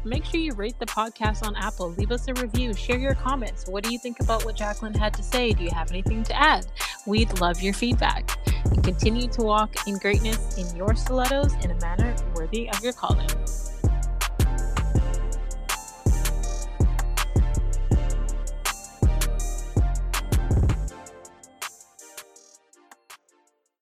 Make 0.05 0.25
sure 0.25 0.41
you 0.41 0.53
rate 0.55 0.79
the 0.79 0.87
podcast 0.87 1.47
on 1.47 1.57
Apple. 1.57 1.91
Leave 1.91 2.13
us 2.13 2.29
a 2.29 2.35
review. 2.35 2.75
Share 2.75 2.99
your 2.99 3.15
comments. 3.15 3.67
What 3.67 3.85
do 3.85 3.93
you 3.93 3.99
think 3.99 4.21
about 4.21 4.45
what 4.45 4.57
Jaclyn 4.57 4.97
had 4.97 5.15
to 5.15 5.23
say? 5.23 5.53
Do 5.53 5.65
you 5.65 5.71
have 5.71 5.91
anything 5.91 6.23
to 6.25 6.37
add? 6.37 6.67
We'd 7.07 7.41
love 7.41 7.61
your 7.61 7.75
feedback. 7.75 8.39
And 8.67 8.83
continue 8.85 9.29
to 9.29 9.43
walk 9.43 9.75
in 9.87 9.99
greatness 9.99 10.59
in 10.59 10.77
your 10.77 10.95
stilettos 10.97 11.55
in 11.65 11.71
a 11.71 11.81
manner 11.81 12.15
worthy 12.35 12.69
of 12.69 12.83
your 12.83 12.93
calling. 12.93 13.29